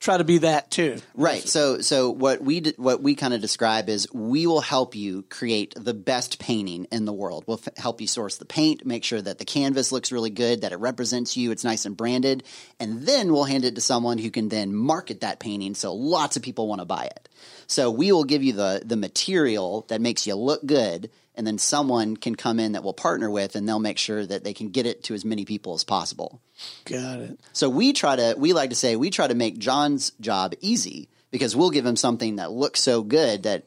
try 0.00 0.18
to 0.18 0.24
be 0.24 0.38
that 0.38 0.70
too. 0.70 0.98
Right. 1.14 1.42
So, 1.42 1.80
so 1.80 2.10
what 2.10 2.42
we 2.42 2.60
d- 2.60 2.74
what 2.76 3.02
we 3.02 3.14
kind 3.14 3.32
of 3.32 3.40
describe 3.40 3.88
is 3.88 4.06
we 4.12 4.46
will 4.46 4.60
help 4.60 4.94
you 4.94 5.22
create 5.22 5.74
the 5.76 5.94
best 5.94 6.38
painting 6.38 6.86
in 6.92 7.04
the 7.04 7.12
world. 7.12 7.44
We'll 7.46 7.60
f- 7.64 7.76
help 7.76 8.00
you 8.00 8.06
source 8.06 8.36
the 8.36 8.44
paint, 8.44 8.84
make 8.84 9.04
sure 9.04 9.22
that 9.22 9.38
the 9.38 9.44
canvas 9.44 9.92
looks 9.92 10.12
really 10.12 10.30
good, 10.30 10.60
that 10.60 10.72
it 10.72 10.78
represents 10.78 11.36
you, 11.36 11.50
it's 11.50 11.64
nice 11.64 11.86
and 11.86 11.96
branded, 11.96 12.44
and 12.78 13.06
then 13.06 13.32
we'll 13.32 13.44
hand 13.44 13.64
it 13.64 13.74
to 13.76 13.80
someone 13.80 14.18
who 14.18 14.30
can 14.30 14.48
then 14.48 14.74
market 14.74 15.20
that 15.20 15.40
painting 15.40 15.74
so 15.74 15.94
lots 15.94 16.36
of 16.36 16.42
people 16.42 16.68
want 16.68 16.80
to 16.80 16.84
buy 16.84 17.04
it. 17.04 17.28
So 17.66 17.90
we 17.90 18.12
will 18.12 18.24
give 18.24 18.42
you 18.42 18.52
the 18.52 18.82
the 18.84 18.96
material 18.96 19.86
that 19.88 20.00
makes 20.00 20.26
you 20.26 20.34
look 20.34 20.64
good, 20.66 21.10
and 21.34 21.46
then 21.46 21.58
someone 21.58 22.16
can 22.16 22.34
come 22.34 22.60
in 22.60 22.72
that 22.72 22.84
we'll 22.84 22.92
partner 22.92 23.30
with, 23.30 23.56
and 23.56 23.68
they'll 23.68 23.78
make 23.78 23.98
sure 23.98 24.24
that 24.24 24.44
they 24.44 24.54
can 24.54 24.70
get 24.70 24.86
it 24.86 25.04
to 25.04 25.14
as 25.14 25.24
many 25.24 25.44
people 25.44 25.74
as 25.74 25.84
possible. 25.84 26.40
Got 26.84 27.20
it. 27.20 27.40
So 27.52 27.68
we 27.68 27.92
try 27.92 28.16
to 28.16 28.34
we 28.38 28.52
like 28.52 28.70
to 28.70 28.76
say 28.76 28.96
we 28.96 29.10
try 29.10 29.26
to 29.26 29.34
make 29.34 29.58
John's 29.58 30.12
job 30.20 30.54
easy 30.60 31.08
because 31.30 31.56
we'll 31.56 31.70
give 31.70 31.86
him 31.86 31.96
something 31.96 32.36
that 32.36 32.52
looks 32.52 32.80
so 32.80 33.02
good 33.02 33.42
that 33.42 33.64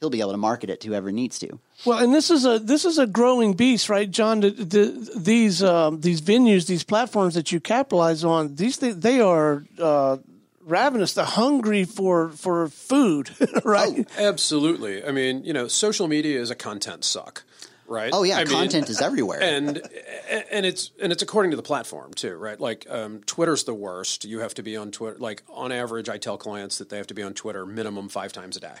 he'll 0.00 0.10
be 0.10 0.20
able 0.20 0.32
to 0.32 0.38
market 0.38 0.70
it 0.70 0.80
to 0.82 0.88
whoever 0.88 1.10
needs 1.10 1.38
to. 1.38 1.58
Well, 1.84 1.98
and 1.98 2.12
this 2.12 2.30
is 2.30 2.44
a 2.44 2.58
this 2.58 2.84
is 2.84 2.98
a 2.98 3.06
growing 3.06 3.54
beast, 3.54 3.88
right, 3.88 4.10
John? 4.10 4.40
The, 4.40 4.50
the, 4.50 5.10
these 5.16 5.62
um, 5.62 6.00
these 6.00 6.20
venues, 6.20 6.66
these 6.66 6.84
platforms 6.84 7.34
that 7.34 7.52
you 7.52 7.60
capitalize 7.60 8.24
on, 8.24 8.54
these 8.54 8.76
thi- 8.76 8.92
they 8.92 9.20
are 9.20 9.64
uh, 9.78 10.18
ravenous. 10.66 11.14
They're 11.14 11.24
hungry 11.24 11.84
for 11.84 12.28
for 12.30 12.68
food, 12.68 13.30
right? 13.64 14.06
Absolutely. 14.18 15.04
I 15.04 15.12
mean, 15.12 15.44
you 15.44 15.52
know, 15.52 15.68
social 15.68 16.08
media 16.08 16.40
is 16.40 16.50
a 16.50 16.54
content 16.54 17.04
suck, 17.04 17.44
right? 17.86 18.10
Oh 18.12 18.24
yeah, 18.24 18.38
I 18.38 18.44
mean, 18.44 18.52
content 18.52 18.90
is 18.90 19.00
everywhere. 19.00 19.40
and 19.42 19.80
and 20.50 20.66
it's 20.66 20.90
and 21.00 21.12
it's 21.12 21.22
according 21.22 21.52
to 21.52 21.56
the 21.56 21.62
platform 21.62 22.12
too, 22.12 22.34
right? 22.36 22.60
Like 22.60 22.86
um, 22.90 23.20
Twitter's 23.24 23.64
the 23.64 23.74
worst. 23.74 24.24
You 24.24 24.40
have 24.40 24.54
to 24.54 24.62
be 24.62 24.76
on 24.76 24.90
Twitter. 24.90 25.18
Like 25.18 25.42
on 25.48 25.72
average, 25.72 26.08
I 26.08 26.18
tell 26.18 26.36
clients 26.36 26.78
that 26.78 26.90
they 26.90 26.98
have 26.98 27.06
to 27.06 27.14
be 27.14 27.22
on 27.22 27.34
Twitter 27.34 27.64
minimum 27.64 28.08
five 28.08 28.32
times 28.32 28.56
a 28.56 28.60
day. 28.60 28.74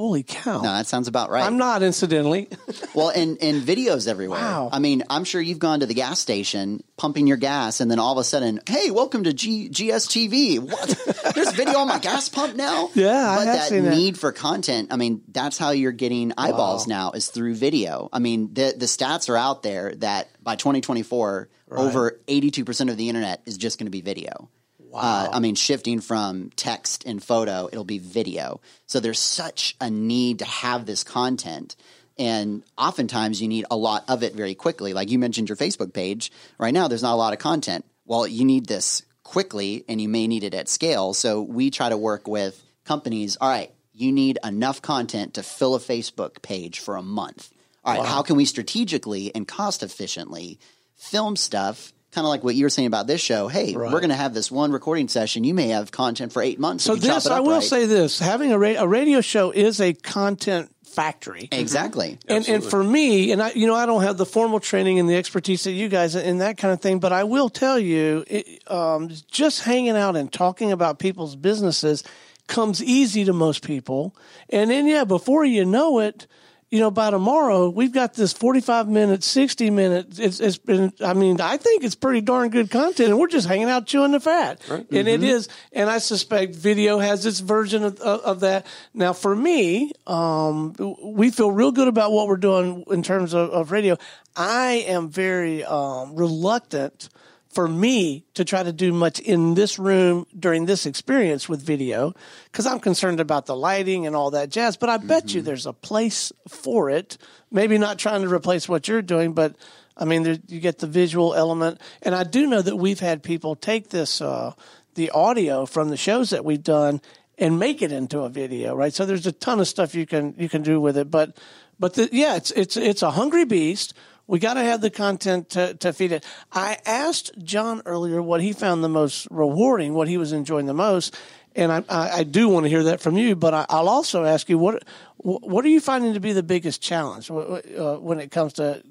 Holy 0.00 0.22
cow! 0.22 0.62
no, 0.62 0.72
that 0.72 0.86
sounds 0.86 1.08
about 1.08 1.28
right. 1.28 1.44
I'm 1.44 1.58
not, 1.58 1.82
incidentally. 1.82 2.48
well, 2.94 3.10
and 3.10 3.36
and 3.42 3.60
videos 3.62 4.08
everywhere. 4.08 4.40
Wow. 4.40 4.70
I 4.72 4.78
mean, 4.78 5.02
I'm 5.10 5.24
sure 5.24 5.42
you've 5.42 5.58
gone 5.58 5.80
to 5.80 5.86
the 5.86 5.92
gas 5.92 6.18
station 6.18 6.82
pumping 6.96 7.26
your 7.26 7.36
gas, 7.36 7.80
and 7.80 7.90
then 7.90 7.98
all 7.98 8.12
of 8.12 8.18
a 8.18 8.24
sudden, 8.24 8.60
hey, 8.66 8.90
welcome 8.90 9.24
to 9.24 9.34
G- 9.34 9.68
GSTV. 9.68 10.60
What? 10.60 10.88
There's 11.34 11.52
video 11.52 11.78
on 11.78 11.88
my 11.88 11.98
gas 11.98 12.28
pump 12.28 12.56
now. 12.56 12.90
Yeah, 12.94 13.30
I 13.30 13.36
but 13.36 13.44
that 13.44 13.68
seen 13.68 13.84
that. 13.84 13.96
need 13.96 14.18
for 14.18 14.32
content. 14.32 14.92
I 14.92 14.96
mean, 14.96 15.22
that's 15.28 15.56
how 15.56 15.70
you're 15.70 15.92
getting 15.92 16.32
eyeballs 16.36 16.86
now 16.86 17.12
is 17.12 17.28
through 17.28 17.54
video. 17.54 18.08
I 18.12 18.18
mean, 18.18 18.52
the 18.52 18.74
the 18.76 18.86
stats 18.86 19.28
are 19.28 19.36
out 19.36 19.62
there 19.62 19.94
that 19.96 20.28
by 20.42 20.56
2024, 20.56 21.48
over 21.70 22.20
82 22.26 22.64
percent 22.64 22.90
of 22.90 22.96
the 22.96 23.08
internet 23.08 23.42
is 23.46 23.56
just 23.56 23.78
going 23.78 23.86
to 23.86 23.90
be 23.90 24.00
video. 24.00 24.50
Uh, 24.92 25.28
I 25.32 25.38
mean, 25.38 25.54
shifting 25.54 26.00
from 26.00 26.50
text 26.56 27.04
and 27.06 27.22
photo, 27.22 27.68
it'll 27.70 27.84
be 27.84 27.98
video. 27.98 28.60
So 28.86 28.98
there's 28.98 29.20
such 29.20 29.76
a 29.80 29.88
need 29.88 30.40
to 30.40 30.44
have 30.44 30.84
this 30.84 31.04
content. 31.04 31.76
And 32.18 32.64
oftentimes 32.76 33.40
you 33.40 33.48
need 33.48 33.66
a 33.70 33.76
lot 33.76 34.04
of 34.08 34.22
it 34.22 34.34
very 34.34 34.54
quickly. 34.54 34.92
Like 34.92 35.10
you 35.10 35.18
mentioned 35.18 35.48
your 35.48 35.56
Facebook 35.56 35.92
page. 35.94 36.32
Right 36.58 36.74
now, 36.74 36.88
there's 36.88 37.02
not 37.02 37.14
a 37.14 37.16
lot 37.16 37.32
of 37.32 37.38
content. 37.38 37.84
Well, 38.04 38.26
you 38.26 38.44
need 38.44 38.66
this 38.66 39.02
quickly 39.30 39.84
and 39.88 40.00
you 40.00 40.08
may 40.08 40.26
need 40.26 40.42
it 40.42 40.54
at 40.54 40.68
scale. 40.68 41.14
So 41.14 41.40
we 41.40 41.70
try 41.70 41.88
to 41.88 41.96
work 41.96 42.26
with 42.26 42.60
companies. 42.84 43.36
All 43.40 43.48
right, 43.48 43.70
you 43.92 44.10
need 44.10 44.40
enough 44.42 44.82
content 44.82 45.34
to 45.34 45.44
fill 45.44 45.76
a 45.76 45.78
Facebook 45.78 46.42
page 46.42 46.80
for 46.80 46.96
a 46.96 47.02
month. 47.02 47.48
All 47.84 47.96
right, 47.96 48.04
how 48.04 48.22
can 48.22 48.34
we 48.34 48.44
strategically 48.44 49.32
and 49.32 49.46
cost 49.46 49.84
efficiently 49.84 50.58
film 50.96 51.36
stuff? 51.36 51.92
Kind 52.10 52.24
of 52.24 52.28
like 52.28 52.42
what 52.42 52.56
you 52.56 52.64
were 52.64 52.70
saying 52.70 52.88
about 52.88 53.06
this 53.06 53.20
show. 53.20 53.46
Hey, 53.46 53.76
we're 53.76 53.88
going 53.88 54.08
to 54.08 54.16
have 54.16 54.34
this 54.34 54.50
one 54.50 54.72
recording 54.72 55.06
session. 55.06 55.44
You 55.44 55.54
may 55.54 55.68
have 55.68 55.92
content 55.92 56.32
for 56.32 56.42
eight 56.42 56.58
months. 56.58 56.82
So 56.82 56.96
this, 56.96 57.28
I 57.28 57.38
will 57.38 57.52
right. 57.52 57.62
say 57.62 57.86
this: 57.86 58.18
having 58.18 58.50
a, 58.50 58.58
ra- 58.58 58.74
a 58.78 58.88
radio 58.88 59.20
show 59.20 59.52
is 59.52 59.80
a 59.80 59.92
content 59.94 60.74
factory. 60.90 61.48
exactly. 61.52 62.18
And, 62.28 62.48
and 62.48 62.64
for 62.64 62.82
me, 62.82 63.32
and 63.32 63.42
I, 63.42 63.52
you 63.52 63.66
know, 63.66 63.74
I 63.74 63.86
don't 63.86 64.02
have 64.02 64.16
the 64.16 64.26
formal 64.26 64.60
training 64.60 64.98
and 64.98 65.08
the 65.08 65.16
expertise 65.16 65.64
that 65.64 65.72
you 65.72 65.88
guys 65.88 66.14
in 66.14 66.38
that 66.38 66.58
kind 66.58 66.72
of 66.72 66.80
thing, 66.80 66.98
but 66.98 67.12
I 67.12 67.24
will 67.24 67.48
tell 67.48 67.78
you, 67.78 68.24
it, 68.26 68.62
um, 68.70 69.10
just 69.30 69.62
hanging 69.62 69.96
out 69.96 70.16
and 70.16 70.32
talking 70.32 70.72
about 70.72 70.98
people's 70.98 71.36
businesses 71.36 72.02
comes 72.46 72.82
easy 72.82 73.24
to 73.24 73.32
most 73.32 73.64
people. 73.64 74.14
And 74.48 74.70
then, 74.70 74.86
yeah, 74.86 75.04
before 75.04 75.44
you 75.44 75.64
know 75.64 76.00
it, 76.00 76.26
you 76.70 76.78
know, 76.78 76.90
by 76.90 77.10
tomorrow, 77.10 77.68
we've 77.68 77.92
got 77.92 78.14
this 78.14 78.32
45 78.32 78.88
minute, 78.88 79.24
60 79.24 79.70
minute. 79.70 80.20
It's, 80.20 80.38
it's 80.38 80.56
been, 80.56 80.92
I 81.04 81.14
mean, 81.14 81.40
I 81.40 81.56
think 81.56 81.82
it's 81.82 81.96
pretty 81.96 82.20
darn 82.20 82.50
good 82.50 82.70
content 82.70 83.10
and 83.10 83.18
we're 83.18 83.26
just 83.26 83.48
hanging 83.48 83.68
out 83.68 83.86
chewing 83.86 84.12
the 84.12 84.20
fat. 84.20 84.60
And 84.90 85.08
it 85.08 85.24
is. 85.24 85.48
And 85.72 85.90
I 85.90 85.98
suspect 85.98 86.54
video 86.54 86.98
has 87.00 87.26
its 87.26 87.40
version 87.40 87.82
of, 87.82 88.00
of, 88.00 88.20
of 88.20 88.40
that. 88.40 88.66
Now, 88.94 89.12
for 89.12 89.34
me, 89.34 89.90
um, 90.06 90.74
we 91.02 91.30
feel 91.30 91.50
real 91.50 91.72
good 91.72 91.88
about 91.88 92.12
what 92.12 92.28
we're 92.28 92.36
doing 92.36 92.84
in 92.88 93.02
terms 93.02 93.34
of, 93.34 93.50
of 93.50 93.72
radio. 93.72 93.96
I 94.36 94.84
am 94.86 95.08
very, 95.08 95.64
um, 95.64 96.14
reluctant 96.14 97.08
for 97.50 97.66
me 97.66 98.24
to 98.34 98.44
try 98.44 98.62
to 98.62 98.72
do 98.72 98.92
much 98.92 99.18
in 99.18 99.54
this 99.54 99.78
room 99.78 100.24
during 100.38 100.66
this 100.66 100.86
experience 100.86 101.48
with 101.48 101.60
video 101.60 102.14
because 102.44 102.64
I'm 102.64 102.78
concerned 102.78 103.18
about 103.18 103.46
the 103.46 103.56
lighting 103.56 104.06
and 104.06 104.14
all 104.14 104.30
that 104.30 104.50
jazz. 104.50 104.76
But 104.76 104.88
I 104.88 104.98
bet 104.98 105.34
you 105.34 105.42
there's 105.42 105.66
a 105.66 105.72
place 105.72 106.32
for 106.48 106.90
it. 106.90 107.18
Maybe 107.50 107.76
not 107.76 107.98
trying 107.98 108.22
to 108.22 108.32
replace 108.32 108.68
what 108.68 108.86
you're 108.86 109.02
doing, 109.02 109.32
but 109.32 109.56
I 109.96 110.04
mean, 110.04 110.22
there, 110.22 110.38
you 110.46 110.60
get 110.60 110.78
the 110.78 110.86
visual 110.86 111.34
element. 111.34 111.80
And 112.02 112.14
I 112.14 112.22
do 112.22 112.46
know 112.46 112.62
that 112.62 112.76
we've 112.76 113.00
had 113.00 113.22
people 113.22 113.56
take 113.56 113.90
this, 113.90 114.20
uh, 114.20 114.54
the 114.94 115.10
audio 115.10 115.66
from 115.66 115.90
the 115.90 115.96
shows 115.96 116.30
that 116.30 116.44
we've 116.44 116.62
done 116.62 117.00
and 117.36 117.58
make 117.58 117.82
it 117.82 117.90
into 117.90 118.20
a 118.20 118.28
video, 118.28 118.76
right? 118.76 118.92
So 118.92 119.06
there's 119.06 119.26
a 119.26 119.32
ton 119.32 119.60
of 119.60 119.66
stuff 119.66 119.94
you 119.94 120.06
can 120.06 120.34
you 120.38 120.48
can 120.48 120.62
do 120.62 120.80
with 120.80 120.96
it, 120.96 121.10
but 121.10 121.36
but 121.78 121.94
the, 121.94 122.08
yeah, 122.12 122.36
it's 122.36 122.50
it's 122.52 122.76
it's 122.76 123.02
a 123.02 123.12
hungry 123.12 123.46
beast. 123.46 123.94
We 124.30 124.38
got 124.38 124.54
to 124.54 124.62
have 124.62 124.80
the 124.80 124.90
content 124.90 125.50
to, 125.50 125.74
to 125.74 125.92
feed 125.92 126.12
it. 126.12 126.24
I 126.52 126.78
asked 126.86 127.32
John 127.42 127.82
earlier 127.84 128.22
what 128.22 128.40
he 128.40 128.52
found 128.52 128.84
the 128.84 128.88
most 128.88 129.26
rewarding, 129.28 129.92
what 129.92 130.06
he 130.06 130.18
was 130.18 130.32
enjoying 130.32 130.66
the 130.66 130.72
most, 130.72 131.16
and 131.56 131.72
I, 131.72 131.82
I, 131.88 132.10
I 132.18 132.22
do 132.22 132.48
want 132.48 132.62
to 132.62 132.70
hear 132.70 132.84
that 132.84 133.00
from 133.00 133.16
you. 133.16 133.34
But 133.34 133.54
I, 133.54 133.66
I'll 133.68 133.88
also 133.88 134.24
ask 134.24 134.48
you 134.48 134.56
what 134.56 134.84
what 135.16 135.64
are 135.64 135.68
you 135.68 135.80
finding 135.80 136.14
to 136.14 136.20
be 136.20 136.32
the 136.32 136.44
biggest 136.44 136.80
challenge 136.80 137.28
uh, 137.28 137.96
when 137.96 138.20
it 138.20 138.30
comes 138.30 138.52
to 138.52 138.84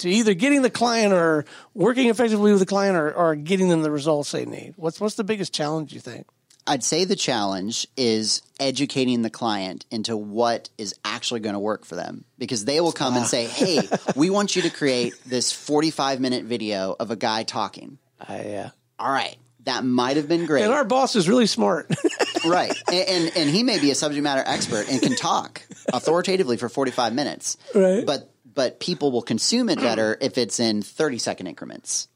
to 0.00 0.10
either 0.10 0.34
getting 0.34 0.60
the 0.60 0.68
client 0.68 1.14
or 1.14 1.46
working 1.72 2.10
effectively 2.10 2.50
with 2.50 2.60
the 2.60 2.66
client 2.66 2.98
or, 2.98 3.10
or 3.10 3.36
getting 3.36 3.70
them 3.70 3.80
the 3.80 3.90
results 3.90 4.32
they 4.32 4.44
need? 4.44 4.74
What's 4.76 5.00
what's 5.00 5.14
the 5.14 5.24
biggest 5.24 5.54
challenge 5.54 5.94
you 5.94 6.00
think? 6.00 6.26
I'd 6.66 6.82
say 6.82 7.04
the 7.04 7.16
challenge 7.16 7.86
is 7.96 8.42
educating 8.58 9.22
the 9.22 9.30
client 9.30 9.84
into 9.90 10.16
what 10.16 10.70
is 10.78 10.94
actually 11.04 11.40
going 11.40 11.54
to 11.54 11.58
work 11.60 11.84
for 11.84 11.94
them 11.94 12.24
because 12.38 12.64
they 12.64 12.80
will 12.80 12.92
come 12.92 13.16
and 13.16 13.26
say, 13.26 13.44
Hey, 13.46 13.80
we 14.16 14.30
want 14.30 14.56
you 14.56 14.62
to 14.62 14.70
create 14.70 15.14
this 15.26 15.52
45 15.52 16.20
minute 16.20 16.44
video 16.44 16.96
of 16.98 17.10
a 17.10 17.16
guy 17.16 17.42
talking. 17.42 17.98
Uh, 18.20 18.70
All 18.98 19.12
right. 19.12 19.36
That 19.64 19.84
might 19.84 20.16
have 20.18 20.28
been 20.28 20.44
great. 20.44 20.62
and 20.62 20.72
our 20.72 20.84
boss 20.84 21.16
is 21.16 21.26
really 21.28 21.46
smart. 21.46 21.90
right. 22.46 22.74
And, 22.92 23.08
and 23.08 23.36
and 23.36 23.50
he 23.50 23.62
may 23.62 23.78
be 23.78 23.90
a 23.90 23.94
subject 23.94 24.22
matter 24.22 24.42
expert 24.44 24.90
and 24.90 25.00
can 25.00 25.16
talk 25.16 25.62
authoritatively 25.92 26.58
for 26.58 26.68
45 26.68 27.14
minutes. 27.14 27.56
Right. 27.74 28.04
But 28.04 28.30
but 28.54 28.80
people 28.80 29.10
will 29.10 29.22
consume 29.22 29.70
it 29.70 29.78
better 29.78 30.18
if 30.20 30.36
it's 30.36 30.60
in 30.60 30.82
30 30.82 31.18
second 31.18 31.46
increments. 31.46 32.08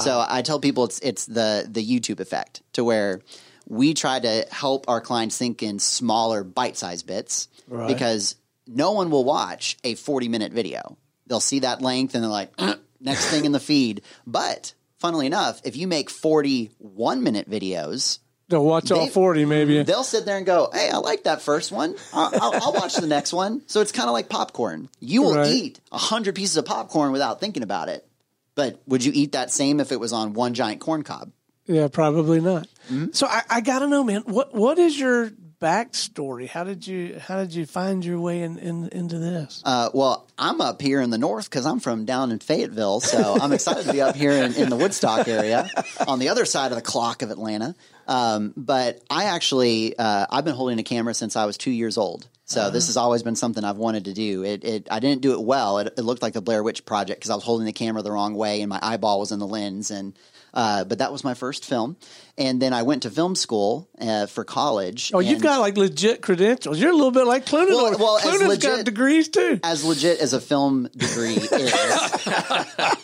So 0.00 0.24
I 0.26 0.42
tell 0.42 0.58
people 0.58 0.84
it's 0.84 0.98
it's 0.98 1.26
the 1.26 1.66
the 1.70 1.84
YouTube 1.84 2.18
effect 2.18 2.62
to 2.72 2.82
where 2.82 3.20
we 3.68 3.94
try 3.94 4.18
to 4.20 4.46
help 4.50 4.88
our 4.88 5.00
clients 5.00 5.36
think 5.36 5.62
in 5.62 5.78
smaller 5.78 6.44
bite-sized 6.44 7.06
bits 7.06 7.48
Right. 7.68 7.88
because 7.88 8.36
no 8.66 8.92
one 8.92 9.10
will 9.10 9.24
watch 9.24 9.76
a 9.84 9.94
40 9.94 10.28
minute 10.28 10.52
video. 10.52 10.96
They'll 11.26 11.40
see 11.40 11.60
that 11.60 11.82
length 11.82 12.14
and 12.14 12.22
they're 12.22 12.30
like, 12.30 12.52
"Uh, 12.58 12.74
next 13.00 13.26
thing 13.26 13.44
in 13.44 13.52
the 13.52 13.60
feed. 13.60 14.02
But 14.26 14.72
funnily 14.98 15.26
enough, 15.26 15.60
if 15.64 15.76
you 15.76 15.86
make 15.88 16.10
41 16.10 17.22
minute 17.22 17.50
videos, 17.50 18.18
They'll 18.48 18.64
watch 18.64 18.92
all 18.92 19.06
They- 19.06 19.10
40 19.10 19.44
maybe. 19.44 19.82
they'll 19.82 20.04
sit 20.04 20.24
there 20.24 20.36
and 20.36 20.46
go, 20.46 20.70
"Hey, 20.72 20.88
I 20.88 20.98
like 20.98 21.24
that 21.24 21.42
first 21.42 21.72
one. 21.72 21.96
I'll, 22.12 22.30
I'll, 22.40 22.54
I'll 22.66 22.72
watch 22.72 22.94
the 22.94 23.08
next 23.08 23.32
one." 23.32 23.62
So 23.66 23.80
it's 23.80 23.90
kind 23.90 24.08
of 24.08 24.12
like 24.12 24.28
popcorn. 24.28 24.88
You 25.00 25.22
will 25.22 25.34
Right. 25.34 25.50
eat 25.50 25.80
a 25.90 25.98
hundred 25.98 26.36
pieces 26.36 26.56
of 26.56 26.64
popcorn 26.64 27.10
without 27.10 27.40
thinking 27.40 27.64
about 27.64 27.88
it. 27.88 28.06
But 28.54 28.80
would 28.86 29.04
you 29.04 29.10
eat 29.12 29.32
that 29.32 29.50
same 29.50 29.80
if 29.80 29.90
it 29.90 29.98
was 29.98 30.12
on 30.12 30.32
one 30.32 30.54
giant 30.54 30.80
corn 30.80 31.02
cob? 31.02 31.32
Yeah, 31.66 31.88
probably 31.88 32.40
not. 32.40 32.68
Mm-hmm. 32.90 33.06
So 33.12 33.26
I, 33.26 33.42
I 33.48 33.60
got 33.60 33.80
to 33.80 33.88
know, 33.88 34.04
man. 34.04 34.22
What 34.22 34.54
what 34.54 34.78
is 34.78 34.98
your 34.98 35.30
backstory? 35.60 36.48
How 36.48 36.64
did 36.64 36.86
you 36.86 37.18
how 37.18 37.38
did 37.38 37.54
you 37.54 37.66
find 37.66 38.04
your 38.04 38.20
way 38.20 38.42
in, 38.42 38.58
in 38.58 38.88
into 38.90 39.18
this? 39.18 39.62
Uh, 39.64 39.90
well, 39.92 40.28
I'm 40.38 40.60
up 40.60 40.80
here 40.80 41.00
in 41.00 41.10
the 41.10 41.18
north 41.18 41.50
because 41.50 41.66
I'm 41.66 41.80
from 41.80 42.04
down 42.04 42.30
in 42.30 42.38
Fayetteville, 42.38 43.00
so 43.00 43.36
I'm 43.40 43.52
excited 43.52 43.84
to 43.86 43.92
be 43.92 44.00
up 44.00 44.14
here 44.14 44.32
in, 44.32 44.54
in 44.54 44.68
the 44.68 44.76
Woodstock 44.76 45.26
area, 45.28 45.68
on 46.06 46.18
the 46.18 46.28
other 46.28 46.44
side 46.44 46.72
of 46.72 46.76
the 46.76 46.82
clock 46.82 47.22
of 47.22 47.30
Atlanta. 47.30 47.74
Um, 48.06 48.52
but 48.56 49.02
I 49.10 49.24
actually, 49.24 49.98
uh, 49.98 50.26
I've 50.30 50.44
been 50.44 50.54
holding 50.54 50.78
a 50.78 50.84
camera 50.84 51.12
since 51.14 51.34
I 51.34 51.44
was 51.46 51.56
two 51.56 51.72
years 51.72 51.98
old. 51.98 52.28
So 52.48 52.70
this 52.70 52.86
has 52.86 52.96
always 52.96 53.24
been 53.24 53.34
something 53.34 53.64
I've 53.64 53.76
wanted 53.76 54.04
to 54.04 54.12
do. 54.12 54.44
It, 54.44 54.62
it 54.62 54.88
I 54.88 55.00
didn't 55.00 55.20
do 55.20 55.32
it 55.32 55.42
well. 55.42 55.78
It, 55.78 55.94
it 55.98 56.02
looked 56.02 56.22
like 56.22 56.32
the 56.32 56.40
Blair 56.40 56.62
Witch 56.62 56.84
Project 56.86 57.18
because 57.18 57.30
I 57.30 57.34
was 57.34 57.42
holding 57.42 57.66
the 57.66 57.72
camera 57.72 58.02
the 58.02 58.12
wrong 58.12 58.36
way 58.36 58.62
and 58.62 58.68
my 58.68 58.78
eyeball 58.80 59.18
was 59.18 59.32
in 59.32 59.40
the 59.40 59.48
lens. 59.48 59.90
And 59.90 60.16
uh, 60.54 60.84
but 60.84 60.98
that 60.98 61.12
was 61.12 61.22
my 61.24 61.34
first 61.34 61.64
film, 61.64 61.96
and 62.38 62.60
then 62.62 62.72
I 62.72 62.82
went 62.82 63.02
to 63.02 63.10
film 63.10 63.34
school 63.34 63.88
uh, 64.00 64.26
for 64.26 64.44
college. 64.44 65.10
Oh, 65.14 65.20
you've 65.20 65.42
got 65.42 65.60
like 65.60 65.76
legit 65.76 66.22
credentials. 66.22 66.78
You're 66.78 66.90
a 66.92 66.94
little 66.96 67.10
bit 67.10 67.26
like 67.26 67.44
Clooney. 67.46 67.68
Well- 67.68 67.98
well, 67.98 68.16
as 68.18 68.24
Clooney's 68.24 68.58
got 68.58 68.84
degrees 68.84 69.28
too. 69.28 69.60
as 69.62 69.84
legit 69.84 70.20
as 70.20 70.32
a 70.32 70.40
film 70.40 70.88
degree 70.96 71.34
is. 71.34 71.72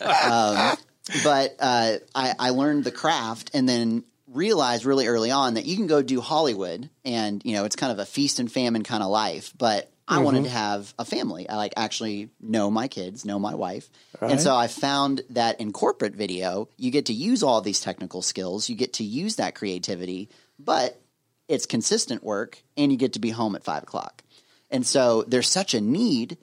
um, 0.01 0.77
but 1.23 1.55
uh, 1.59 1.97
I, 2.15 2.33
I 2.39 2.49
learned 2.51 2.83
the 2.83 2.91
craft 2.91 3.51
and 3.53 3.67
then 3.67 4.03
realized 4.27 4.85
really 4.85 5.05
early 5.07 5.29
on 5.31 5.55
that 5.55 5.65
you 5.65 5.75
can 5.75 5.85
go 5.87 6.01
do 6.01 6.19
Hollywood 6.21 6.89
and 7.05 7.39
you 7.45 7.53
know 7.53 7.65
it's 7.65 7.75
kind 7.75 7.91
of 7.91 7.99
a 7.99 8.05
feast 8.05 8.39
and 8.39 8.51
famine 8.51 8.83
kind 8.83 9.03
of 9.03 9.09
life. 9.09 9.53
But 9.57 9.91
I 10.07 10.19
wanted 10.19 10.39
mm-hmm. 10.39 10.45
to 10.47 10.51
have 10.51 10.93
a 10.99 11.05
family. 11.05 11.47
I 11.47 11.55
like 11.55 11.73
actually 11.77 12.29
know 12.41 12.69
my 12.69 12.87
kids, 12.87 13.23
know 13.23 13.39
my 13.39 13.55
wife, 13.55 13.89
and 14.19 14.41
so 14.41 14.55
I 14.55 14.67
found 14.67 15.21
that 15.29 15.61
in 15.61 15.71
corporate 15.71 16.13
video 16.13 16.67
you 16.77 16.91
get 16.91 17.05
to 17.05 17.13
use 17.13 17.41
all 17.41 17.61
these 17.61 17.79
technical 17.79 18.21
skills, 18.21 18.69
you 18.69 18.75
get 18.75 18.93
to 18.93 19.03
use 19.03 19.37
that 19.37 19.55
creativity, 19.55 20.29
but 20.59 20.99
it's 21.47 21.65
consistent 21.65 22.23
work 22.23 22.61
and 22.77 22.91
you 22.91 22.97
get 22.97 23.13
to 23.13 23.19
be 23.19 23.29
home 23.29 23.55
at 23.55 23.63
five 23.63 23.83
o'clock. 23.83 24.23
And 24.69 24.85
so 24.85 25.23
there's 25.23 25.49
such 25.49 25.73
a 25.73 25.81
need, 25.81 26.37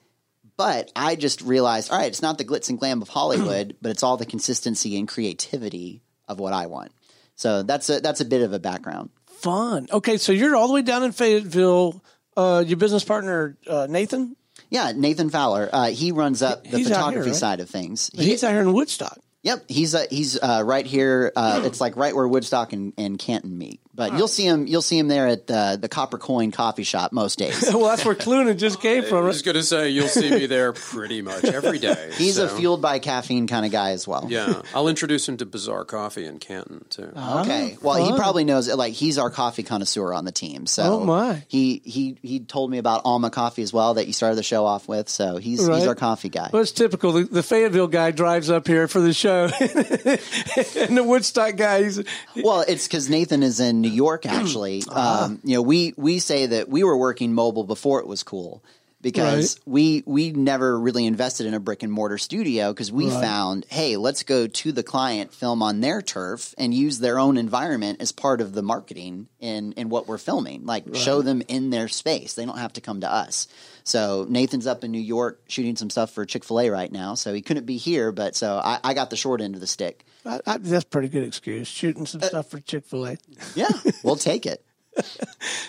but 0.57 0.91
I 0.95 1.15
just 1.15 1.41
realized, 1.41 1.91
all 1.91 1.97
right, 1.97 2.07
it's 2.07 2.21
not 2.21 2.37
the 2.37 2.45
glitz 2.45 2.69
and 2.69 2.79
glam 2.79 3.01
of 3.01 3.09
Hollywood, 3.09 3.75
but 3.81 3.91
it's 3.91 4.03
all 4.03 4.17
the 4.17 4.25
consistency 4.25 4.97
and 4.97 5.07
creativity 5.07 6.01
of 6.27 6.39
what 6.39 6.53
I 6.53 6.67
want. 6.67 6.91
So 7.35 7.63
that's 7.63 7.89
a 7.89 7.99
that's 7.99 8.21
a 8.21 8.25
bit 8.25 8.41
of 8.41 8.53
a 8.53 8.59
background. 8.59 9.09
Fun. 9.25 9.87
Okay, 9.91 10.17
so 10.17 10.31
you're 10.31 10.55
all 10.55 10.67
the 10.67 10.73
way 10.73 10.83
down 10.83 11.03
in 11.03 11.11
Fayetteville. 11.11 12.03
Uh, 12.37 12.63
your 12.65 12.77
business 12.77 13.03
partner 13.03 13.57
uh, 13.67 13.87
Nathan, 13.89 14.35
Yeah, 14.69 14.93
Nathan 14.95 15.29
Fowler, 15.29 15.69
uh, 15.71 15.87
he 15.89 16.11
runs 16.11 16.41
up 16.41 16.63
the 16.63 16.77
He's 16.77 16.87
out 16.87 16.87
here, 16.87 16.95
photography 16.95 17.29
right? 17.31 17.35
side 17.39 17.59
of 17.59 17.69
things. 17.69 18.09
He- 18.13 18.25
he's 18.25 18.43
out 18.43 18.51
here 18.51 18.61
in 18.61 18.71
Woodstock. 18.73 19.19
Yep, 19.43 19.65
he's 19.69 19.95
uh, 19.95 20.05
he's 20.09 20.37
uh, 20.41 20.61
right 20.65 20.85
here. 20.85 21.31
Uh, 21.35 21.63
it's 21.65 21.81
like 21.81 21.95
right 21.95 22.15
where 22.15 22.27
Woodstock 22.27 22.73
and, 22.73 22.93
and 22.97 23.17
Canton 23.17 23.57
meet. 23.57 23.79
But 23.93 24.13
you'll 24.17 24.27
see 24.29 24.45
him 24.45 24.67
you'll 24.67 24.81
see 24.83 24.97
him 24.97 25.07
there 25.09 25.27
at 25.27 25.47
the 25.47 25.77
the 25.81 25.89
Copper 25.89 26.17
Coin 26.17 26.51
Coffee 26.51 26.83
Shop 26.83 27.11
most 27.11 27.39
days. 27.39 27.61
well, 27.73 27.85
that's 27.89 28.05
where 28.05 28.15
Clooney 28.15 28.55
just 28.57 28.79
came 28.81 29.03
from. 29.03 29.17
I 29.25 29.27
was 29.27 29.41
going 29.41 29.55
to 29.55 29.63
say 29.63 29.89
you'll 29.89 30.07
see 30.07 30.29
me 30.31 30.45
there 30.45 30.71
pretty 30.73 31.21
much 31.21 31.43
every 31.43 31.77
day. 31.77 32.11
He's 32.17 32.37
a 32.37 32.47
fueled 32.47 32.81
by 32.81 32.99
caffeine 32.99 33.47
kind 33.47 33.65
of 33.65 33.71
guy 33.71 33.91
as 33.91 34.07
well. 34.07 34.27
Yeah, 34.29 34.61
I'll 34.73 34.87
introduce 34.87 35.27
him 35.27 35.37
to 35.37 35.45
Bizarre 35.45 35.83
Coffee 35.85 36.25
in 36.25 36.39
Canton 36.39 36.85
too. 36.89 37.11
Okay. 37.15 37.77
Well, 37.81 38.03
he 38.05 38.15
probably 38.17 38.43
knows. 38.45 38.67
it. 38.69 38.75
Like, 38.77 38.93
he's 38.93 39.17
our 39.17 39.29
coffee 39.29 39.63
connoisseur 39.63 40.13
on 40.13 40.23
the 40.23 40.31
team. 40.31 40.67
So, 40.67 40.83
Oh, 41.01 41.03
my. 41.05 41.43
he 41.49 41.81
he 41.83 42.17
he 42.21 42.39
told 42.39 42.71
me 42.71 42.77
about 42.77 43.01
Alma 43.05 43.29
Coffee 43.29 43.61
as 43.63 43.73
well 43.73 43.95
that 43.95 44.07
you 44.07 44.13
started 44.13 44.35
the 44.37 44.43
show 44.43 44.65
off 44.65 44.87
with. 44.87 45.09
So 45.09 45.35
he's 45.37 45.65
Right. 45.67 45.79
he's 45.79 45.87
our 45.87 45.95
coffee 45.95 46.29
guy. 46.29 46.49
Well, 46.53 46.61
it's 46.61 46.71
typical. 46.71 47.11
The, 47.11 47.23
the 47.25 47.43
Fayetteville 47.43 47.87
guy 47.87 48.11
drives 48.11 48.49
up 48.49 48.67
here 48.67 48.87
for 48.87 49.01
the 49.01 49.13
show, 49.13 49.30
and 49.55 50.97
the 50.97 51.03
Woodstock 51.05 51.55
guy, 51.55 51.83
he's, 51.83 52.03
Well, 52.35 52.63
it's 52.67 52.87
because 52.87 53.09
Nathan 53.09 53.43
is 53.43 53.59
in 53.59 53.81
New 53.81 53.89
York. 53.91 54.25
Actually, 54.25 54.83
Uh-huh. 54.89 55.25
um, 55.25 55.39
you 55.43 55.55
know, 55.55 55.61
we 55.61 55.93
we 55.97 56.19
say 56.19 56.45
that 56.47 56.69
we 56.69 56.83
were 56.83 56.97
working 56.97 57.33
mobile 57.33 57.63
before 57.63 57.99
it 57.99 58.07
was 58.07 58.23
cool 58.23 58.63
because 59.01 59.59
we 59.65 60.03
we 60.05 60.31
never 60.31 60.79
really 60.79 61.05
invested 61.05 61.47
in 61.47 61.53
a 61.53 61.59
brick 61.59 61.81
and 61.83 61.91
mortar 61.91 62.17
studio 62.17 62.71
because 62.71 62.91
we 62.91 63.09
found, 63.09 63.65
hey, 63.69 63.97
let's 63.97 64.23
go 64.23 64.47
to 64.47 64.71
the 64.71 64.83
client, 64.83 65.33
film 65.33 65.63
on 65.63 65.79
their 65.81 66.01
turf, 66.01 66.53
and 66.57 66.73
use 66.73 66.99
their 66.99 67.17
own 67.17 67.37
environment 67.37 68.01
as 68.01 68.11
part 68.11 68.41
of 68.41 68.53
the 68.53 68.61
marketing 68.61 69.27
in 69.39 69.73
in 69.73 69.89
what 69.89 70.07
we're 70.07 70.17
filming. 70.19 70.65
Like, 70.65 70.95
show 70.95 71.21
them 71.21 71.41
in 71.47 71.69
their 71.71 71.87
space; 71.87 72.33
they 72.35 72.45
don't 72.45 72.59
have 72.59 72.73
to 72.73 72.81
come 72.81 73.01
to 73.01 73.11
us. 73.11 73.47
So 73.91 74.25
Nathan's 74.29 74.67
up 74.67 74.85
in 74.85 74.91
New 74.91 75.01
York 75.01 75.41
shooting 75.49 75.75
some 75.75 75.89
stuff 75.89 76.11
for 76.11 76.25
Chick 76.25 76.45
Fil 76.45 76.61
A 76.61 76.69
right 76.69 76.89
now, 76.89 77.15
so 77.15 77.33
he 77.33 77.41
couldn't 77.41 77.65
be 77.65 77.75
here. 77.75 78.13
But 78.13 78.37
so 78.37 78.55
I, 78.55 78.79
I 78.85 78.93
got 78.93 79.09
the 79.09 79.17
short 79.17 79.41
end 79.41 79.53
of 79.53 79.59
the 79.59 79.67
stick. 79.67 80.05
I, 80.25 80.39
I, 80.47 80.57
that's 80.59 80.85
pretty 80.85 81.09
good 81.09 81.25
excuse. 81.25 81.67
Shooting 81.67 82.05
some 82.05 82.21
stuff 82.21 82.49
for 82.49 82.61
Chick 82.61 82.85
Fil 82.85 83.05
A. 83.05 83.17
Yeah, 83.53 83.67
we'll 84.01 84.15
take 84.15 84.45
it. 84.45 84.65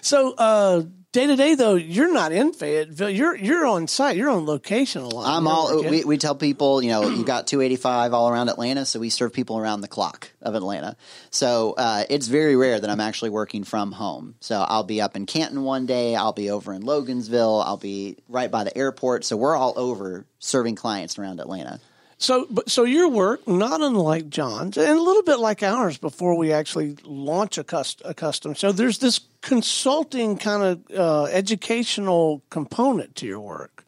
So 0.05 0.35
uh, 0.35 0.83
day 1.13 1.27
to 1.27 1.37
day, 1.37 1.55
though, 1.55 1.75
you're 1.75 2.13
not 2.13 2.33
in 2.33 2.53
Fayetteville. 2.53 3.11
You're 3.11 3.37
you're 3.37 3.67
on 3.67 3.87
site. 3.87 4.17
You're 4.17 4.31
on 4.31 4.47
location 4.47 5.03
a 5.03 5.09
lot. 5.09 5.27
I'm 5.27 5.45
You're 5.45 5.53
all. 5.53 5.85
We, 5.85 6.05
we 6.05 6.17
tell 6.19 6.35
people, 6.35 6.83
you 6.83 6.91
know, 6.91 7.09
you 7.09 7.25
got 7.25 7.47
285 7.47 8.15
all 8.15 8.31
around 8.31 8.49
Atlanta, 8.49 8.85
so 8.85 8.99
we 8.99 9.11
serve 9.11 9.33
people 9.33 9.59
around 9.59 9.83
the 9.83 9.89
clock 9.89 10.31
of 10.41 10.55
Atlanta. 10.55 10.97
So 11.31 11.75
uh, 11.77 12.05
it's 12.09 12.27
very 12.27 12.57
rare 12.57 12.81
that 12.81 12.89
I'm 12.89 13.01
actually 13.01 13.31
working 13.31 13.63
from 13.65 13.93
home. 13.93 14.35
So 14.41 14.65
I'll 14.67 14.85
be 14.85 15.01
up 15.01 15.15
in 15.15 15.27
Canton 15.27 15.63
one 15.63 15.87
day, 15.87 16.17
I'll 16.17 16.33
be 16.33 16.51
over 16.51 16.73
in 16.73 16.83
Logansville, 16.83 17.65
I'll 17.65 17.77
be 17.77 18.17
right 18.29 18.51
by 18.51 18.65
the 18.65 18.77
airport. 18.77 19.25
So 19.25 19.37
we're 19.37 19.57
all 19.57 19.75
over 19.77 20.25
serving 20.39 20.77
clients 20.77 21.19
around 21.19 21.41
Atlanta. 21.41 21.81
So, 22.23 22.47
but 22.49 22.71
so 22.71 22.85
your 22.85 23.09
work, 23.09 23.49
not 23.49 23.81
unlike 23.81 24.31
John's, 24.31 24.79
and 24.79 24.97
a 24.97 25.03
little 25.03 25.25
bit 25.25 25.41
like 25.41 25.61
ours, 25.61 25.99
before 25.99 26.37
we 26.37 26.53
actually 26.53 26.97
launch 27.03 27.59
a, 27.59 27.65
cust- 27.65 28.01
a 28.05 28.15
custom 28.15 28.55
show, 28.55 28.71
there's 28.71 28.99
this 28.99 29.23
consulting 29.41 30.39
kind 30.39 30.63
of 30.63 30.97
uh, 30.97 31.25
educational 31.25 32.41
component 32.49 33.17
to 33.17 33.27
your 33.27 33.41
work. 33.41 33.85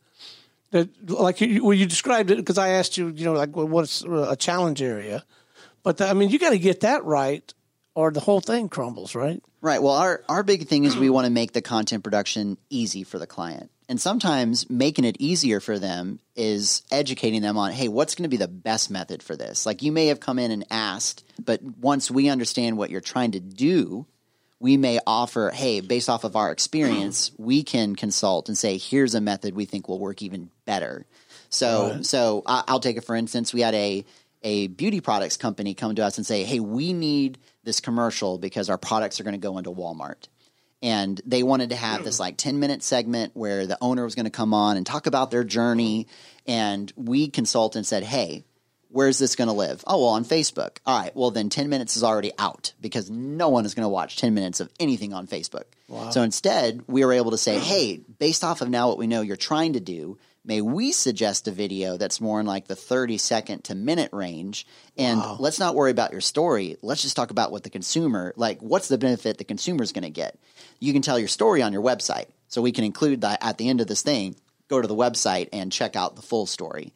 That, 0.72 0.88
like 1.08 1.40
you, 1.40 1.64
well, 1.64 1.74
you 1.74 1.86
described 1.86 2.32
it 2.32 2.38
because 2.38 2.58
I 2.58 2.70
asked 2.70 2.98
you, 2.98 3.10
you 3.10 3.24
know, 3.24 3.34
like 3.34 3.54
well, 3.54 3.68
what's 3.68 4.02
a 4.02 4.34
challenge 4.34 4.82
area, 4.82 5.22
but 5.84 5.98
the, 5.98 6.08
I 6.08 6.12
mean, 6.12 6.30
you 6.30 6.40
got 6.40 6.50
to 6.50 6.58
get 6.58 6.80
that 6.80 7.04
right, 7.04 7.54
or 7.94 8.10
the 8.10 8.18
whole 8.18 8.40
thing 8.40 8.68
crumbles, 8.68 9.14
right? 9.14 9.40
Right. 9.60 9.80
Well, 9.80 9.94
our, 9.94 10.24
our 10.28 10.42
big 10.42 10.66
thing 10.66 10.82
is 10.82 10.96
we 10.96 11.08
want 11.08 11.26
to 11.26 11.30
make 11.30 11.52
the 11.52 11.62
content 11.62 12.02
production 12.02 12.58
easy 12.68 13.04
for 13.04 13.20
the 13.20 13.28
client. 13.28 13.70
And 13.88 14.00
sometimes 14.00 14.68
making 14.70 15.04
it 15.04 15.16
easier 15.18 15.60
for 15.60 15.78
them 15.78 16.18
is 16.34 16.82
educating 16.90 17.42
them 17.42 17.58
on, 17.58 17.72
hey, 17.72 17.88
what's 17.88 18.14
going 18.14 18.22
to 18.24 18.28
be 18.28 18.38
the 18.38 18.48
best 18.48 18.90
method 18.90 19.22
for 19.22 19.36
this? 19.36 19.66
Like 19.66 19.82
you 19.82 19.92
may 19.92 20.06
have 20.06 20.20
come 20.20 20.38
in 20.38 20.50
and 20.50 20.64
asked, 20.70 21.24
but 21.42 21.62
once 21.62 22.10
we 22.10 22.28
understand 22.28 22.78
what 22.78 22.90
you're 22.90 23.02
trying 23.02 23.32
to 23.32 23.40
do, 23.40 24.06
we 24.58 24.78
may 24.78 24.98
offer, 25.06 25.50
hey, 25.50 25.80
based 25.80 26.08
off 26.08 26.24
of 26.24 26.36
our 26.36 26.50
experience, 26.50 27.30
we 27.38 27.62
can 27.62 27.94
consult 27.94 28.48
and 28.48 28.56
say, 28.56 28.78
here's 28.78 29.14
a 29.14 29.20
method 29.20 29.54
we 29.54 29.66
think 29.66 29.88
will 29.88 29.98
work 29.98 30.22
even 30.22 30.50
better. 30.64 31.04
So, 31.50 32.00
so 32.02 32.42
I, 32.46 32.64
I'll 32.66 32.80
take 32.80 32.96
it 32.96 33.04
for 33.04 33.14
instance. 33.14 33.52
We 33.52 33.60
had 33.60 33.74
a 33.74 34.04
a 34.44 34.66
beauty 34.68 35.00
products 35.00 35.38
company 35.38 35.72
come 35.72 35.94
to 35.94 36.04
us 36.04 36.18
and 36.18 36.26
say, 36.26 36.44
hey, 36.44 36.60
we 36.60 36.92
need 36.92 37.38
this 37.64 37.80
commercial 37.80 38.38
because 38.38 38.68
our 38.68 38.76
products 38.76 39.18
are 39.18 39.24
going 39.24 39.32
to 39.32 39.38
go 39.38 39.56
into 39.56 39.70
Walmart. 39.70 40.28
And 40.84 41.18
they 41.24 41.42
wanted 41.42 41.70
to 41.70 41.76
have 41.76 42.04
this 42.04 42.20
like 42.20 42.36
10 42.36 42.60
minute 42.60 42.82
segment 42.82 43.32
where 43.34 43.66
the 43.66 43.78
owner 43.80 44.04
was 44.04 44.14
going 44.14 44.26
to 44.26 44.30
come 44.30 44.52
on 44.52 44.76
and 44.76 44.84
talk 44.84 45.06
about 45.06 45.30
their 45.30 45.42
journey. 45.42 46.08
And 46.46 46.92
we 46.94 47.28
consulted 47.28 47.78
and 47.78 47.86
said, 47.86 48.02
hey, 48.02 48.44
where's 48.90 49.18
this 49.18 49.34
going 49.34 49.48
to 49.48 49.54
live? 49.54 49.82
Oh, 49.86 50.00
well, 50.00 50.10
on 50.10 50.26
Facebook. 50.26 50.76
All 50.84 51.00
right. 51.00 51.16
Well, 51.16 51.30
then 51.30 51.48
10 51.48 51.70
minutes 51.70 51.96
is 51.96 52.04
already 52.04 52.32
out 52.38 52.74
because 52.82 53.10
no 53.10 53.48
one 53.48 53.64
is 53.64 53.74
going 53.74 53.84
to 53.84 53.88
watch 53.88 54.18
10 54.18 54.34
minutes 54.34 54.60
of 54.60 54.70
anything 54.78 55.14
on 55.14 55.26
Facebook. 55.26 55.64
So 56.12 56.22
instead, 56.22 56.82
we 56.86 57.02
were 57.04 57.14
able 57.14 57.30
to 57.30 57.38
say, 57.38 57.58
hey, 57.58 58.00
based 58.18 58.44
off 58.44 58.60
of 58.60 58.68
now 58.68 58.88
what 58.88 58.98
we 58.98 59.06
know 59.06 59.22
you're 59.22 59.36
trying 59.36 59.72
to 59.72 59.80
do, 59.80 60.18
may 60.44 60.60
we 60.60 60.92
suggest 60.92 61.48
a 61.48 61.50
video 61.50 61.96
that's 61.96 62.20
more 62.20 62.40
in 62.40 62.46
like 62.46 62.66
the 62.66 62.76
30 62.76 63.18
second 63.18 63.64
to 63.64 63.74
minute 63.74 64.10
range 64.12 64.66
and 64.96 65.20
let's 65.38 65.58
not 65.58 65.74
worry 65.74 65.90
about 65.90 66.12
your 66.12 66.20
story 66.20 66.76
let's 66.82 67.02
just 67.02 67.16
talk 67.16 67.30
about 67.30 67.50
what 67.50 67.62
the 67.62 67.70
consumer 67.70 68.32
like 68.36 68.60
what's 68.60 68.88
the 68.88 68.98
benefit 68.98 69.38
the 69.38 69.44
consumer 69.44 69.82
is 69.82 69.92
going 69.92 70.02
to 70.02 70.10
get 70.10 70.38
you 70.84 70.92
can 70.92 71.02
tell 71.02 71.18
your 71.18 71.28
story 71.28 71.62
on 71.62 71.72
your 71.72 71.82
website. 71.82 72.26
So 72.48 72.62
we 72.62 72.72
can 72.72 72.84
include 72.84 73.22
that 73.22 73.38
at 73.42 73.58
the 73.58 73.68
end 73.68 73.80
of 73.80 73.86
this 73.86 74.02
thing 74.02 74.36
go 74.68 74.80
to 74.80 74.88
the 74.88 74.94
website 74.94 75.48
and 75.52 75.72
check 75.72 75.96
out 75.96 76.16
the 76.16 76.22
full 76.22 76.46
story. 76.46 76.92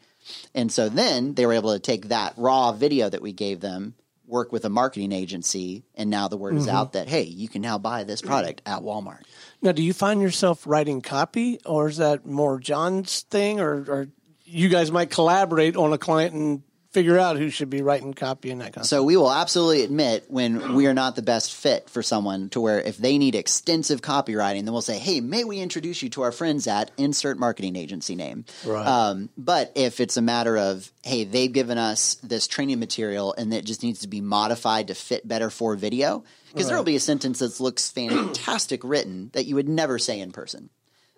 And 0.54 0.70
so 0.70 0.88
then 0.88 1.34
they 1.34 1.46
were 1.46 1.52
able 1.54 1.72
to 1.72 1.78
take 1.78 2.08
that 2.08 2.34
raw 2.36 2.72
video 2.72 3.08
that 3.08 3.22
we 3.22 3.32
gave 3.32 3.60
them 3.60 3.94
work 4.26 4.52
with 4.52 4.64
a 4.66 4.68
marketing 4.68 5.12
agency 5.12 5.84
and 5.94 6.10
now 6.10 6.28
the 6.28 6.36
word 6.36 6.54
is 6.54 6.66
mm-hmm. 6.66 6.76
out 6.76 6.92
that 6.92 7.08
hey 7.08 7.22
you 7.22 7.48
can 7.48 7.62
now 7.62 7.78
buy 7.78 8.04
this 8.04 8.20
product 8.20 8.60
at 8.66 8.82
walmart. 8.82 9.22
Now, 9.62 9.72
do 9.72 9.82
you 9.82 9.94
find 9.94 10.20
yourself 10.20 10.66
writing 10.66 11.00
copy, 11.00 11.58
or 11.64 11.88
is 11.88 11.96
that 11.96 12.24
more 12.24 12.60
John's 12.60 13.22
thing, 13.22 13.58
or, 13.58 13.72
or 13.88 14.08
you 14.44 14.68
guys 14.68 14.92
might 14.92 15.10
collaborate 15.10 15.76
on 15.76 15.92
a 15.92 15.98
client 15.98 16.34
and 16.34 16.62
figure 16.90 17.18
out 17.18 17.36
who 17.36 17.50
should 17.50 17.68
be 17.68 17.82
writing 17.82 18.14
copy 18.14 18.50
and 18.50 18.60
that 18.62 18.72
kind 18.72 18.78
of 18.78 18.86
So 18.86 19.02
we 19.02 19.16
will 19.16 19.30
absolutely 19.30 19.82
admit 19.82 20.24
when 20.28 20.74
we 20.74 20.86
are 20.86 20.94
not 20.94 21.16
the 21.16 21.22
best 21.22 21.54
fit 21.54 21.90
for 21.90 22.02
someone 22.02 22.48
to 22.50 22.60
where 22.60 22.80
if 22.80 22.96
they 22.96 23.18
need 23.18 23.34
extensive 23.34 24.00
copywriting, 24.00 24.64
then 24.64 24.72
we'll 24.72 24.80
say, 24.80 24.98
hey, 24.98 25.20
may 25.20 25.44
we 25.44 25.60
introduce 25.60 26.02
you 26.02 26.08
to 26.10 26.22
our 26.22 26.32
friends 26.32 26.66
at 26.66 26.90
insert 26.96 27.38
marketing 27.38 27.76
agency 27.76 28.14
name. 28.14 28.46
Right. 28.64 28.86
Um, 28.86 29.28
but 29.36 29.72
if 29.74 30.00
it's 30.00 30.16
a 30.16 30.22
matter 30.22 30.56
of, 30.56 30.90
hey, 31.04 31.24
they've 31.24 31.52
given 31.52 31.76
us 31.76 32.14
this 32.16 32.46
training 32.46 32.80
material 32.80 33.34
and 33.36 33.52
it 33.52 33.66
just 33.66 33.82
needs 33.82 34.00
to 34.00 34.08
be 34.08 34.22
modified 34.22 34.88
to 34.88 34.94
fit 34.94 35.28
better 35.28 35.50
for 35.50 35.76
video, 35.76 36.24
because 36.50 36.68
there 36.68 36.76
will 36.78 36.84
be 36.84 36.96
a 36.96 37.00
sentence 37.00 37.40
that 37.40 37.60
looks 37.60 37.90
fantastic 37.90 38.82
written 38.82 39.28
that 39.34 39.44
you 39.44 39.54
would 39.56 39.68
never 39.68 39.98
say 39.98 40.18
in 40.20 40.32
person. 40.32 40.70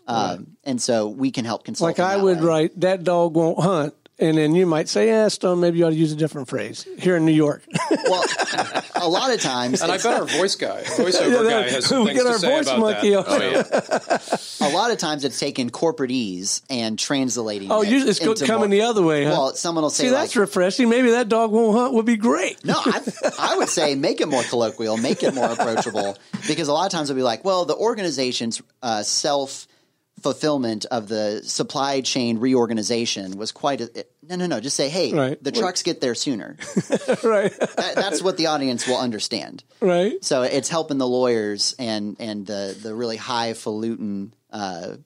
Um, 0.09 0.57
And 0.65 0.83
so 0.83 1.07
we 1.07 1.31
can 1.31 1.45
help 1.45 1.65
consult. 1.65 1.87
Like 1.87 2.01
I 2.01 2.17
would 2.17 2.41
way. 2.41 2.45
write, 2.45 2.81
that 2.81 3.05
dog 3.05 3.37
won't 3.37 3.61
hunt. 3.61 3.95
And 4.21 4.37
then 4.37 4.55
you 4.55 4.67
might 4.67 4.87
say, 4.89 5.07
yeah, 5.07 5.29
Stone, 5.29 5.61
maybe 5.61 5.79
you 5.79 5.87
ought 5.87 5.91
to 5.91 5.97
use 5.97 6.13
a 6.13 6.17
different 6.17 6.47
phrase 6.49 6.87
here 6.99 7.17
in 7.17 7.25
New 7.25 7.33
York. 7.33 7.63
Well, 8.09 8.25
a 8.97 9.09
lot 9.09 9.33
of 9.33 9.41
times, 9.41 9.83
And 9.83 9.91
I 9.91 9.97
it's- 9.97 10.03
bet 10.05 10.21
our 10.21 10.27
voice 10.27 10.55
guy, 10.57 10.83
voiceover 10.85 11.45
Yeah, 11.45 11.63
guy, 11.63 11.69
has 11.71 11.87
some 11.87 12.01
we 12.05 12.13
things 12.13 12.23
get 12.23 12.27
to 12.27 12.33
our 12.33 12.39
say 12.39 12.61
about 12.61 12.79
monkey 12.81 13.11
that. 13.11 13.25
Oh, 14.61 14.61
yeah. 14.61 14.69
a 14.69 14.71
lot 14.73 14.91
of 14.91 14.99
times 14.99 15.25
it's 15.25 15.39
taking 15.39 15.71
corporatese 15.71 16.63
and 16.71 16.99
translating. 16.99 17.71
oh, 17.71 17.83
it 17.83 17.89
usually 17.89 18.11
it's 18.11 18.21
into 18.21 18.47
coming 18.47 18.69
more- 18.71 18.79
the 18.79 18.83
other 18.83 19.03
way, 19.03 19.25
huh? 19.25 19.31
Well, 19.31 19.55
someone 19.55 19.83
will 19.83 19.91
say 19.91 20.05
See, 20.05 20.11
that's 20.11 20.35
like, 20.35 20.41
refreshing. 20.41 20.89
Maybe 20.89 21.11
that 21.13 21.29
dog 21.29 21.51
won't 21.53 21.77
hunt 21.77 21.95
would 21.95 22.07
be 22.07 22.17
great. 22.17 22.65
no, 22.65 22.75
I, 22.77 23.01
I 23.39 23.57
would 23.57 23.69
say 23.69 23.95
make 23.95 24.21
it 24.21 24.29
more 24.29 24.43
colloquial, 24.45 24.97
make 24.97 25.23
it 25.23 25.35
more 25.35 25.51
approachable, 25.51 26.17
because 26.49 26.69
a 26.69 26.73
lot 26.73 26.87
of 26.87 26.93
times 26.93 27.11
it'll 27.11 27.19
be 27.19 27.23
like, 27.23 27.45
well, 27.45 27.65
the 27.65 27.77
organization's 27.77 28.61
uh, 28.83 29.03
self 29.03 29.67
fulfillment 30.23 30.85
of 30.87 31.09
the 31.09 31.43
supply 31.45 32.01
chain 32.01 32.39
reorganization 32.39 33.37
was 33.37 33.53
quite 33.53 33.81
a. 33.81 34.07
No, 34.23 34.37
no, 34.37 34.47
no. 34.47 34.61
Just 34.61 34.77
say, 34.77 34.89
hey, 34.89 35.13
Right. 35.13 35.43
the 35.43 35.53
trucks 35.53 35.83
get 35.83 36.01
there 36.01 36.15
sooner. 36.15 36.57
right. 37.25 37.53
That, 37.59 37.93
that's 37.97 38.23
what 38.23 38.37
the 38.37 38.47
audience 38.47 38.87
will 38.87 38.99
understand. 38.99 39.65
right. 39.81 40.23
So 40.25 40.43
it's 40.43 40.69
helping 40.69 40.99
the 40.99 41.09
lawyers 41.09 41.75
and 41.79 42.17
and 42.21 42.47
the 42.47 42.77
the 42.81 42.95
really 42.95 43.17
highfalutin 43.17 44.35
uh, 44.51 44.97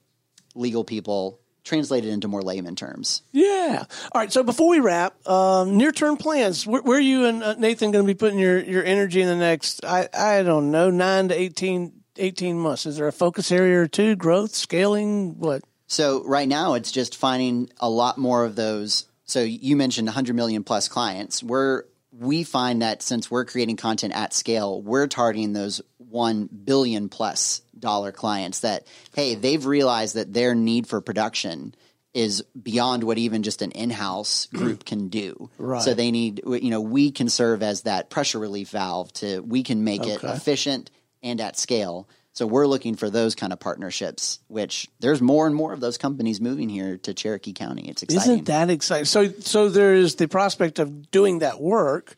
legal 0.55 0.83
people 0.83 1.39
translate 1.63 2.05
it 2.05 2.09
into 2.09 2.27
more 2.27 2.43
layman 2.43 2.75
terms. 2.75 3.23
Yeah. 3.31 3.83
All 4.11 4.21
right. 4.21 4.31
So 4.31 4.43
before 4.43 4.69
we 4.69 4.79
wrap, 4.79 5.15
um, 5.27 5.77
near 5.77 5.91
term 5.91 6.15
plans. 6.15 6.67
Where, 6.67 6.81
where 6.83 6.97
are 6.97 7.01
you 7.01 7.25
and 7.25 7.41
uh, 7.43 7.55
Nathan 7.55 7.89
going 7.91 8.05
to 8.05 8.07
be 8.07 8.15
putting 8.17 8.37
your, 8.37 8.59
your 8.59 8.83
energy 8.83 9.19
in 9.21 9.27
the 9.27 9.35
next? 9.35 9.83
I 9.83 10.07
I 10.13 10.43
don't 10.43 10.69
know, 10.71 10.91
nine 10.91 11.29
to 11.29 11.35
18, 11.39 11.91
18 12.17 12.59
months. 12.59 12.85
Is 12.85 12.97
there 12.97 13.07
a 13.07 13.11
focus 13.11 13.51
area 13.51 13.79
or 13.79 13.87
two? 13.87 14.15
Growth, 14.15 14.55
scaling, 14.55 15.39
what? 15.39 15.63
So 15.87 16.23
right 16.25 16.47
now 16.47 16.73
it's 16.73 16.91
just 16.91 17.15
finding 17.15 17.69
a 17.79 17.89
lot 17.89 18.17
more 18.17 18.45
of 18.45 18.55
those. 18.55 19.05
So 19.25 19.41
you 19.41 19.75
mentioned 19.75 20.07
100 20.07 20.35
million 20.35 20.63
plus 20.63 20.87
clients. 20.87 21.43
We're 21.43 21.83
we 22.17 22.43
find 22.43 22.81
that 22.81 23.01
since 23.01 23.29
we're 23.29 23.45
creating 23.45 23.75
content 23.75 24.15
at 24.15 24.33
scale, 24.33 24.81
we're 24.81 25.07
targeting 25.07 25.51
those 25.53 25.81
1 25.97 26.49
billion 26.63 27.09
plus 27.09 27.61
dollar 27.77 28.11
clients 28.11 28.61
that 28.61 28.87
hey, 29.13 29.35
they've 29.35 29.65
realized 29.65 30.15
that 30.15 30.33
their 30.33 30.55
need 30.55 30.87
for 30.87 31.01
production 31.01 31.75
is 32.13 32.41
beyond 32.61 33.03
what 33.03 33.17
even 33.17 33.43
just 33.43 33.61
an 33.61 33.71
in-house 33.71 34.45
group 34.53 34.85
can 34.85 35.09
do. 35.09 35.49
Right. 35.57 35.81
So 35.81 35.93
they 35.93 36.11
need 36.11 36.41
you 36.45 36.69
know, 36.69 36.81
we 36.81 37.11
can 37.11 37.29
serve 37.29 37.61
as 37.61 37.81
that 37.81 38.09
pressure 38.09 38.39
relief 38.39 38.69
valve 38.69 39.11
to 39.13 39.41
we 39.41 39.63
can 39.63 39.83
make 39.83 40.07
it 40.07 40.23
efficient 40.23 40.89
and 41.25 41.41
at 41.41 41.57
scale. 41.57 42.07
So 42.31 42.45
we're 42.45 42.67
looking 42.67 42.95
for 42.95 43.09
those 43.09 43.33
kind 43.33 43.51
of 43.51 43.59
partnerships, 43.59 44.39
which 44.47 44.89
there's 44.99 45.21
more 45.21 45.47
and 45.47 45.55
more 45.55 45.73
of 45.73 45.79
those 45.79 45.97
companies 45.97 46.39
moving 46.39 46.69
here 46.69 46.97
to 46.97 47.13
Cherokee 47.13 47.53
County. 47.53 47.89
It's 47.89 48.03
exciting. 48.03 48.33
Isn't 48.33 48.45
that 48.45 48.69
exciting? 48.69 49.05
So 49.05 49.29
so 49.39 49.69
there 49.69 49.95
is 49.95 50.15
the 50.15 50.27
prospect 50.27 50.79
of 50.79 51.11
doing 51.11 51.39
that 51.39 51.61
work, 51.61 52.15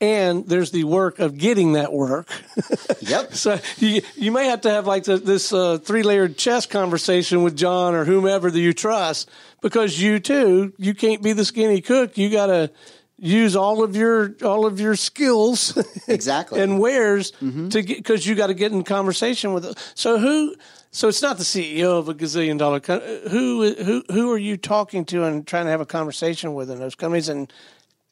and 0.00 0.44
there's 0.46 0.72
the 0.72 0.84
work 0.84 1.20
of 1.20 1.38
getting 1.38 1.72
that 1.72 1.92
work. 1.92 2.28
Yep. 3.02 3.34
So 3.34 3.58
you 3.78 4.02
you 4.14 4.30
may 4.30 4.46
have 4.46 4.60
to 4.60 4.70
have 4.70 4.86
like 4.86 5.04
the, 5.04 5.16
this 5.16 5.52
uh, 5.52 5.78
three 5.78 6.02
layered 6.02 6.36
chess 6.36 6.66
conversation 6.66 7.42
with 7.42 7.56
John 7.56 7.94
or 7.94 8.04
whomever 8.04 8.50
that 8.50 8.60
you 8.60 8.72
trust 8.72 9.28
because 9.62 10.00
you 10.00 10.20
too 10.20 10.74
you 10.76 10.94
can't 10.94 11.22
be 11.22 11.32
the 11.32 11.44
skinny 11.44 11.80
cook. 11.80 12.18
You 12.18 12.30
got 12.30 12.46
to 12.46 12.70
use 13.20 13.54
all 13.54 13.82
of 13.84 13.94
your 13.94 14.34
all 14.42 14.64
of 14.66 14.80
your 14.80 14.96
skills 14.96 15.76
Exactly. 16.08 16.60
and 16.60 16.80
wares 16.80 17.32
Mm-hmm. 17.42 17.68
to 17.68 17.82
get 17.82 17.98
because 17.98 18.26
you 18.26 18.34
got 18.34 18.46
to 18.48 18.54
get 18.54 18.72
in 18.72 18.82
conversation 18.82 19.52
with. 19.52 19.76
So 19.94 20.18
who? 20.18 20.56
So 20.90 21.06
it's 21.08 21.22
not 21.22 21.36
the 21.38 21.44
CEO 21.44 21.98
of 21.98 22.08
a 22.08 22.14
gazillion 22.14 22.58
dollar 22.58 22.80
company. 22.80 23.20
Who 23.30 23.74
who 23.74 24.02
who 24.10 24.32
are 24.32 24.38
you 24.38 24.56
talking 24.56 25.04
to 25.06 25.24
and 25.24 25.46
trying 25.46 25.66
to 25.66 25.70
have 25.70 25.80
a 25.80 25.86
conversation 25.86 26.54
with 26.54 26.70
in 26.70 26.78
those 26.78 26.94
companies 26.94 27.28
and. 27.28 27.52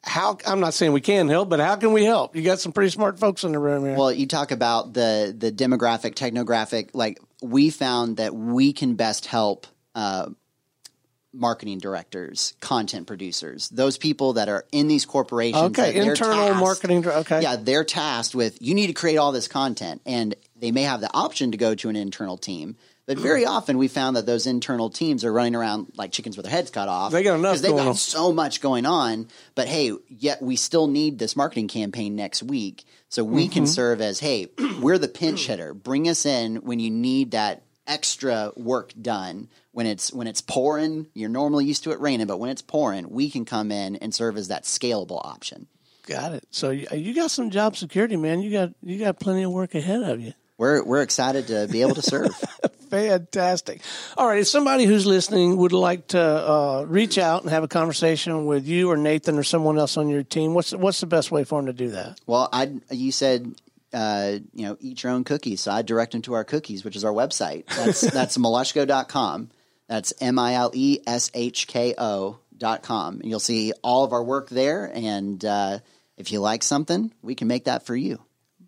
How 0.05 0.37
I'm 0.47 0.61
not 0.61 0.73
saying 0.73 0.93
we 0.93 1.01
can 1.01 1.27
help, 1.27 1.49
but 1.49 1.59
how 1.59 1.75
can 1.75 1.91
we 1.91 2.05
help? 2.05 2.33
You 2.33 2.41
got 2.41 2.61
some 2.61 2.71
pretty 2.71 2.89
smart 2.89 3.19
folks 3.19 3.43
in 3.43 3.51
the 3.51 3.59
room 3.59 3.83
here. 3.83 3.97
Well, 3.97 4.13
you 4.13 4.27
talk 4.27 4.51
about 4.51 4.93
the 4.93 5.35
the 5.37 5.51
demographic, 5.51 6.15
technographic. 6.15 6.91
Like 6.93 7.19
we 7.41 7.69
found 7.69 8.15
that 8.15 8.33
we 8.33 8.71
can 8.71 8.95
best 8.95 9.25
help 9.25 9.67
uh, 9.95 10.29
marketing 11.33 11.77
directors, 11.79 12.53
content 12.59 13.05
producers, 13.07 13.69
those 13.69 13.97
people 13.97 14.33
that 14.33 14.49
are 14.49 14.65
in 14.71 14.87
these 14.87 15.05
corporations. 15.05 15.63
Okay, 15.77 15.95
internal 15.95 16.47
tasked- 16.47 16.59
marketing. 16.59 17.07
Okay, 17.07 17.41
Yeah, 17.41 17.55
they're 17.55 17.83
tasked 17.83 18.33
with 18.35 18.61
you 18.61 18.73
need 18.73 18.87
to 18.87 18.93
create 18.93 19.17
all 19.17 19.31
this 19.31 19.47
content, 19.47 20.01
and 20.05 20.35
they 20.59 20.71
may 20.71 20.83
have 20.83 21.01
the 21.01 21.13
option 21.13 21.51
to 21.51 21.57
go 21.57 21.75
to 21.75 21.89
an 21.89 21.95
internal 21.95 22.37
team. 22.37 22.75
But 23.05 23.17
very 23.19 23.45
often, 23.55 23.77
we 23.77 23.87
found 23.87 24.15
that 24.15 24.25
those 24.25 24.47
internal 24.47 24.89
teams 24.89 25.23
are 25.23 25.31
running 25.33 25.55
around 25.55 25.91
like 25.97 26.11
chickens 26.11 26.35
with 26.37 26.45
their 26.45 26.51
heads 26.51 26.71
cut 26.71 26.87
off. 26.89 27.11
They 27.11 27.23
got 27.23 27.35
enough 27.39 27.59
they've 27.59 27.71
got 27.71 27.87
on. 27.87 27.95
so 27.95 28.31
much 28.31 28.59
going 28.61 28.85
on. 28.85 29.27
But 29.55 29.67
hey, 29.67 29.91
yet 30.07 30.41
we 30.41 30.55
still 30.55 30.87
need 30.87 31.19
this 31.19 31.35
marketing 31.35 31.67
campaign 31.67 32.15
next 32.15 32.41
week, 32.43 32.85
so 33.07 33.23
we 33.23 33.43
Mm-hmm. 33.45 33.53
can 33.53 33.67
serve 33.67 34.01
as 34.01 34.19
hey, 34.19 34.47
we're 34.81 34.97
the 34.97 35.07
pinch 35.07 35.45
hitter. 35.47 35.73
Bring 35.75 36.07
us 36.09 36.25
in 36.25 36.57
when 36.57 36.79
you 36.79 36.89
need 36.91 37.31
that 37.31 37.61
extra 37.87 38.51
work 38.55 38.93
done. 39.01 39.47
When 39.79 39.87
it's 39.87 40.11
when 40.11 40.27
it's 40.27 40.41
pouring, 40.41 41.07
you're 41.13 41.29
normally 41.29 41.63
used 41.63 41.85
to 41.85 41.91
it 41.91 42.01
raining, 42.01 42.27
but 42.27 42.37
when 42.37 42.49
it's 42.49 42.61
pouring, 42.61 43.09
we 43.11 43.29
can 43.29 43.45
come 43.45 43.71
in 43.71 43.95
and 43.95 44.13
serve 44.13 44.35
as 44.35 44.49
that 44.49 44.63
scalable 44.63 45.25
option. 45.25 45.67
got 46.05 46.33
it. 46.33 46.43
So 46.51 46.71
you, 46.71 46.85
you 46.91 47.15
got 47.15 47.31
some 47.31 47.49
job 47.49 47.77
security, 47.77 48.17
man. 48.17 48.41
You 48.41 48.51
got 48.51 48.73
you 48.83 48.99
got 48.99 49.21
plenty 49.21 49.43
of 49.43 49.53
work 49.53 49.75
ahead 49.75 50.03
of 50.03 50.19
you. 50.19 50.33
We're 50.57 50.83
we're 50.83 51.01
excited 51.01 51.47
to 51.47 51.69
be 51.71 51.81
able 51.81 51.95
to 51.95 52.01
serve. 52.01 52.35
Fantastic. 52.89 53.79
All 54.17 54.27
right, 54.27 54.41
if 54.41 54.49
somebody 54.49 54.83
who's 54.83 55.05
listening 55.05 55.55
would 55.55 55.71
like 55.71 56.07
to 56.07 56.21
uh, 56.21 56.85
reach 56.85 57.17
out 57.17 57.43
and 57.43 57.49
have 57.49 57.63
a 57.63 57.69
conversation 57.69 58.47
with 58.47 58.67
you 58.67 58.91
or 58.91 58.97
Nathan 58.97 59.37
or 59.37 59.43
someone 59.43 59.79
else 59.79 59.95
on 59.95 60.09
your 60.09 60.23
team, 60.23 60.53
what's 60.53 60.73
what's 60.73 60.99
the 60.99 61.07
best 61.07 61.31
way 61.31 61.45
for 61.45 61.57
them 61.57 61.67
to 61.67 61.73
do 61.73 61.91
that? 61.91 62.19
Well, 62.27 62.49
I 62.51 62.81
you 62.91 63.13
said 63.13 63.55
uh, 63.93 64.39
you 64.53 64.65
know 64.65 64.75
eat 64.81 65.03
your 65.03 65.13
own 65.13 65.23
cookies, 65.23 65.61
so 65.61 65.71
I 65.71 65.83
direct 65.83 66.11
them 66.11 66.21
to 66.23 66.33
our 66.33 66.43
cookies, 66.43 66.83
which 66.83 66.97
is 66.97 67.05
our 67.05 67.13
website. 67.13 67.65
That's 67.67 68.01
that's 68.11 68.37
mileshko.com. 68.37 69.51
That's 69.89 70.13
m 70.21 70.39
i 70.39 70.53
l 70.53 70.71
e 70.73 70.99
s 71.05 71.31
h 71.33 71.67
k 71.67 71.95
o 71.97 72.39
dot 72.55 72.83
com. 72.83 73.19
And 73.19 73.29
you'll 73.29 73.39
see 73.39 73.73
all 73.83 74.05
of 74.05 74.13
our 74.13 74.23
work 74.23 74.47
there. 74.47 74.89
And 74.93 75.43
uh, 75.43 75.79
if 76.15 76.31
you 76.31 76.39
like 76.39 76.63
something, 76.63 77.11
we 77.23 77.33
can 77.33 77.47
make 77.47 77.65
that 77.65 77.85
for 77.85 77.95
you. 77.95 78.21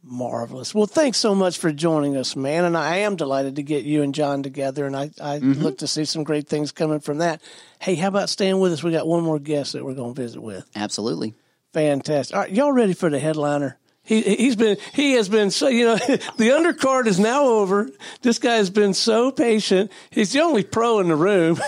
Marvelous. 0.04 0.74
Well, 0.74 0.88
thanks 0.88 1.20
so 1.20 1.36
much 1.36 1.60
for 1.60 1.72
joining 1.72 2.18
us, 2.18 2.36
man. 2.36 2.66
And 2.66 2.76
I 2.76 2.98
am 2.98 3.18
delighted 3.18 3.58
to 3.58 3.64
get 3.64 3.84
you 3.84 4.02
and 4.02 4.16
John 4.16 4.42
together, 4.42 4.88
and 4.88 4.96
I, 4.96 5.12
I 5.22 5.38
look 5.38 5.78
to 5.78 5.88
see 5.88 6.06
some 6.06 6.24
great 6.24 6.48
things 6.48 6.72
coming 6.72 7.02
from 7.02 7.20
that. 7.20 7.40
Hey, 7.78 7.94
how 7.94 8.08
about 8.08 8.30
staying 8.30 8.60
with 8.60 8.74
us? 8.74 8.82
We 8.82 8.92
got 8.92 9.06
one 9.06 9.24
more 9.24 9.38
guest 9.38 9.74
that 9.74 9.86
we're 9.86 9.94
going 9.94 10.16
to 10.16 10.22
visit 10.22 10.42
with. 10.42 10.68
Absolutely. 10.76 11.36
Fantastic. 11.74 12.36
All 12.36 12.42
right, 12.42 12.52
y'all 12.52 12.72
ready 12.72 12.94
for 12.94 13.12
the 13.12 13.20
headliner? 13.20 13.78
He 14.04 14.22
he's 14.22 14.56
been 14.56 14.78
he 14.94 15.14
has 15.14 15.30
been 15.30 15.52
so 15.52 15.68
you 15.68 15.86
know 15.86 15.96
the 16.38 16.50
undercard 16.50 17.06
is 17.06 17.20
now 17.20 17.46
over. 17.46 17.90
This 18.24 18.40
guy 18.40 18.56
has 18.56 18.72
been 18.72 18.96
so 18.96 19.32
patient. 19.32 19.92
He's 20.10 20.34
the 20.34 20.42
only 20.42 20.64
pro 20.64 21.00
in 21.00 21.08
the 21.08 21.16
room. 21.16 21.60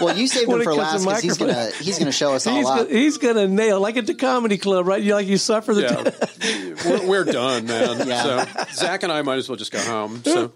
Well, 0.00 0.16
you 0.16 0.26
saved 0.26 0.48
When 0.50 0.58
him 0.58 0.64
for 0.64 0.74
last 0.74 1.04
because 1.04 1.22
he's 1.22 1.38
gonna 1.38 1.70
he's 1.80 1.98
gonna 2.00 2.10
show 2.10 2.34
us 2.34 2.48
all 2.48 2.56
he's 2.56 2.66
gonna, 2.66 2.88
he's 2.88 3.18
gonna 3.18 3.46
nail 3.46 3.80
like 3.80 3.96
at 3.96 4.06
the 4.06 4.14
comedy 4.14 4.58
club, 4.58 4.88
right? 4.88 5.00
You 5.00 5.14
like 5.14 5.28
you 5.28 5.36
suffer 5.36 5.72
the 5.72 5.82
Yeah, 5.82 6.84
we're, 6.90 7.06
we're 7.06 7.24
done, 7.24 7.66
man. 7.66 8.08
Yeah. 8.08 8.22
So 8.44 8.64
Zach 8.72 9.04
and 9.04 9.12
I 9.12 9.22
might 9.22 9.38
as 9.38 9.48
well 9.48 9.56
just 9.56 9.70
go 9.70 9.80
home. 9.80 10.22
So 10.24 10.52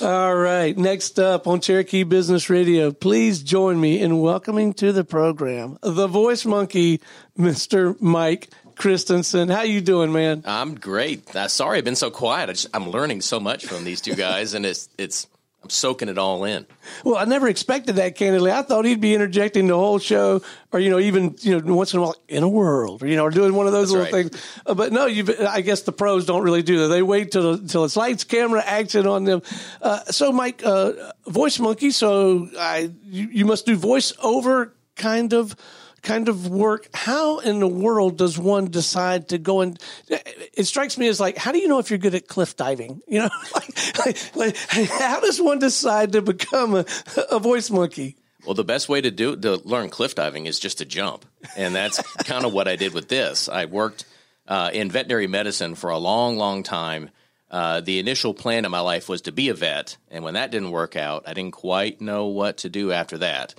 All 0.00 0.34
right. 0.34 0.78
Next 0.78 1.18
up 1.18 1.48
on 1.48 1.60
Cherokee 1.60 2.04
Business 2.04 2.48
Radio, 2.48 2.92
please 2.92 3.42
join 3.42 3.80
me 3.80 4.00
in 4.00 4.20
welcoming 4.20 4.74
to 4.74 4.92
the 4.92 5.02
program 5.02 5.76
the 5.82 6.06
voice 6.06 6.44
monkey, 6.44 7.00
Mr. 7.38 8.00
Mike 8.00 8.48
Christensen. 8.76 9.48
How 9.48 9.62
you 9.62 9.80
doing, 9.80 10.12
man? 10.12 10.42
I'm 10.44 10.74
great. 10.74 11.34
Uh, 11.34 11.48
sorry, 11.48 11.78
I've 11.78 11.84
been 11.84 11.96
so 11.96 12.10
quiet. 12.10 12.48
I 12.48 12.52
just, 12.52 12.68
I'm 12.74 12.90
learning 12.90 13.20
so 13.20 13.40
much 13.40 13.66
from 13.66 13.84
these 13.84 14.00
two 14.00 14.14
guys, 14.14 14.54
and 14.54 14.66
it's 14.66 14.88
it's 14.98 15.26
I'm 15.64 15.70
soaking 15.70 16.10
it 16.10 16.18
all 16.18 16.44
in. 16.44 16.66
Well, 17.04 17.16
I 17.16 17.24
never 17.24 17.48
expected 17.48 17.96
that. 17.96 18.16
Candidly, 18.16 18.50
I 18.52 18.60
thought 18.60 18.84
he'd 18.84 19.00
be 19.00 19.14
interjecting 19.14 19.66
the 19.66 19.74
whole 19.74 19.98
show, 19.98 20.42
or 20.72 20.78
you 20.78 20.90
know, 20.90 20.98
even 20.98 21.36
you 21.40 21.58
know, 21.58 21.74
once 21.74 21.94
in 21.94 22.00
a 22.00 22.02
while, 22.02 22.16
in 22.28 22.42
a 22.42 22.48
world, 22.48 23.02
or 23.02 23.06
you 23.06 23.16
know, 23.16 23.24
or 23.24 23.30
doing 23.30 23.54
one 23.54 23.66
of 23.66 23.72
those 23.72 23.90
That's 23.90 24.12
little 24.12 24.18
right. 24.20 24.30
things. 24.30 24.60
Uh, 24.66 24.74
but 24.74 24.92
no, 24.92 25.06
you. 25.06 25.24
I 25.48 25.62
guess 25.62 25.80
the 25.80 25.92
pros 25.92 26.26
don't 26.26 26.42
really 26.42 26.62
do 26.62 26.80
that. 26.80 26.88
They 26.88 27.02
wait 27.02 27.32
till 27.32 27.58
till 27.66 27.86
it's 27.86 27.96
lights, 27.96 28.24
camera, 28.24 28.62
action 28.62 29.06
on 29.06 29.24
them. 29.24 29.40
Uh, 29.80 30.00
so, 30.10 30.32
Mike, 30.32 30.62
uh, 30.64 30.92
voice 31.26 31.58
monkey. 31.58 31.90
So, 31.92 32.50
I 32.58 32.90
you, 33.06 33.28
you 33.32 33.44
must 33.46 33.64
do 33.64 33.74
voice 33.74 34.12
over 34.22 34.74
kind 34.96 35.32
of 35.32 35.56
kind 36.04 36.28
of 36.28 36.48
work. 36.48 36.88
How 36.94 37.38
in 37.40 37.58
the 37.58 37.66
world 37.66 38.18
does 38.18 38.38
one 38.38 38.70
decide 38.70 39.30
to 39.30 39.38
go 39.38 39.62
and? 39.62 39.80
It 40.08 40.64
strikes 40.64 40.96
me 40.96 41.08
as 41.08 41.18
like, 41.18 41.36
how 41.36 41.50
do 41.50 41.58
you 41.58 41.66
know 41.66 41.78
if 41.78 41.90
you're 41.90 41.98
good 41.98 42.14
at 42.14 42.28
cliff 42.28 42.56
diving? 42.56 43.00
You 43.08 43.20
know, 43.20 43.30
like, 43.54 44.36
like, 44.36 44.36
like 44.76 44.88
how 44.90 45.20
does 45.20 45.40
one 45.40 45.58
decide 45.58 46.12
to 46.12 46.22
become 46.22 46.74
a, 46.74 46.84
a 47.30 47.40
voice 47.40 47.70
monkey? 47.70 48.16
Well, 48.44 48.54
the 48.54 48.64
best 48.64 48.88
way 48.88 49.00
to 49.00 49.10
do 49.10 49.36
to 49.36 49.56
learn 49.56 49.88
cliff 49.88 50.14
diving 50.14 50.46
is 50.46 50.60
just 50.60 50.78
to 50.78 50.84
jump, 50.84 51.24
and 51.56 51.74
that's 51.74 52.00
kind 52.24 52.44
of 52.44 52.52
what 52.52 52.68
I 52.68 52.76
did 52.76 52.92
with 52.92 53.08
this. 53.08 53.48
I 53.48 53.64
worked 53.64 54.04
uh, 54.46 54.70
in 54.72 54.90
veterinary 54.90 55.26
medicine 55.26 55.74
for 55.74 55.90
a 55.90 55.98
long, 55.98 56.36
long 56.36 56.62
time. 56.62 57.10
Uh, 57.50 57.80
the 57.80 58.00
initial 58.00 58.34
plan 58.34 58.64
in 58.64 58.70
my 58.70 58.80
life 58.80 59.08
was 59.08 59.22
to 59.22 59.32
be 59.32 59.48
a 59.48 59.54
vet, 59.54 59.96
and 60.10 60.24
when 60.24 60.34
that 60.34 60.50
didn't 60.50 60.72
work 60.72 60.96
out, 60.96 61.24
I 61.26 61.34
didn't 61.34 61.52
quite 61.52 62.00
know 62.00 62.26
what 62.26 62.58
to 62.58 62.68
do 62.68 62.92
after 62.92 63.18
that. 63.18 63.54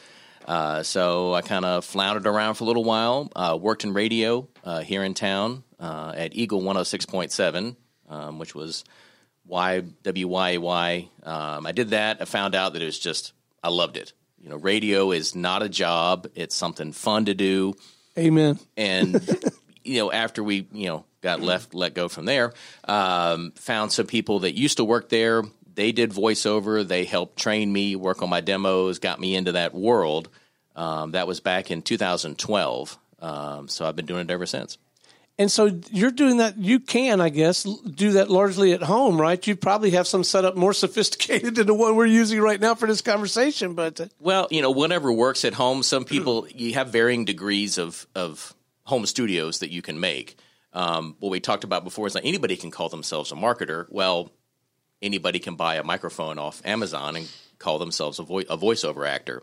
Uh, 0.46 0.84
so 0.84 1.34
I 1.34 1.42
kind 1.42 1.66
of 1.66 1.84
floundered 1.84 2.28
around 2.28 2.56
for 2.56 2.64
a 2.64 2.68
little 2.68 2.84
while. 2.84 3.32
Uh, 3.36 3.58
worked 3.60 3.84
in 3.84 3.94
radio 3.94 4.48
uh, 4.64 4.82
here 4.82 5.04
in 5.04 5.14
town 5.14 5.64
uh, 5.80 6.14
at 6.16 6.36
Eagle 6.36 6.62
106.7, 6.62 7.76
um, 8.10 8.40
which 8.40 8.54
was 8.54 8.84
WYAY. 9.50 11.10
Um, 11.24 11.66
I 11.66 11.72
did 11.72 11.90
that. 11.90 12.22
I 12.22 12.26
found 12.26 12.56
out 12.56 12.74
that 12.74 12.82
it 12.82 12.86
was 12.86 13.00
just, 13.00 13.34
I 13.64 13.70
loved 13.70 13.98
it. 13.98 14.14
You 14.42 14.50
know, 14.50 14.58
radio 14.58 15.12
is 15.12 15.34
not 15.34 15.64
a 15.64 15.70
job, 15.70 16.28
it's 16.36 16.56
something 16.56 16.92
fun 16.92 17.26
to 17.26 17.34
do. 17.34 17.74
Amen. 18.16 18.60
And, 18.78 19.20
you 19.84 20.00
know, 20.00 20.12
after 20.12 20.44
we, 20.44 20.68
you 20.72 20.88
know, 20.88 21.06
got 21.22 21.42
left, 21.42 21.74
let 21.74 21.96
go 21.96 22.08
from 22.08 22.26
there, 22.26 22.54
um, 22.84 23.54
found 23.56 23.92
some 23.92 24.06
people 24.06 24.42
that 24.42 24.56
used 24.56 24.78
to 24.78 24.84
work 24.84 25.10
there. 25.10 25.42
They 25.76 25.92
did 25.92 26.12
voiceover. 26.12 26.88
They 26.88 27.06
helped 27.06 27.38
train 27.38 27.72
me, 27.72 27.96
work 27.96 28.22
on 28.22 28.30
my 28.30 28.42
demos, 28.42 29.00
got 29.00 29.20
me 29.20 29.36
into 29.36 29.54
that 29.54 29.74
world. 29.74 30.30
Um, 30.76 31.12
that 31.12 31.28
was 31.28 31.40
back 31.40 31.72
in 31.72 31.82
2012. 31.82 32.98
Um, 33.20 33.68
so 33.68 33.86
I've 33.86 33.96
been 33.96 34.06
doing 34.06 34.22
it 34.22 34.32
ever 34.32 34.46
since. 34.46 34.78
And 35.38 35.52
so 35.52 35.82
you're 35.92 36.12
doing 36.12 36.38
that. 36.38 36.58
You 36.58 36.80
can, 36.80 37.20
I 37.20 37.28
guess, 37.28 37.64
do 37.64 38.14
that 38.14 38.30
largely 38.30 38.72
at 38.72 38.82
home, 38.82 39.20
right? 39.20 39.46
You 39.46 39.58
probably 39.58 39.92
have 39.92 40.08
some 40.08 40.24
setup 40.24 40.56
more 40.56 40.74
sophisticated 40.74 41.56
than 41.56 41.68
the 41.68 41.74
one 41.74 41.96
we're 41.96 42.06
using 42.06 42.40
right 42.40 42.60
now 42.60 42.76
for 42.76 42.88
this 42.88 43.02
conversation. 43.02 43.74
But 43.74 44.00
uh, 44.00 44.08
Well, 44.20 44.48
you 44.50 44.62
know, 44.62 44.72
whatever 44.72 45.12
works 45.12 45.44
at 45.44 45.54
home. 45.54 45.84
Some 45.84 46.06
people 46.06 46.48
you 46.56 46.74
have 46.76 46.90
varying 46.90 47.26
degrees 47.26 47.78
of 47.78 48.08
of 48.16 48.54
home 48.84 49.06
studios 49.06 49.60
that 49.60 49.72
you 49.72 49.82
can 49.82 50.00
make. 50.00 50.38
Um, 50.72 51.16
what 51.20 51.30
we 51.30 51.40
talked 51.40 51.64
about 51.64 51.84
before 51.84 52.08
is 52.08 52.16
like 52.16 52.26
anybody 52.26 52.56
can 52.56 52.72
call 52.72 52.90
themselves 52.90 53.32
a 53.32 53.36
marketer. 53.36 53.88
Well, 53.90 54.32
anybody 55.02 55.40
can 55.40 55.56
buy 55.56 55.76
a 55.76 55.84
microphone 55.84 56.40
off 56.40 56.62
Amazon 56.66 57.16
and 57.16 57.32
call 57.60 57.80
themselves 57.80 58.20
a, 58.20 58.24
vo- 58.24 58.40
a 58.40 58.58
voiceover 58.58 59.08
actor. 59.08 59.42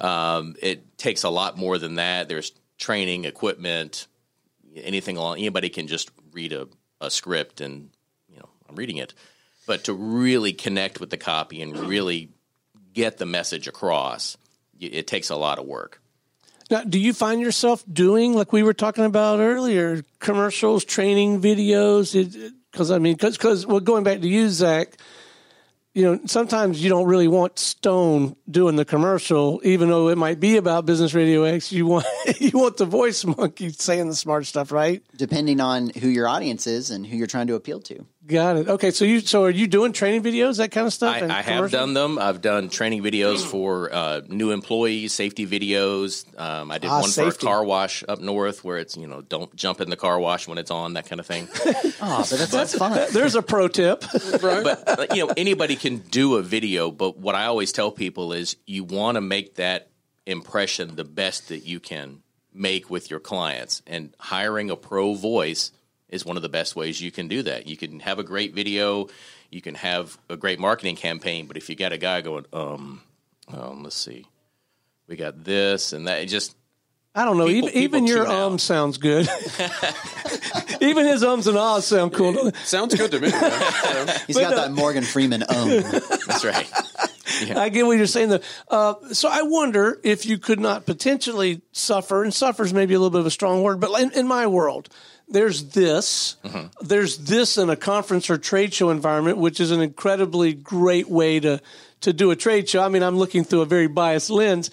Um, 0.00 0.54
it 0.60 0.98
takes 0.98 1.22
a 1.24 1.30
lot 1.30 1.56
more 1.56 1.78
than 1.78 1.94
that. 1.96 2.28
There's 2.28 2.52
training, 2.78 3.24
equipment, 3.24 4.06
anything 4.76 5.16
along. 5.16 5.38
Anybody 5.38 5.68
can 5.70 5.86
just 5.86 6.10
read 6.32 6.52
a, 6.52 6.68
a 7.00 7.10
script 7.10 7.60
and 7.60 7.90
you 8.28 8.36
know 8.36 8.48
I'm 8.68 8.76
reading 8.76 8.98
it, 8.98 9.14
but 9.66 9.84
to 9.84 9.94
really 9.94 10.52
connect 10.52 11.00
with 11.00 11.10
the 11.10 11.16
copy 11.16 11.62
and 11.62 11.76
really 11.76 12.30
get 12.92 13.18
the 13.18 13.26
message 13.26 13.68
across, 13.68 14.36
it 14.78 15.06
takes 15.06 15.30
a 15.30 15.36
lot 15.36 15.58
of 15.58 15.66
work. 15.66 16.00
now, 16.70 16.82
do 16.82 16.98
you 16.98 17.12
find 17.12 17.40
yourself 17.40 17.84
doing, 17.90 18.34
like 18.34 18.52
we 18.52 18.62
were 18.62 18.74
talking 18.74 19.04
about 19.04 19.40
earlier, 19.40 20.04
commercials, 20.18 20.84
training 20.84 21.40
videos? 21.40 22.52
Because 22.72 22.90
I 22.90 22.98
mean, 22.98 23.16
because 23.16 23.66
well, 23.66 23.80
going 23.80 24.02
back 24.04 24.20
to 24.20 24.28
you, 24.28 24.48
Zach. 24.48 24.96
You 25.94 26.04
know, 26.04 26.20
sometimes 26.24 26.82
you 26.82 26.88
don't 26.88 27.04
really 27.04 27.28
want 27.28 27.58
Stone 27.58 28.34
doing 28.50 28.76
the 28.76 28.84
commercial, 28.86 29.60
even 29.62 29.90
though 29.90 30.08
it 30.08 30.16
might 30.16 30.40
be 30.40 30.56
about 30.56 30.86
Business 30.86 31.12
Radio 31.12 31.42
X. 31.42 31.70
You 31.70 31.84
want 31.84 32.06
you 32.40 32.58
want 32.58 32.78
the 32.78 32.86
voice 32.86 33.26
monkey 33.26 33.68
saying 33.68 34.08
the 34.08 34.14
smart 34.14 34.46
stuff, 34.46 34.72
right? 34.72 35.02
depending 35.16 35.60
on 35.60 35.90
who 35.90 36.08
your 36.08 36.26
audience 36.26 36.66
is 36.66 36.90
and 36.90 37.06
who 37.06 37.14
you're 37.18 37.26
trying 37.26 37.46
to 37.48 37.56
appeal 37.56 37.78
to. 37.80 38.06
Got 38.24 38.56
it. 38.56 38.68
Okay, 38.68 38.92
so 38.92 39.04
you 39.04 39.18
so 39.18 39.42
are 39.42 39.50
you 39.50 39.66
doing 39.66 39.92
training 39.92 40.22
videos, 40.22 40.58
that 40.58 40.70
kind 40.70 40.86
of 40.86 40.92
stuff? 40.92 41.20
I, 41.20 41.26
I 41.26 41.42
have 41.42 41.72
done 41.72 41.92
them. 41.92 42.20
I've 42.20 42.40
done 42.40 42.68
training 42.68 43.02
videos 43.02 43.44
for 43.50 43.92
uh, 43.92 44.20
new 44.28 44.52
employees, 44.52 45.12
safety 45.12 45.44
videos. 45.44 46.24
Um, 46.38 46.70
I 46.70 46.78
did 46.78 46.88
Ah, 46.88 47.00
one 47.00 47.10
safety. 47.10 47.40
for 47.40 47.46
a 47.46 47.48
car 47.48 47.64
wash 47.64 48.04
up 48.06 48.20
north, 48.20 48.62
where 48.62 48.78
it's 48.78 48.96
you 48.96 49.08
know 49.08 49.22
don't 49.22 49.54
jump 49.56 49.80
in 49.80 49.90
the 49.90 49.96
car 49.96 50.20
wash 50.20 50.46
when 50.46 50.58
it's 50.58 50.70
on, 50.70 50.94
that 50.94 51.08
kind 51.08 51.18
of 51.18 51.26
thing. 51.26 51.48
Oh, 52.00 52.24
but 52.30 52.38
that's, 52.38 52.52
that's 52.52 52.74
fun. 52.76 53.08
There's 53.12 53.34
a 53.34 53.42
pro 53.42 53.66
tip. 53.66 54.04
but 54.40 54.88
uh, 54.88 55.06
you 55.14 55.26
know 55.26 55.32
anybody 55.36 55.74
can 55.74 55.98
do 55.98 56.36
a 56.36 56.42
video 56.42 56.90
but 56.90 57.18
what 57.18 57.34
i 57.34 57.46
always 57.46 57.72
tell 57.72 57.90
people 57.90 58.32
is 58.32 58.56
you 58.66 58.84
want 58.84 59.16
to 59.16 59.20
make 59.20 59.56
that 59.56 59.88
impression 60.26 60.94
the 60.96 61.04
best 61.04 61.48
that 61.48 61.64
you 61.66 61.80
can 61.80 62.22
make 62.54 62.88
with 62.90 63.10
your 63.10 63.20
clients 63.20 63.82
and 63.86 64.14
hiring 64.18 64.70
a 64.70 64.76
pro 64.76 65.14
voice 65.14 65.72
is 66.12 66.24
one 66.24 66.36
of 66.36 66.42
the 66.42 66.48
best 66.48 66.76
ways 66.76 67.00
you 67.00 67.10
can 67.10 67.26
do 67.26 67.42
that 67.42 67.66
you 67.66 67.76
can 67.76 67.98
have 68.00 68.18
a 68.18 68.22
great 68.22 68.54
video 68.54 69.08
you 69.50 69.60
can 69.60 69.74
have 69.74 70.16
a 70.28 70.36
great 70.36 70.60
marketing 70.60 70.94
campaign 70.94 71.46
but 71.46 71.56
if 71.56 71.68
you 71.68 71.74
got 71.74 71.92
a 71.92 71.98
guy 71.98 72.20
going 72.20 72.44
um, 72.52 73.00
um 73.52 73.82
let's 73.82 73.96
see 73.96 74.26
we 75.08 75.16
got 75.16 75.42
this 75.42 75.92
and 75.92 76.06
that 76.06 76.22
it 76.22 76.26
just 76.26 76.54
I 77.14 77.26
don't 77.26 77.36
know. 77.36 77.46
People- 77.46 77.68
even 77.68 77.82
even 77.82 78.06
your 78.06 78.24
tune 78.24 78.34
out. 78.34 78.42
um 78.52 78.58
sounds 78.58 78.96
good. 78.96 79.28
even 80.80 81.04
his 81.04 81.22
ums 81.22 81.46
and 81.46 81.58
ahs 81.58 81.84
sound 81.84 82.14
cool. 82.14 82.50
sounds 82.64 82.94
good 82.94 83.10
to 83.10 83.20
me. 83.20 83.30
man. 83.30 83.40
So, 83.40 84.06
He's 84.26 84.38
got 84.38 84.54
that 84.54 84.72
Morgan 84.72 85.04
Freeman 85.04 85.42
um. 85.42 85.68
that's 86.26 86.42
right 86.42 86.70
I 87.56 87.68
get 87.68 87.86
what 87.86 87.96
you're 87.96 88.06
saying. 88.06 88.30
Though. 88.30 88.40
Uh, 88.68 88.94
so 89.12 89.28
I 89.28 89.42
wonder 89.42 89.98
if 90.02 90.26
you 90.26 90.38
could 90.38 90.60
not 90.60 90.86
potentially 90.86 91.62
suffer, 91.72 92.22
and 92.22 92.32
suffers 92.32 92.72
maybe 92.72 92.94
a 92.94 92.98
little 92.98 93.10
bit 93.10 93.20
of 93.20 93.26
a 93.26 93.30
strong 93.30 93.62
word, 93.62 93.80
but 93.80 93.98
in, 94.00 94.12
in 94.12 94.26
my 94.26 94.46
world, 94.46 94.88
there's 95.32 95.70
this, 95.70 96.36
mm-hmm. 96.44 96.66
there's 96.86 97.18
this 97.18 97.58
in 97.58 97.70
a 97.70 97.76
conference 97.76 98.30
or 98.30 98.38
trade 98.38 98.72
show 98.72 98.90
environment, 98.90 99.38
which 99.38 99.60
is 99.60 99.70
an 99.70 99.80
incredibly 99.80 100.54
great 100.54 101.08
way 101.08 101.40
to 101.40 101.60
to 102.02 102.12
do 102.12 102.30
a 102.30 102.36
trade 102.36 102.68
show. 102.68 102.82
I 102.82 102.88
mean, 102.88 103.02
I'm 103.02 103.16
looking 103.16 103.44
through 103.44 103.62
a 103.62 103.66
very 103.66 103.86
biased 103.86 104.30
lens, 104.30 104.70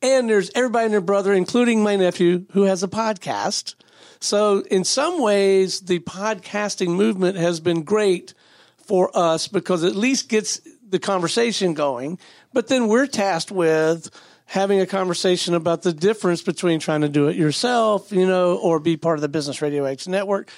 and 0.00 0.30
there's 0.30 0.50
everybody 0.54 0.86
and 0.86 0.94
their 0.94 1.00
brother, 1.00 1.32
including 1.32 1.82
my 1.82 1.96
nephew, 1.96 2.46
who 2.52 2.62
has 2.62 2.82
a 2.82 2.88
podcast. 2.88 3.74
So 4.20 4.60
in 4.70 4.84
some 4.84 5.20
ways, 5.20 5.80
the 5.80 6.00
podcasting 6.00 6.96
movement 6.96 7.36
has 7.36 7.60
been 7.60 7.82
great 7.82 8.34
for 8.76 9.10
us 9.16 9.48
because 9.48 9.82
it 9.82 9.88
at 9.88 9.96
least 9.96 10.28
gets 10.28 10.60
the 10.88 10.98
conversation 10.98 11.74
going. 11.74 12.18
But 12.52 12.68
then 12.68 12.88
we're 12.88 13.06
tasked 13.06 13.52
with 13.52 14.10
having 14.48 14.80
a 14.80 14.86
conversation 14.86 15.54
about 15.54 15.82
the 15.82 15.92
difference 15.92 16.40
between 16.40 16.80
trying 16.80 17.02
to 17.02 17.08
do 17.08 17.28
it 17.28 17.36
yourself, 17.36 18.10
you 18.10 18.26
know, 18.26 18.56
or 18.56 18.80
be 18.80 18.96
part 18.96 19.18
of 19.18 19.20
the 19.20 19.28
Business 19.28 19.60
Radio 19.60 19.84
X 19.84 20.08
network. 20.08 20.50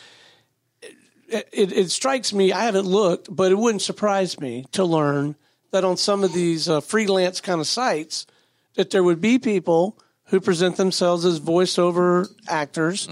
It, 1.29 1.49
it, 1.53 1.73
it 1.73 1.91
strikes 1.91 2.33
me, 2.33 2.53
I 2.53 2.65
haven't 2.65 2.87
looked, 2.87 3.35
but 3.35 3.51
it 3.51 3.57
wouldn't 3.57 3.83
surprise 3.83 4.39
me 4.39 4.65
to 4.73 4.85
learn 4.85 5.35
that 5.73 5.85
on 5.85 5.97
some 5.97 6.23
of 6.23 6.33
these 6.33 6.69
uh, 6.69 6.81
freelance 6.81 7.41
kind 7.41 7.61
of 7.61 7.67
sites, 7.67 8.27
that 8.75 8.91
there 8.91 9.03
would 9.03 9.21
be 9.21 9.41
people 9.41 9.99
who 10.27 10.41
present 10.41 10.77
themselves 10.77 11.25
as 11.25 11.41
voiceover 11.41 12.29
actors. 12.49 13.09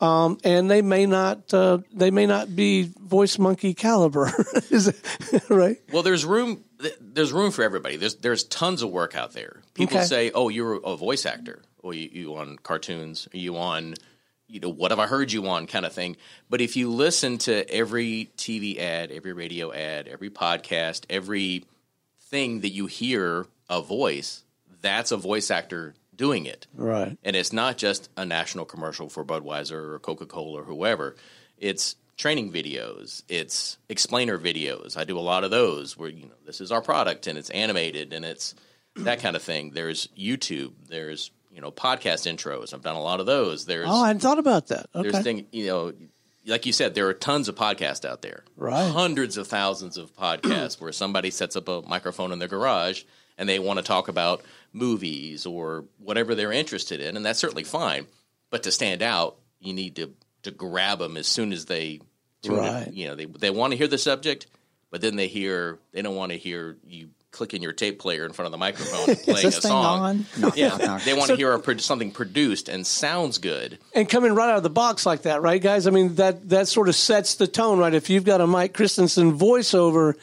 Um, 0.00 0.38
and 0.44 0.68
they 0.70 0.82
may 0.82 1.06
not 1.06 1.54
uh, 1.54 1.78
they 1.94 2.10
may 2.10 2.26
not 2.26 2.54
be 2.54 2.92
voice 3.00 3.38
monkey 3.38 3.72
caliber, 3.72 4.30
is 4.70 4.88
it 4.88 5.00
right? 5.48 5.78
Well, 5.90 6.02
there's 6.02 6.24
room. 6.24 6.62
Th- 6.80 6.96
There's 7.00 7.32
room 7.32 7.50
for 7.50 7.62
everybody. 7.62 7.96
There's 7.96 8.16
there's 8.16 8.44
tons 8.44 8.82
of 8.82 8.90
work 8.90 9.14
out 9.16 9.32
there. 9.32 9.62
People 9.74 9.98
Okay. 9.98 10.06
say, 10.06 10.30
"Oh, 10.34 10.48
you're 10.48 10.74
a 10.74 10.96
voice 10.96 11.26
actor. 11.26 11.62
Or 11.78 11.94
you, 11.94 12.08
you 12.12 12.36
on 12.36 12.56
cartoons? 12.62 13.28
Are 13.32 13.36
you 13.36 13.56
on, 13.56 13.94
you 14.48 14.58
know, 14.58 14.68
what 14.70 14.90
have 14.90 14.98
I 14.98 15.06
heard 15.06 15.30
you 15.30 15.46
on 15.46 15.68
kind 15.68 15.86
of 15.86 15.92
thing. 15.92 16.16
But 16.50 16.60
if 16.60 16.76
you 16.76 16.90
listen 16.90 17.38
to 17.38 17.68
every 17.70 18.30
TV 18.36 18.78
ad, 18.80 19.12
every 19.12 19.32
radio 19.32 19.72
ad, 19.72 20.08
every 20.08 20.30
podcast, 20.30 21.04
every 21.08 21.64
thing 22.22 22.60
that 22.62 22.70
you 22.70 22.86
hear 22.86 23.46
a 23.70 23.80
voice, 23.82 24.42
that's 24.82 25.12
a 25.12 25.16
voice 25.16 25.48
actor 25.50 25.94
doing 26.16 26.46
it. 26.46 26.66
Right. 26.74 27.16
And 27.22 27.36
it's 27.36 27.52
not 27.52 27.76
just 27.76 28.08
a 28.16 28.24
national 28.24 28.64
commercial 28.64 29.08
for 29.08 29.24
Budweiser 29.24 29.72
or 29.94 29.98
Coca 30.00 30.26
Cola 30.26 30.62
or 30.62 30.64
whoever. 30.64 31.14
It's 31.58 31.94
training 32.16 32.52
videos. 32.52 33.22
It's 33.28 33.78
explainer 33.88 34.38
videos. 34.38 34.96
I 34.96 35.04
do 35.04 35.18
a 35.18 35.20
lot 35.20 35.44
of 35.44 35.50
those 35.50 35.96
where 35.96 36.08
you 36.08 36.26
know 36.26 36.34
this 36.44 36.60
is 36.60 36.72
our 36.72 36.82
product 36.82 37.26
and 37.26 37.38
it's 37.38 37.50
animated 37.50 38.12
and 38.12 38.24
it's 38.24 38.54
that 38.96 39.20
kind 39.20 39.36
of 39.36 39.42
thing. 39.42 39.70
There's 39.72 40.08
YouTube. 40.18 40.72
There's 40.88 41.30
you 41.52 41.60
know 41.60 41.70
podcast 41.70 42.26
intros. 42.32 42.72
I've 42.74 42.82
done 42.82 42.96
a 42.96 43.02
lot 43.02 43.20
of 43.20 43.26
those. 43.26 43.66
There's 43.66 43.88
Oh, 43.88 44.02
I 44.02 44.08
hadn't 44.08 44.20
thought 44.20 44.38
about 44.38 44.68
that. 44.68 44.86
Okay. 44.94 45.10
there's 45.10 45.24
thing 45.24 45.46
you 45.52 45.66
know 45.66 45.92
like 46.46 46.64
you 46.64 46.72
said 46.72 46.94
there 46.94 47.08
are 47.08 47.14
tons 47.14 47.48
of 47.48 47.56
podcasts 47.56 48.04
out 48.04 48.22
there 48.22 48.44
Right. 48.56 48.88
hundreds 48.90 49.36
of 49.36 49.48
thousands 49.48 49.96
of 49.98 50.14
podcasts 50.14 50.80
where 50.80 50.92
somebody 50.92 51.30
sets 51.30 51.56
up 51.56 51.66
a 51.68 51.82
microphone 51.82 52.30
in 52.32 52.38
their 52.38 52.46
garage 52.48 53.02
and 53.36 53.48
they 53.48 53.58
want 53.58 53.78
to 53.80 53.84
talk 53.84 54.06
about 54.06 54.42
movies 54.72 55.44
or 55.44 55.84
whatever 55.98 56.34
they're 56.36 56.52
interested 56.52 57.00
in 57.00 57.16
and 57.16 57.26
that's 57.26 57.40
certainly 57.40 57.64
fine 57.64 58.06
but 58.50 58.62
to 58.62 58.70
stand 58.70 59.02
out 59.02 59.36
you 59.58 59.72
need 59.72 59.96
to 59.96 60.12
to 60.46 60.50
grab 60.50 60.98
them 60.98 61.16
as 61.16 61.26
soon 61.28 61.52
as 61.52 61.66
they 61.66 62.00
tune 62.42 62.56
Right. 62.56 62.88
in. 62.88 62.94
you 62.96 63.06
know 63.08 63.14
they 63.14 63.26
they 63.26 63.50
want 63.50 63.72
to 63.72 63.76
hear 63.76 63.86
the 63.88 63.98
subject 63.98 64.46
but 64.90 65.00
then 65.00 65.16
they 65.16 65.28
hear 65.28 65.78
they 65.92 66.02
don't 66.02 66.16
want 66.16 66.32
to 66.32 66.38
hear 66.38 66.76
you 66.86 67.10
clicking 67.32 67.62
your 67.62 67.72
tape 67.74 67.98
player 67.98 68.24
in 68.24 68.32
front 68.32 68.46
of 68.46 68.52
the 68.52 68.56
microphone 68.58 69.10
and 69.10 69.18
playing 69.22 69.44
this 69.46 69.58
a 69.58 69.60
thing 69.60 69.70
song 69.70 70.00
on? 70.00 70.26
Knock, 70.38 70.56
yeah 70.56 70.68
knock, 70.68 70.80
knock. 70.80 71.02
they 71.04 71.12
want 71.12 71.28
to 71.28 71.36
hear 71.36 71.52
a, 71.52 71.58
pro- 71.58 71.76
something 71.76 72.10
produced 72.10 72.68
and 72.70 72.86
sounds 72.86 73.36
good 73.38 73.78
and 73.94 74.08
coming 74.08 74.32
right 74.34 74.48
out 74.50 74.56
of 74.56 74.62
the 74.62 74.70
box 74.70 75.04
like 75.04 75.22
that, 75.22 75.42
right, 75.42 75.60
guys? 75.60 75.86
I 75.86 75.90
mean, 75.90 76.14
that 76.14 76.48
that 76.48 76.66
sort 76.68 76.88
of 76.88 76.94
sets 76.94 77.34
the 77.34 77.46
tone, 77.46 77.78
right? 77.78 77.92
If 77.92 78.08
you've 78.08 78.24
got 78.24 78.40
a 78.40 78.46
Mike 78.46 78.72
Christensen 78.72 79.38
voiceover, 79.38 80.14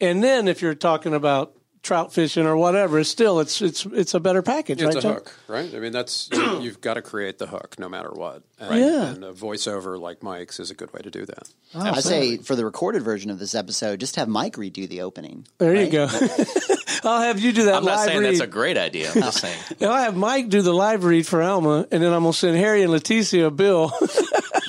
and 0.00 0.22
then 0.22 0.46
if 0.46 0.62
you're 0.62 0.74
talking 0.76 1.14
about 1.14 1.52
trout 1.82 2.12
fishing 2.12 2.46
or 2.46 2.56
whatever, 2.56 2.98
it's 3.00 3.08
still 3.10 3.40
it's 3.40 3.60
it's 3.60 3.84
it's 3.86 4.14
a 4.14 4.20
better 4.20 4.40
package, 4.42 4.80
It's 4.82 4.94
right? 4.94 4.96
a 4.96 5.00
John? 5.00 5.14
hook, 5.14 5.34
right? 5.48 5.74
I 5.74 5.78
mean, 5.80 5.92
that's 5.92 6.28
you- 6.32 6.58
you've 6.60 6.80
got 6.80 6.94
to 6.94 7.02
create 7.02 7.38
the 7.38 7.46
hook 7.48 7.76
no 7.78 7.88
matter 7.88 8.10
what. 8.10 8.42
And, 8.58 8.78
Yeah. 8.80 9.06
and 9.10 9.24
a 9.24 9.32
voiceover 9.32 9.98
like 10.00 10.22
Mike's 10.22 10.60
is 10.60 10.70
a 10.70 10.74
good 10.74 10.92
way 10.92 11.00
to 11.02 11.10
do 11.10 11.26
that. 11.26 11.48
I 11.74 12.00
say 12.00 12.36
for 12.36 12.54
the 12.54 12.64
recorded 12.64 13.02
version 13.02 13.30
of 13.30 13.38
this 13.38 13.54
episode, 13.54 13.98
just 14.00 14.16
have 14.16 14.28
Mike 14.28 14.54
redo 14.54 14.88
the 14.88 15.02
opening. 15.02 15.46
There 15.58 15.74
you 15.74 15.90
go. 15.90 16.08
I'll 17.04 17.22
have 17.22 17.40
you 17.40 17.52
do 17.52 17.64
that 17.64 17.76
i'm 17.76 17.84
not 17.84 18.04
saying 18.06 18.20
read. 18.20 18.28
that's 18.28 18.40
a 18.40 18.46
great 18.46 18.76
idea 18.78 19.08
i'm 19.12 19.22
just 19.22 19.40
saying 19.40 19.58
Now 19.80 19.90
I 19.90 20.02
have 20.02 20.14
Mike 20.16 20.50
do 20.50 20.62
the 20.62 20.72
live 20.72 21.02
read 21.02 21.26
for 21.26 21.42
Alma, 21.42 21.86
and 21.90 22.00
then 22.02 22.12
I'm 22.12 22.22
gonna 22.22 22.32
send 22.32 22.56
Harry 22.56 22.82
and 22.84 22.92
Leticia 22.92 23.46
a 23.46 23.50
bill. 23.50 23.92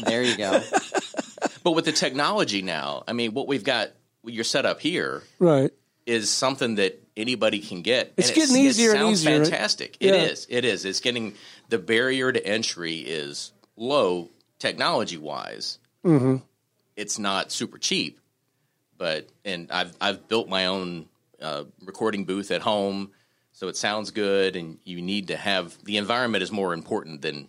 There 0.05 0.24
you 0.24 0.36
go. 0.36 0.61
But 1.64 1.72
with 1.74 1.86
the 1.86 1.91
technology 1.93 2.61
now, 2.61 3.03
I 3.07 3.14
mean, 3.14 3.34
what 3.34 3.47
we've 3.47 3.64
got, 3.64 3.89
your 4.26 4.43
setup 4.43 4.80
here 4.82 5.22
right. 5.39 5.72
Is 6.06 6.30
something 6.30 6.76
that 6.76 7.01
anybody 7.16 7.60
can 7.60 7.82
get. 7.82 8.14
It's 8.18 8.30
and 8.30 8.36
getting 8.36 8.58
easier 8.58 8.91
it 8.91 8.97
and 8.97 8.99
sounds 9.01 9.22
easier, 9.22 9.39
right? 9.39 9.47
fantastic. 9.47 9.97
Yeah. 9.99 10.14
It 10.14 10.32
is. 10.32 10.47
It 10.49 10.66
is. 10.66 10.86
It's 10.86 10.99
getting 10.99 11.36
the 11.70 11.78
barrier 11.78 12.32
to 12.32 12.45
entry 12.45 12.99
is 12.99 13.51
low 13.76 14.30
technology 14.60 15.18
wise. 15.18 15.80
Mm-hmm. 16.06 16.38
It's 16.95 17.18
not 17.18 17.51
super 17.51 17.78
cheap, 17.78 18.20
but 18.97 19.28
and 19.43 19.72
I've 19.72 19.95
I've 19.99 20.28
built 20.28 20.47
my 20.47 20.68
own 20.68 21.08
uh, 21.41 21.64
recording 21.84 22.26
booth 22.26 22.51
at 22.51 22.62
home, 22.62 23.12
so 23.51 23.68
it 23.68 23.78
sounds 23.78 24.12
good. 24.12 24.56
And 24.56 24.78
you 24.84 25.01
need 25.01 25.30
to 25.30 25.38
have 25.38 25.78
the 25.84 25.97
environment 25.97 26.43
is 26.43 26.51
more 26.51 26.74
important 26.74 27.22
than 27.22 27.47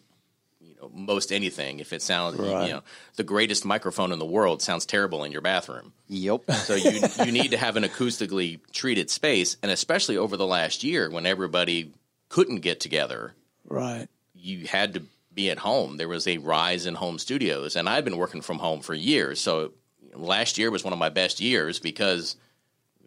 most 0.93 1.33
anything. 1.33 1.81
If 1.81 1.93
it 1.93 2.03
sounds 2.03 2.37
Right. 2.39 2.67
you 2.69 2.73
know 2.75 2.83
the 3.17 3.25
greatest 3.25 3.65
microphone 3.65 4.13
in 4.13 4.19
the 4.19 4.25
world 4.27 4.61
sounds 4.63 4.85
terrible 4.87 5.25
in 5.25 5.33
your 5.33 5.41
bathroom. 5.41 5.93
Yep. 6.09 6.51
So 6.53 6.75
you 6.75 7.01
you 7.25 7.33
need 7.33 7.53
to 7.53 7.57
have 7.57 7.77
an 7.77 7.85
acoustically 7.85 8.61
treated 8.73 9.11
space, 9.11 9.57
and 9.63 9.71
especially 9.71 10.17
over 10.17 10.37
the 10.37 10.47
last 10.47 10.85
year 10.85 11.11
when 11.11 11.27
everybody 11.27 11.93
couldn't 12.29 12.61
get 12.61 12.81
together, 12.81 13.35
Right. 13.69 14.09
you 14.35 14.67
had 14.67 14.95
to 14.95 15.03
be 15.33 15.51
at 15.51 15.59
home. 15.59 15.97
There 15.97 16.09
was 16.09 16.27
a 16.29 16.39
rise 16.39 16.87
in 16.87 16.95
home 16.95 17.19
studios, 17.19 17.77
and 17.77 17.89
I've 17.89 18.05
been 18.05 18.17
working 18.17 18.41
from 18.41 18.59
home 18.59 18.81
for 18.81 18.95
years. 18.95 19.41
So 19.41 19.73
last 20.15 20.59
year 20.59 20.71
was 20.71 20.85
one 20.85 20.93
of 20.93 20.99
my 20.99 21.09
best 21.09 21.41
years 21.41 21.81
because 21.81 22.37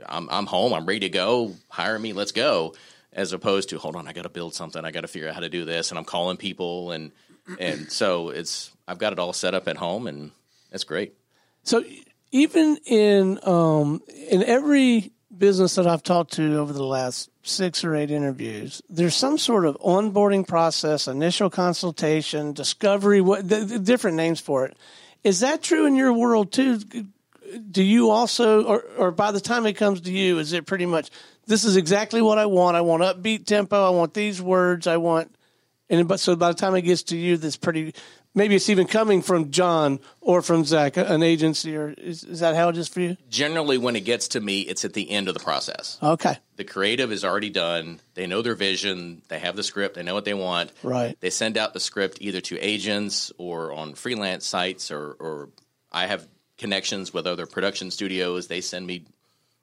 I'm 0.05 0.29
I'm 0.29 0.45
home, 0.45 0.73
I'm 0.73 0.85
ready 0.85 1.01
to 1.01 1.09
go. 1.09 1.55
Hire 1.69 1.97
me, 1.97 2.13
let's 2.13 2.31
go. 2.31 2.75
As 3.13 3.33
opposed 3.33 3.69
to 3.69 3.79
hold 3.79 3.95
on, 3.95 4.07
I 4.07 4.13
got 4.13 4.23
to 4.23 4.29
build 4.29 4.53
something. 4.53 4.83
I 4.85 4.91
got 4.91 5.01
to 5.01 5.07
figure 5.07 5.27
out 5.27 5.33
how 5.33 5.39
to 5.39 5.49
do 5.49 5.65
this, 5.65 5.89
and 5.89 5.97
I'm 5.97 6.05
calling 6.05 6.37
people, 6.37 6.91
and 6.91 7.11
and 7.59 7.91
so 7.91 8.29
it's 8.29 8.71
I've 8.87 8.97
got 8.97 9.13
it 9.13 9.19
all 9.19 9.33
set 9.33 9.53
up 9.53 9.67
at 9.67 9.77
home, 9.77 10.07
and 10.07 10.31
that's 10.71 10.83
great. 10.83 11.13
So 11.63 11.83
even 12.31 12.77
in 12.85 13.39
um, 13.43 14.01
in 14.29 14.43
every 14.43 15.11
business 15.37 15.75
that 15.75 15.85
I've 15.85 16.03
talked 16.03 16.33
to 16.33 16.57
over 16.57 16.73
the 16.73 16.85
last 16.85 17.29
six 17.43 17.83
or 17.83 17.95
eight 17.95 18.11
interviews, 18.11 18.81
there's 18.89 19.15
some 19.15 19.37
sort 19.37 19.65
of 19.65 19.77
onboarding 19.77 20.47
process, 20.47 21.07
initial 21.07 21.49
consultation, 21.49 22.53
discovery, 22.53 23.21
what 23.21 23.47
the, 23.47 23.57
the 23.57 23.79
different 23.79 24.17
names 24.17 24.39
for 24.39 24.65
it. 24.65 24.77
Is 25.23 25.41
that 25.41 25.61
true 25.61 25.85
in 25.85 25.95
your 25.95 26.13
world 26.13 26.51
too? 26.51 26.79
Do 27.71 27.83
you 27.83 28.09
also, 28.09 28.63
or, 28.63 28.83
or 28.97 29.11
by 29.11 29.31
the 29.31 29.39
time 29.39 29.65
it 29.65 29.73
comes 29.73 30.01
to 30.01 30.11
you, 30.11 30.39
is 30.39 30.53
it 30.53 30.65
pretty 30.65 30.85
much 30.85 31.09
this 31.45 31.63
is 31.63 31.77
exactly 31.77 32.21
what 32.21 32.37
I 32.37 32.45
want? 32.45 32.75
I 32.75 32.81
want 32.81 33.03
upbeat 33.03 33.45
tempo. 33.45 33.85
I 33.85 33.89
want 33.89 34.13
these 34.13 34.41
words. 34.41 34.85
I 34.85 34.97
want, 34.97 35.33
and 35.89 36.07
but 36.07 36.19
so 36.19 36.35
by 36.35 36.49
the 36.49 36.53
time 36.53 36.75
it 36.75 36.81
gets 36.81 37.03
to 37.03 37.17
you, 37.17 37.37
that's 37.37 37.57
pretty. 37.57 37.93
Maybe 38.35 38.55
it's 38.55 38.69
even 38.69 38.85
coming 38.85 39.23
from 39.23 39.49
John 39.49 39.99
or 40.21 40.43
from 40.43 40.63
Zach, 40.63 40.95
an 40.97 41.23
agency, 41.23 41.75
or 41.75 41.89
is, 41.89 42.23
is 42.23 42.41
that 42.41 42.55
how 42.55 42.69
it 42.69 42.77
is 42.77 42.87
for 42.87 42.99
you? 42.99 43.17
Generally, 43.29 43.79
when 43.79 43.95
it 43.95 44.01
gets 44.01 44.27
to 44.29 44.39
me, 44.39 44.61
it's 44.61 44.85
at 44.85 44.93
the 44.93 45.09
end 45.09 45.27
of 45.27 45.33
the 45.33 45.39
process. 45.39 45.97
Okay, 46.03 46.37
the 46.55 46.63
creative 46.63 47.11
is 47.11 47.25
already 47.25 47.49
done. 47.49 47.99
They 48.13 48.27
know 48.27 48.41
their 48.41 48.53
vision. 48.53 49.21
They 49.27 49.39
have 49.39 49.55
the 49.55 49.63
script. 49.63 49.95
They 49.95 50.03
know 50.03 50.13
what 50.13 50.25
they 50.25 50.33
want. 50.35 50.71
Right. 50.83 51.17
They 51.19 51.29
send 51.29 51.57
out 51.57 51.73
the 51.73 51.79
script 51.79 52.19
either 52.21 52.41
to 52.41 52.59
agents 52.59 53.31
or 53.37 53.71
on 53.73 53.95
freelance 53.95 54.45
sites, 54.45 54.91
or, 54.91 55.15
or 55.19 55.49
I 55.91 56.05
have 56.05 56.27
connections 56.57 57.13
with 57.13 57.27
other 57.27 57.45
production 57.45 57.91
studios. 57.91 58.47
They 58.47 58.61
send 58.61 58.85
me 58.85 59.05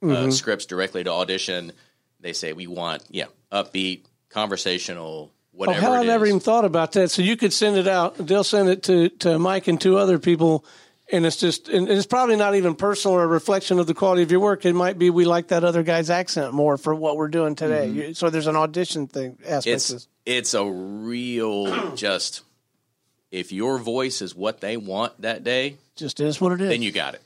uh, 0.02 0.30
scripts 0.30 0.66
directly 0.66 1.04
to 1.04 1.10
audition. 1.10 1.72
They 2.20 2.32
say 2.32 2.52
we 2.52 2.66
want 2.66 3.04
yeah 3.10 3.26
upbeat, 3.52 4.04
conversational, 4.30 5.30
Oh, 5.55 5.59
whatever. 5.59 5.80
hell, 5.80 5.92
I 5.92 6.02
never 6.05 6.26
even 6.26 6.40
thought 6.40 6.64
about 6.64 6.92
that. 6.92 7.11
So 7.11 7.22
you 7.22 7.36
could 7.36 7.52
send 7.52 7.76
it 7.76 7.86
out. 7.86 8.16
They'll 8.16 8.42
send 8.44 8.68
it 8.68 8.82
to, 8.84 9.09
to 9.20 9.38
Mike 9.38 9.68
and 9.68 9.80
two 9.80 9.96
other 9.96 10.18
people. 10.18 10.64
And 11.12 11.24
it's 11.26 11.36
just, 11.36 11.68
and 11.68 11.88
it's 11.88 12.07
probably 12.07 12.34
not 12.36 12.55
even 12.55 12.74
personal 12.74 13.16
or 13.18 13.24
a 13.24 13.26
reflection 13.26 13.78
of 13.78 13.86
the 13.86 13.94
quality 13.94 14.22
of 14.22 14.30
your 14.30 14.40
work. 14.40 14.64
It 14.64 14.72
might 14.72 14.98
be 14.98 15.11
we 15.11 15.24
like 15.26 15.48
that 15.48 15.62
other 15.62 15.82
guy's 15.82 16.11
accent 16.11 16.55
more 16.55 16.76
for 16.78 16.94
what 16.94 17.16
we're 17.16 17.28
doing 17.28 17.55
today. 17.55 17.86
Mm-hmm. 17.88 17.98
You- 17.98 18.14
So 18.14 18.30
there's 18.30 18.46
an 18.46 18.57
audition 18.57 19.07
thing 19.07 19.38
aspect. 19.46 19.66
it's 19.66 20.09
it's 20.26 20.55
a 20.55 20.64
real 20.64 21.94
just 21.94 22.42
if 23.30 23.52
your 23.52 23.78
voice 23.78 24.22
is 24.22 24.34
what 24.34 24.61
they 24.61 24.76
want 24.76 25.20
that 25.22 25.44
day, 25.44 25.76
just 25.96 26.20
is 26.20 26.40
what 26.40 26.52
it 26.52 26.61
is. 26.62 26.68
then 26.68 26.82
you 26.82 26.90
got 26.92 27.14
it. 27.14 27.22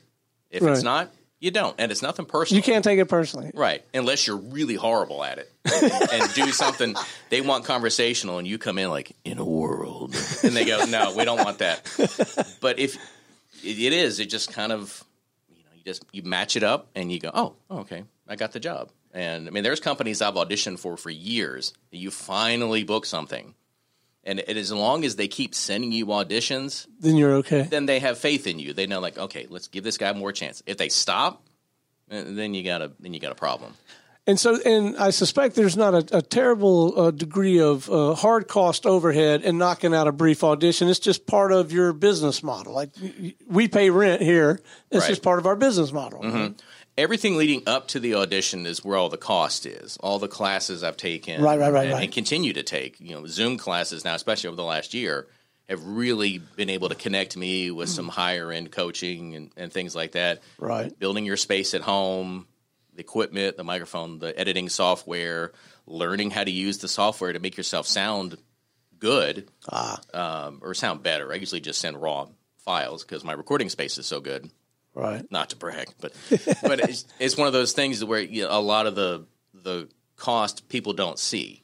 If 0.51 0.61
Right. 0.61 0.73
it's 0.73 0.83
not, 0.83 1.09
you 1.39 1.51
don't, 1.51 1.75
and 1.79 1.91
it's 1.91 2.01
nothing 2.01 2.25
personal. 2.25 2.57
you 2.57 2.63
can't 2.63 2.83
take 2.83 2.99
it 2.99 3.05
personally. 3.05 3.51
Right, 3.53 3.83
unless 3.93 4.27
you're 4.27 4.37
really 4.37 4.75
horrible 4.75 5.23
at 5.23 5.37
it 5.37 5.51
and, 5.83 6.11
and 6.21 6.33
do 6.33 6.51
something. 6.51 6.95
They 7.29 7.41
want 7.41 7.65
conversational, 7.65 8.37
and 8.39 8.47
you 8.47 8.57
come 8.57 8.77
in 8.77 8.89
like 8.89 9.13
in 9.23 9.37
a 9.37 9.45
world, 9.45 10.15
and 10.43 10.55
they 10.55 10.65
go, 10.65 10.85
"No, 10.85 11.15
we 11.15 11.25
don't 11.25 11.43
want 11.43 11.59
that." 11.59 11.81
But 12.61 12.79
if 12.79 12.95
it, 13.63 13.79
it 13.79 13.93
is, 13.93 14.19
it 14.19 14.29
just 14.29 14.51
kind 14.51 14.71
of, 14.71 15.03
you 15.49 15.63
know, 15.63 15.69
you 15.75 15.83
just 15.85 16.03
you 16.11 16.23
match 16.23 16.55
it 16.57 16.63
up, 16.63 16.87
and 16.95 17.11
you 17.11 17.19
go, 17.19 17.31
"Oh, 17.33 17.55
okay, 17.71 18.03
I 18.27 18.35
got 18.35 18.51
the 18.51 18.59
job." 18.59 18.89
And 19.13 19.47
I 19.47 19.51
mean, 19.51 19.63
there's 19.63 19.79
companies 19.79 20.21
I've 20.21 20.35
auditioned 20.35 20.79
for 20.79 20.97
for 20.97 21.09
years. 21.09 21.73
You 21.91 22.11
finally 22.11 22.83
book 22.83 23.05
something, 23.05 23.55
and 24.23 24.39
it, 24.39 24.57
as 24.57 24.71
long 24.71 25.05
as 25.05 25.15
they 25.15 25.27
keep 25.27 25.55
sending 25.55 25.91
you 25.91 26.07
auditions, 26.07 26.87
Then 26.99 27.15
you're 27.15 27.33
okay. 27.35 27.63
then 27.63 27.85
they 27.85 27.99
have 27.99 28.17
faith 28.17 28.47
in 28.47 28.59
you. 28.59 28.73
They 28.73 28.85
know, 28.87 28.99
like, 28.99 29.17
okay, 29.17 29.47
let's 29.49 29.67
give 29.67 29.83
this 29.83 29.97
guy 29.97 30.11
more 30.13 30.31
chance. 30.31 30.61
If 30.65 30.77
they 30.77 30.89
stop, 30.89 31.43
eh, 32.11 32.23
then 32.25 32.53
you 32.53 32.63
got 32.63 32.81
a 32.81 32.91
then 32.99 33.13
you 33.13 33.19
got 33.19 33.31
a 33.31 33.35
problem. 33.35 33.73
And 34.27 34.39
so, 34.39 34.59
and 34.63 34.95
I 34.97 35.09
suspect 35.09 35.55
there's 35.55 35.77
not 35.77 35.95
a, 35.95 36.17
a 36.17 36.21
terrible 36.21 36.93
uh, 36.99 37.09
degree 37.11 37.59
of 37.59 37.89
uh, 37.89 38.13
hard 38.13 38.47
cost 38.47 38.85
overhead 38.85 39.41
in 39.41 39.57
knocking 39.57 39.91
out 39.95 40.07
a 40.07 40.11
brief 40.11 40.43
audition. 40.43 40.87
It's 40.87 40.99
just 40.99 41.25
part 41.25 41.51
of 41.51 41.71
your 41.71 41.93
business 41.93 42.43
model. 42.43 42.73
Like 42.73 42.89
we 43.47 43.67
pay 43.67 43.89
rent 43.89 44.21
here. 44.21 44.59
It's 44.91 45.01
Right. 45.01 45.09
just 45.09 45.23
part 45.23 45.39
of 45.39 45.47
our 45.47 45.55
business 45.55 45.91
model. 45.91 46.21
Everything 46.99 47.37
leading 47.37 47.63
up 47.65 47.87
to 47.89 47.99
the 48.01 48.15
audition 48.15 48.65
is 48.65 48.83
where 48.83 48.97
all 48.97 49.07
the 49.07 49.15
cost 49.17 49.65
is. 49.65 49.95
All 50.01 50.19
the 50.19 50.27
classes 50.27 50.83
I've 50.83 50.97
taken, 50.97 51.41
Right, 51.41 51.57
right, 51.57 51.71
right, 51.71 51.85
and, 51.85 51.93
right. 51.93 52.03
and 52.03 52.11
continue 52.11 52.51
to 52.51 52.61
take. 52.61 52.99
You 52.99 53.15
know, 53.15 53.25
Zoom 53.25 53.57
classes 53.57 54.03
now, 54.03 54.15
especially 54.15 54.49
over 54.49 54.57
the 54.57 54.65
last 54.65 54.93
year, 54.93 55.27
have 55.69 55.81
really 55.85 56.39
been 56.57 56.69
able 56.69 56.89
to 56.89 56.95
connect 56.95 57.37
me 57.37 57.71
with 57.71 57.87
some 57.87 58.09
higher 58.09 58.51
end 58.51 58.71
coaching 58.71 59.35
and, 59.35 59.49
and 59.55 59.71
things 59.71 59.95
like 59.95 60.11
that. 60.11 60.41
Right. 60.57 60.97
building 60.99 61.25
your 61.25 61.37
space 61.37 61.73
at 61.73 61.79
home, 61.81 62.47
the 62.93 62.99
equipment, 62.99 63.55
the 63.55 63.63
microphone, 63.63 64.19
the 64.19 64.37
editing 64.37 64.67
software, 64.67 65.53
learning 65.87 66.31
how 66.31 66.43
to 66.43 66.51
use 66.51 66.79
the 66.79 66.89
software 66.89 67.31
to 67.31 67.39
make 67.39 67.55
yourself 67.55 67.87
sound 67.87 68.37
good 68.97 69.47
um, 70.13 70.59
or 70.61 70.73
sound 70.73 71.01
better. 71.01 71.31
I 71.31 71.35
usually 71.35 71.61
just 71.61 71.79
send 71.79 72.01
raw 72.01 72.27
files 72.57 73.05
because 73.05 73.23
my 73.23 73.31
recording 73.31 73.69
space 73.69 73.97
is 73.97 74.05
so 74.05 74.19
good. 74.19 74.49
Right. 74.99 75.31
Not 75.31 75.51
to 75.51 75.55
brag, 75.55 75.87
but 76.01 76.13
but 76.61 76.81
it's, 76.81 77.05
it's 77.19 77.37
one 77.37 77.47
of 77.47 77.53
those 77.53 77.71
things 77.71 78.03
where 78.03 78.19
you 78.19 78.43
know, 78.43 78.51
a 78.51 78.59
lot 78.59 78.85
of 78.85 78.95
the 78.95 79.25
the 79.53 79.87
cost 80.17 80.67
people 80.67 80.93
don't 80.93 81.17
see. 81.17 81.63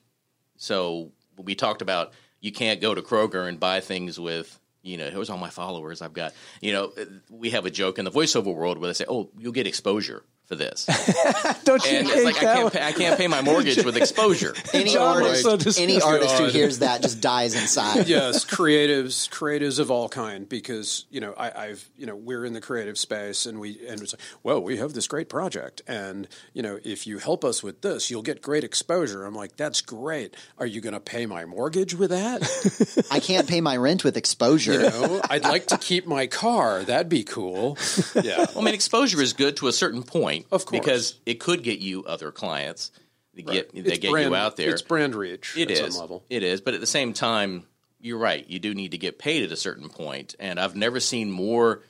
So 0.58 1.12
we 1.38 1.54
talked 1.54 1.82
about 1.82 2.14
you 2.40 2.52
can't 2.52 2.80
go 2.80 2.96
to 2.96 3.02
Kroger 3.02 3.48
and 3.48 3.60
buy 3.60 3.82
things 3.82 4.18
with 4.20 4.58
you 4.84 4.98
know 4.98 5.10
here's 5.10 5.30
all 5.30 5.38
my 5.38 5.50
followers 5.50 6.02
I've 6.02 6.14
got. 6.14 6.34
You 6.62 6.72
know 6.74 6.94
we 7.30 7.50
have 7.50 7.66
a 7.66 7.72
joke 7.72 8.00
in 8.00 8.06
the 8.06 8.12
voiceover 8.12 8.56
world 8.56 8.78
where 8.78 8.88
they 8.88 8.94
say, 8.94 9.06
oh, 9.08 9.30
you'll 9.38 9.52
get 9.52 9.68
exposure 9.68 10.24
for 10.48 10.56
this. 10.56 10.86
Don't 11.64 11.84
you 11.92 11.98
And 11.98 12.08
hate 12.08 12.16
it's 12.16 12.26
like 12.26 12.38
I 12.38 12.56
can't, 12.56 12.74
pay, 12.74 12.84
I 12.84 12.92
can't 12.92 13.18
pay 13.18 13.28
my 13.28 13.42
mortgage 13.42 13.84
with 13.84 13.98
exposure. 14.06 14.54
Any 14.74 14.92
John 14.92 15.22
was 15.24 15.46
artist, 15.46 15.76
so 15.76 15.82
any 15.84 16.02
artist 16.02 16.38
who 16.38 16.46
hears 16.46 16.80
that 16.80 17.02
just 17.02 17.22
dies 17.22 17.56
inside. 17.56 18.08
yes, 18.08 18.46
creatives, 18.46 19.30
creatives 19.30 19.80
of 19.80 19.92
all 19.92 20.10
kind, 20.10 20.48
because 20.48 21.06
you 21.10 21.22
know 21.22 21.34
I, 21.38 21.52
I've 21.66 21.90
you 21.98 22.06
know 22.06 22.16
we're 22.16 22.46
in 22.46 22.54
the 22.54 22.62
creative 22.62 22.98
space, 22.98 23.46
and 23.46 23.60
we 23.60 23.80
and 23.88 24.02
it's 24.02 24.14
like, 24.14 24.22
well, 24.44 24.62
we 24.62 24.78
have 24.78 24.94
this 24.94 25.08
great 25.08 25.30
project, 25.30 25.82
and 25.88 26.28
you 26.54 26.62
know 26.62 26.80
if 26.84 27.08
you 27.08 27.18
help 27.18 27.44
us 27.44 27.64
with 27.64 27.82
this, 27.82 28.12
you'll 28.12 28.22
get 28.22 28.42
great 28.42 28.64
exposure. 28.64 29.26
I'm 29.26 29.36
like, 29.36 29.56
that's 29.56 29.82
great. 29.82 30.36
Are 30.58 30.66
you 30.66 30.82
going 30.82 30.94
to 30.94 31.00
pay 31.00 31.26
my 31.26 31.46
mortgage 31.46 31.96
with 31.96 32.12
that? 32.12 33.06
I 33.12 33.20
can't 33.20 33.48
pay 33.48 33.62
my 33.62 33.78
rent 33.78 34.04
with 34.04 34.18
exposure. 34.18 34.74
You 34.74 34.80
know, 34.80 35.22
I'd 35.30 35.44
like 35.44 35.68
to 35.68 35.78
keep 35.78 36.06
my 36.08 36.28
car. 36.28 36.84
That'd 36.84 37.10
be 37.10 37.24
cool. 37.24 37.78
Yeah. 38.16 38.38
Well, 38.38 38.60
I 38.60 38.62
mean, 38.62 38.74
exposure 38.74 39.22
is 39.22 39.34
good 39.34 39.58
to 39.58 39.68
a 39.68 39.72
certain 39.74 40.04
point, 40.04 40.35
Of 40.52 40.66
course. 40.66 40.80
because 40.80 41.20
it 41.26 41.36
could 41.40 41.64
get 41.64 41.80
you 41.80 42.04
other 42.06 42.32
clients. 42.32 42.92
They 43.34 43.42
get 43.42 43.74
they 43.74 43.80
It's 43.82 44.00
get 44.00 44.12
brand- 44.12 44.30
you 44.30 44.36
out 44.36 44.56
there. 44.56 44.70
It's 44.72 44.82
brand 44.82 45.14
reach. 45.16 45.56
It 45.58 45.70
at 45.72 45.78
is. 45.78 45.94
some 45.94 46.02
level. 46.02 46.24
It 46.30 46.44
is. 46.44 46.62
But 46.62 46.74
at 46.74 46.80
the 46.80 46.88
same 46.88 47.14
time, 47.14 47.66
you're 48.00 48.18
right. 48.18 48.48
You 48.48 48.60
do 48.60 48.74
need 48.74 48.92
to 48.92 48.98
get 48.98 49.18
paid 49.20 49.44
at 49.44 49.52
a 49.52 49.56
certain 49.58 49.90
point. 49.90 49.96
point, 49.96 50.36
and 50.40 50.60
I've 50.60 50.76
never 50.76 51.00
seen 51.00 51.32
more 51.32 51.82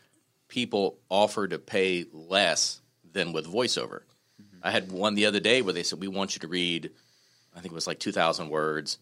people 0.47 0.97
offer 1.09 1.47
to 1.47 1.59
pay 1.59 2.05
less 2.13 2.79
than 3.13 3.33
with 3.33 3.45
voiceover. 3.51 4.01
I 4.63 4.71
had 4.71 4.91
one 4.91 5.13
the 5.15 5.25
other 5.27 5.39
day 5.39 5.61
where 5.61 5.73
they 5.73 5.83
said, 5.83 5.99
"We 5.99 6.07
want 6.07 6.35
you 6.35 6.39
to 6.41 6.47
read." 6.47 6.89
I 7.55 7.59
think 7.59 7.71
it 7.71 7.75
was 7.75 7.87
like 7.87 7.99
two 7.99 8.11
thousand 8.11 8.49
words. 8.49 8.97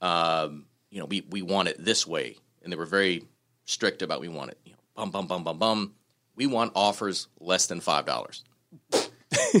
Um, 0.00 0.66
you 0.90 0.98
know, 0.98 1.06
we 1.06 1.20
we 1.30 1.42
want 1.42 1.68
it 1.68 1.76
this 1.82 2.06
way, 2.06 2.36
and 2.62 2.72
they 2.72 2.76
were 2.76 2.86
very 2.86 3.24
strict 3.64 4.02
about 4.02 4.20
we 4.20 4.28
want 4.28 4.50
it. 4.50 4.58
You 4.64 4.72
know, 4.72 4.78
bum 4.96 5.10
bum 5.10 5.26
bum 5.26 5.44
bum 5.44 5.58
bum. 5.58 5.94
We 6.36 6.46
want 6.46 6.72
offers 6.74 7.28
less 7.38 7.66
than 7.66 7.80
five 7.80 8.06
dollars, 8.06 8.42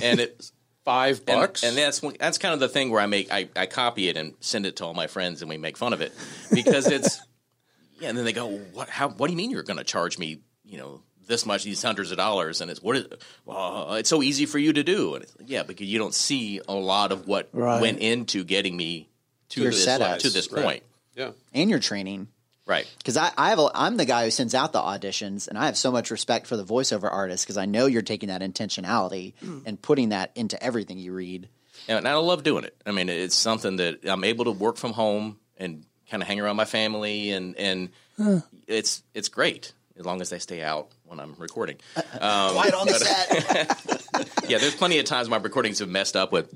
and 0.02 0.20
it's 0.20 0.52
Five 0.84 1.24
bucks. 1.24 1.62
and 1.62 1.74
that's 1.78 2.00
that's 2.20 2.36
kind 2.36 2.52
of 2.52 2.60
the 2.60 2.68
thing 2.68 2.90
where 2.90 3.00
I 3.00 3.06
make 3.06 3.32
I, 3.32 3.48
I 3.56 3.64
copy 3.64 4.10
it 4.10 4.18
and 4.18 4.34
send 4.40 4.66
it 4.66 4.76
to 4.76 4.84
all 4.84 4.92
my 4.92 5.06
friends 5.06 5.40
and 5.40 5.48
we 5.48 5.56
make 5.56 5.78
fun 5.78 5.94
of 5.94 6.02
it 6.02 6.12
because 6.52 6.88
it's 6.88 7.20
yeah. 8.00 8.10
And 8.10 8.18
then 8.18 8.26
they 8.26 8.34
go, 8.34 8.48
what? 8.74 8.90
How? 8.90 9.08
What 9.08 9.28
do 9.28 9.32
you 9.32 9.36
mean 9.38 9.50
you're 9.50 9.62
going 9.62 9.78
to 9.78 9.84
charge 9.84 10.18
me? 10.18 10.40
You 10.62 10.76
know 10.76 11.02
this 11.26 11.46
much, 11.46 11.64
these 11.64 11.82
hundreds 11.82 12.10
of 12.10 12.18
dollars, 12.18 12.60
and 12.60 12.70
it's 12.70 12.82
what 12.82 12.96
is? 12.98 13.06
Well, 13.46 13.94
it's 13.94 14.10
so 14.10 14.22
easy 14.22 14.44
for 14.44 14.58
you 14.58 14.74
to 14.74 14.82
do, 14.82 15.14
and 15.14 15.24
it's, 15.24 15.34
yeah, 15.46 15.62
because 15.62 15.86
you 15.86 15.98
don't 15.98 16.12
see 16.12 16.60
a 16.68 16.74
lot 16.74 17.12
of 17.12 17.26
what 17.26 17.48
Right. 17.54 17.80
went 17.80 18.00
into 18.00 18.44
getting 18.44 18.76
me 18.76 19.08
to 19.50 19.62
Your 19.62 19.70
this 19.70 19.86
setups, 19.86 20.18
to 20.18 20.28
this 20.28 20.52
right. 20.52 20.64
point, 20.64 20.82
yeah. 21.14 21.30
And 21.54 21.70
your 21.70 21.78
training. 21.78 22.28
Right? 22.66 22.90
Because 22.98 23.16
I, 23.16 23.30
I 23.36 23.50
have 23.50 23.58
a, 23.58 23.70
I'm 23.74 23.96
the 23.96 24.04
guy 24.04 24.24
who 24.24 24.30
sends 24.30 24.54
out 24.54 24.72
the 24.72 24.80
auditions, 24.80 25.48
and 25.48 25.58
I 25.58 25.66
have 25.66 25.76
so 25.76 25.90
much 25.92 26.10
respect 26.10 26.46
for 26.46 26.56
the 26.56 26.64
voiceover 26.64 27.12
artist 27.12 27.44
because 27.44 27.56
I 27.56 27.66
know 27.66 27.86
you're 27.86 28.02
taking 28.02 28.28
that 28.28 28.40
intentionality 28.40 29.34
and 29.66 29.80
putting 29.80 30.10
that 30.10 30.32
into 30.34 30.62
everything 30.62 30.98
you 30.98 31.12
read. 31.12 31.48
And 31.88 32.06
I 32.06 32.14
love 32.14 32.42
doing 32.42 32.64
it. 32.64 32.76
I 32.86 32.92
mean, 32.92 33.08
it's 33.08 33.34
something 33.34 33.76
that 33.76 34.00
I'm 34.04 34.24
able 34.24 34.46
to 34.46 34.52
work 34.52 34.76
from 34.76 34.92
home 34.92 35.38
and 35.56 35.84
kind 36.10 36.22
of 36.22 36.28
hang 36.28 36.40
around 36.40 36.56
my 36.56 36.64
family, 36.64 37.32
and 37.32 37.56
and 37.56 37.90
it's 38.66 39.02
it's 39.12 39.28
great 39.28 39.72
as 39.96 40.04
long 40.04 40.20
as 40.20 40.30
they 40.30 40.38
stay 40.38 40.62
out 40.62 40.88
when 41.04 41.20
I'm 41.20 41.34
recording. 41.38 41.76
Um, 41.96 42.02
Quiet 42.52 42.74
on 42.74 42.86
the 42.86 42.94
set. 42.94 44.28
yeah, 44.48 44.58
there's 44.58 44.74
plenty 44.74 44.98
of 44.98 45.04
times 45.04 45.28
my 45.28 45.36
recordings 45.36 45.78
have 45.78 45.88
messed 45.88 46.16
up 46.16 46.32
with. 46.32 46.52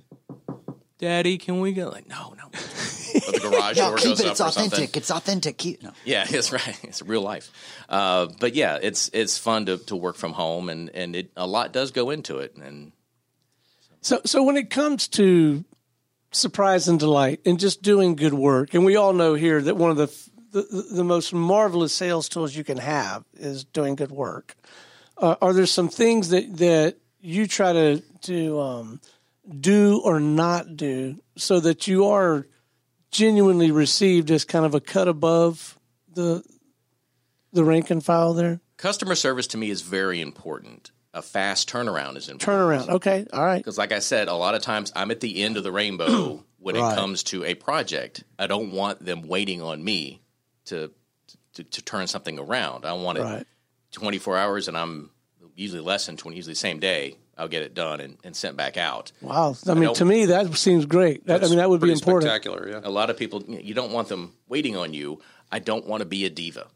Daddy, 0.98 1.38
can 1.38 1.60
we 1.60 1.72
go? 1.72 1.88
Like, 1.90 2.08
no, 2.08 2.34
no. 2.36 2.44
Or 2.46 3.32
the 3.32 3.40
garage 3.40 3.76
no, 3.78 3.88
door 3.90 3.96
keep 3.98 4.08
goes 4.08 4.20
it. 4.20 4.26
up 4.26 4.32
It's 4.32 4.40
or 4.40 4.50
something. 4.50 4.66
authentic. 4.72 4.96
It's 4.96 5.10
authentic. 5.10 5.58
Keep, 5.58 5.82
no. 5.82 5.90
Yeah, 6.04 6.26
it's 6.28 6.52
right. 6.52 6.78
It's 6.82 7.02
real 7.02 7.22
life. 7.22 7.50
Uh, 7.88 8.26
but 8.40 8.54
yeah, 8.54 8.78
it's 8.82 9.08
it's 9.12 9.38
fun 9.38 9.66
to, 9.66 9.78
to 9.78 9.96
work 9.96 10.16
from 10.16 10.32
home, 10.32 10.68
and 10.68 10.90
and 10.90 11.14
it 11.16 11.30
a 11.36 11.46
lot 11.46 11.72
does 11.72 11.90
go 11.92 12.10
into 12.10 12.38
it. 12.38 12.56
And 12.56 12.92
So, 14.00 14.20
so 14.24 14.42
when 14.42 14.56
it 14.56 14.70
comes 14.70 15.08
to 15.08 15.64
surprise 16.32 16.88
and 16.88 16.98
delight 16.98 17.40
and 17.46 17.58
just 17.60 17.80
doing 17.82 18.14
good 18.16 18.34
work, 18.34 18.74
and 18.74 18.84
we 18.84 18.96
all 18.96 19.12
know 19.12 19.34
here 19.34 19.62
that 19.62 19.76
one 19.76 19.90
of 19.90 19.96
the 19.96 20.08
the, 20.50 20.86
the 20.96 21.04
most 21.04 21.32
marvelous 21.32 21.92
sales 21.92 22.28
tools 22.28 22.56
you 22.56 22.64
can 22.64 22.78
have 22.78 23.24
is 23.34 23.64
doing 23.64 23.94
good 23.94 24.10
work. 24.10 24.56
Uh, 25.16 25.36
are 25.42 25.52
there 25.52 25.66
some 25.66 25.88
things 25.88 26.30
that 26.30 26.56
that 26.58 26.96
you 27.20 27.46
try 27.46 27.72
to 27.72 28.00
to 28.22 28.60
um, 28.60 29.00
do 29.48 30.00
or 30.04 30.20
not 30.20 30.76
do 30.76 31.18
so 31.36 31.60
that 31.60 31.86
you 31.86 32.06
are 32.06 32.46
genuinely 33.10 33.70
received 33.70 34.30
as 34.30 34.44
kind 34.44 34.64
of 34.66 34.74
a 34.74 34.80
cut 34.80 35.08
above 35.08 35.78
the 36.12 36.42
the 37.52 37.64
rank 37.64 37.90
and 37.90 38.04
file 38.04 38.34
there? 38.34 38.60
customer 38.76 39.14
service 39.14 39.46
to 39.48 39.56
me 39.58 39.70
is 39.70 39.80
very 39.82 40.20
important. 40.20 40.90
A 41.14 41.22
fast 41.22 41.68
turnaround 41.68 42.16
is 42.16 42.28
important. 42.28 42.82
Turnaround. 42.82 42.94
Okay. 42.96 43.26
All 43.32 43.44
right. 43.44 43.56
Because, 43.58 43.78
like 43.78 43.90
I 43.92 43.98
said, 43.98 44.28
a 44.28 44.34
lot 44.34 44.54
of 44.54 44.62
times 44.62 44.92
I'm 44.94 45.10
at 45.10 45.20
the 45.20 45.42
end 45.42 45.56
of 45.56 45.64
the 45.64 45.72
rainbow 45.72 46.44
when 46.58 46.76
Right. 46.76 46.92
it 46.92 46.94
comes 46.94 47.22
to 47.24 47.44
a 47.44 47.54
project. 47.54 48.22
I 48.38 48.46
don't 48.46 48.70
want 48.72 49.04
them 49.04 49.22
waiting 49.26 49.62
on 49.62 49.82
me 49.82 50.20
to 50.66 50.92
to, 51.54 51.64
to 51.64 51.82
turn 51.82 52.06
something 52.06 52.38
around. 52.38 52.84
I 52.84 52.92
want 52.92 53.18
it 53.18 53.22
Right. 53.22 53.46
24 53.92 54.36
hours, 54.36 54.68
and 54.68 54.76
I'm 54.76 55.10
usually 55.56 55.80
less 55.80 56.06
than 56.06 56.16
20, 56.16 56.36
usually 56.36 56.52
the 56.52 56.56
same 56.58 56.78
day. 56.78 57.16
I'll 57.38 57.48
get 57.48 57.62
it 57.62 57.72
done 57.74 58.00
and, 58.00 58.16
and 58.24 58.34
sent 58.34 58.56
back 58.56 58.76
out. 58.76 59.12
Wow. 59.22 59.54
I 59.66 59.74
mean, 59.74 59.94
to 59.94 60.04
me, 60.04 60.26
that 60.26 60.54
seems 60.56 60.84
great. 60.86 61.26
That, 61.26 61.44
I 61.44 61.48
mean, 61.48 61.58
that 61.58 61.70
would 61.70 61.80
be 61.80 61.92
important. 61.92 62.24
Spectacular, 62.30 62.68
yeah. 62.68 62.80
A 62.82 62.90
lot 62.90 63.10
of 63.10 63.16
people, 63.16 63.42
you, 63.46 63.74
don't 63.74 63.92
want 63.92 64.08
them 64.08 64.34
waiting 64.48 64.76
on 64.76 64.92
you. 64.92 65.20
I 65.52 65.60
don't 65.60 65.86
want 65.86 66.00
to 66.00 66.04
be 66.06 66.24
a 66.24 66.30
diva. 66.30 66.66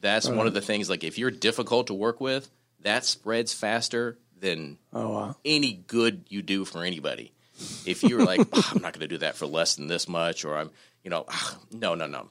That's 0.00 0.28
one 0.28 0.46
of 0.46 0.54
the 0.54 0.60
things. 0.60 0.88
Like 0.88 1.04
if 1.04 1.18
you're 1.18 1.30
difficult 1.30 1.88
to 1.88 1.94
work 1.94 2.20
with, 2.20 2.48
that 2.80 3.04
spreads 3.04 3.52
faster 3.52 4.16
than 4.38 4.78
Oh, 4.92 5.08
wow. 5.10 5.36
any 5.44 5.72
good 5.72 6.24
you 6.28 6.40
do 6.40 6.64
for 6.64 6.84
anybody. 6.84 7.32
If 7.84 8.02
you're 8.02 8.24
like, 8.24 8.40
"Ah, 8.54 8.70
I'm 8.74 8.80
not 8.80 8.94
going 8.94 9.00
to 9.00 9.08
do 9.08 9.18
that 9.18 9.36
for 9.36 9.46
less 9.46 9.74
than 9.74 9.86
this 9.86 10.08
much, 10.08 10.46
or 10.46 10.56
I'm, 10.56 10.70
you 11.04 11.10
know, 11.10 11.26
ah, 11.28 11.58
no, 11.70 11.94
no, 11.94 12.06
no, 12.06 12.28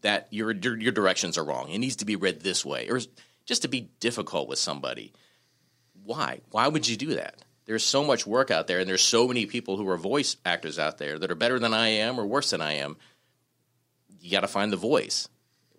that 0.00 0.28
your, 0.30 0.52
your 0.52 0.78
your 0.78 0.92
directions 0.92 1.36
are 1.36 1.44
wrong. 1.44 1.68
It 1.68 1.76
needs 1.78 1.96
to 1.96 2.06
be 2.06 2.16
read 2.16 2.40
this 2.40 2.64
way, 2.64 2.88
or 2.88 2.98
just 3.44 3.60
to 3.62 3.68
be 3.68 3.90
difficult 4.00 4.48
with 4.48 4.58
somebody. 4.58 5.12
Why? 6.04 6.40
Why 6.50 6.68
would 6.68 6.88
you 6.88 6.96
do 6.96 7.14
that? 7.14 7.36
There's 7.66 7.84
so 7.84 8.02
much 8.04 8.26
work 8.26 8.50
out 8.50 8.66
there, 8.66 8.80
and 8.80 8.88
there's 8.88 9.02
so 9.02 9.28
many 9.28 9.46
people 9.46 9.76
who 9.76 9.88
are 9.88 9.96
voice 9.96 10.36
actors 10.44 10.78
out 10.78 10.98
there 10.98 11.18
that 11.18 11.30
are 11.30 11.36
better 11.36 11.58
than 11.58 11.72
I 11.72 11.88
am 11.88 12.18
or 12.18 12.26
worse 12.26 12.50
than 12.50 12.60
I 12.60 12.74
am. 12.74 12.96
You 14.20 14.30
got 14.30 14.40
to 14.40 14.48
find 14.48 14.72
the 14.72 14.76
voice. 14.76 15.28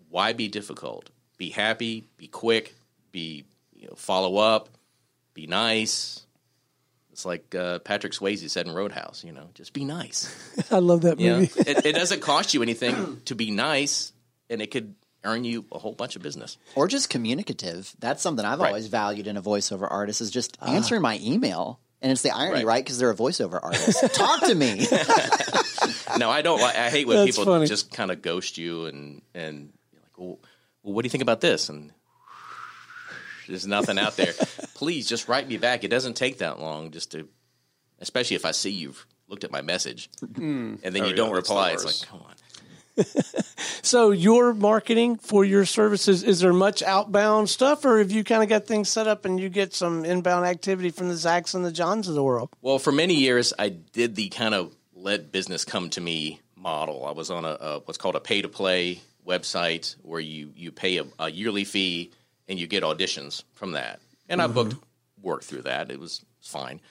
Why 0.10 0.34
be 0.34 0.48
difficult? 0.48 1.10
Be 1.38 1.50
happy. 1.50 2.08
Be 2.18 2.28
quick. 2.28 2.76
Be 3.12 3.44
you 3.76 3.88
know, 3.88 3.96
follow 3.96 4.38
up. 4.38 4.70
Be 5.34 5.48
nice. 5.48 6.26
It's 7.12 7.26
like 7.26 7.54
uh, 7.56 7.80
Patrick 7.80 8.14
Swayze 8.14 8.50
said 8.50 8.68
in 8.68 8.74
Roadhouse. 8.74 9.24
You 9.26 9.34
know, 9.34 9.50
just 9.54 9.74
be 9.74 9.84
nice. 9.84 10.34
I 10.72 10.80
love 10.80 11.02
that 11.02 11.20
You 11.20 11.30
know? 11.30 11.40
movie. 11.40 11.60
it, 11.70 11.86
it 11.88 11.96
doesn't 11.96 12.22
cost 12.22 12.54
you 12.54 12.62
anything 12.62 13.22
to 13.26 13.36
be 13.36 13.52
nice, 13.52 14.14
and 14.50 14.62
it 14.62 14.72
could 14.72 14.96
earn 15.24 15.44
you 15.44 15.66
a 15.72 15.80
whole 15.80 15.94
bunch 15.94 16.16
of 16.16 16.22
business. 16.22 16.58
Or 16.76 16.88
just 16.88 17.10
communicative. 17.10 17.94
That's 18.00 18.22
something 18.22 18.46
I've 18.46 18.60
Right. 18.60 18.70
always 18.70 18.88
valued 18.88 19.28
in 19.28 19.38
a 19.38 19.42
voiceover 19.42 19.88
artist 19.90 20.22
is 20.22 20.32
just 20.32 20.58
ah. 20.62 20.72
answering 20.72 21.02
my 21.02 21.20
email. 21.22 21.80
And 22.02 22.12
it's 22.12 22.24
the 22.24 22.32
irony, 22.32 22.60
Right. 22.60 22.66
right? 22.66 22.84
Because 22.84 22.98
they're 22.98 23.12
a 23.12 23.16
voiceover 23.16 23.60
artist. 23.62 24.04
Talk 24.16 24.42
to 24.42 24.56
me. 24.56 24.88
No, 26.18 26.30
I 26.30 26.42
don't. 26.42 26.60
like 26.60 26.76
I 26.76 26.90
hate 26.90 27.08
when 27.08 27.18
That's 27.18 27.38
people 27.38 27.46
funny. 27.54 27.68
just 27.68 27.92
kind 27.94 28.12
of 28.12 28.22
ghost 28.22 28.58
you 28.58 28.86
and 28.86 29.22
and 29.34 29.72
you're 29.92 30.02
like, 30.02 30.18
well, 30.18 30.40
well, 30.84 30.94
what 30.94 31.04
do 31.04 31.06
you 31.06 31.10
think 31.10 31.22
about 31.22 31.42
this? 31.42 31.70
And 31.70 31.92
there's 33.48 33.66
nothing 33.68 33.98
out 33.98 34.18
there. 34.18 34.34
Please 34.76 35.08
just 35.08 35.28
write 35.28 35.48
me 35.48 35.58
back. 35.58 35.84
It 35.84 35.88
doesn't 35.88 36.16
take 36.16 36.40
that 36.40 36.60
long 36.60 36.92
just 36.92 37.12
to, 37.14 37.28
especially 38.00 38.36
if 38.36 38.46
I 38.46 38.52
see 38.52 38.72
you've 38.72 39.06
looked 39.28 39.44
at 39.44 39.52
my 39.52 39.62
message 39.62 40.10
hmm. 40.20 40.76
and 40.84 40.94
then 40.94 41.04
Oh, 41.04 41.06
you 41.06 41.12
yeah, 41.12 41.16
don't 41.16 41.34
that's 41.34 41.48
the 41.48 41.54
reply. 41.54 41.72
It's 41.72 41.86
like, 41.86 42.10
come 42.10 42.22
on. 42.22 42.34
So, 43.84 44.12
your 44.12 44.54
marketing 44.54 45.18
for 45.18 45.44
your 45.44 45.66
services, 45.66 46.24
is 46.24 46.40
there 46.40 46.54
much 46.54 46.84
outbound 46.84 47.50
stuff, 47.50 47.84
or 47.84 47.98
have 47.98 48.12
you 48.12 48.24
kind 48.24 48.44
of 48.44 48.50
got 48.50 48.68
things 48.68 48.90
set 48.90 49.08
up 49.08 49.26
and 49.26 49.40
you 49.40 49.50
get 49.50 49.74
some 49.74 50.06
inbound 50.06 50.46
activity 50.46 50.92
from 50.92 51.10
the 51.10 51.16
Zacks 51.16 51.56
and 51.56 51.66
the 51.66 51.72
Johns 51.72 52.08
of 52.08 52.14
the 52.14 52.24
world? 52.24 52.50
Well, 52.62 52.80
for 52.80 52.92
many 52.92 53.16
years, 53.16 53.54
I 53.58 53.70
did 53.70 54.16
the 54.16 54.30
kind 54.30 54.54
of 54.54 54.76
let 54.94 55.32
business 55.32 55.66
come 55.66 55.90
to 55.92 56.02
me 56.02 56.42
model. 56.56 57.06
I 57.06 57.12
was 57.12 57.32
on 57.32 57.44
a, 57.44 57.58
a 57.60 57.80
what's 57.80 57.98
called 57.98 58.16
a 58.16 58.20
pay 58.20 58.44
to 58.44 58.50
play 58.50 59.02
website 59.28 59.96
where 60.04 60.20
you 60.20 60.54
you 60.56 60.72
pay 60.72 60.98
a, 60.98 61.06
a 61.20 61.32
yearly 61.32 61.64
fee 61.64 62.12
and 62.48 62.60
you 62.60 62.68
get 62.68 62.84
auditions 62.84 63.44
from 63.54 63.72
that. 63.72 64.00
And 64.30 64.42
I 64.42 64.46
mm-hmm. 64.46 64.54
booked 64.54 64.76
work 65.22 65.44
through 65.44 65.64
that. 65.64 65.92
It 65.92 66.00
was 66.00 66.24
fine. 66.42 66.82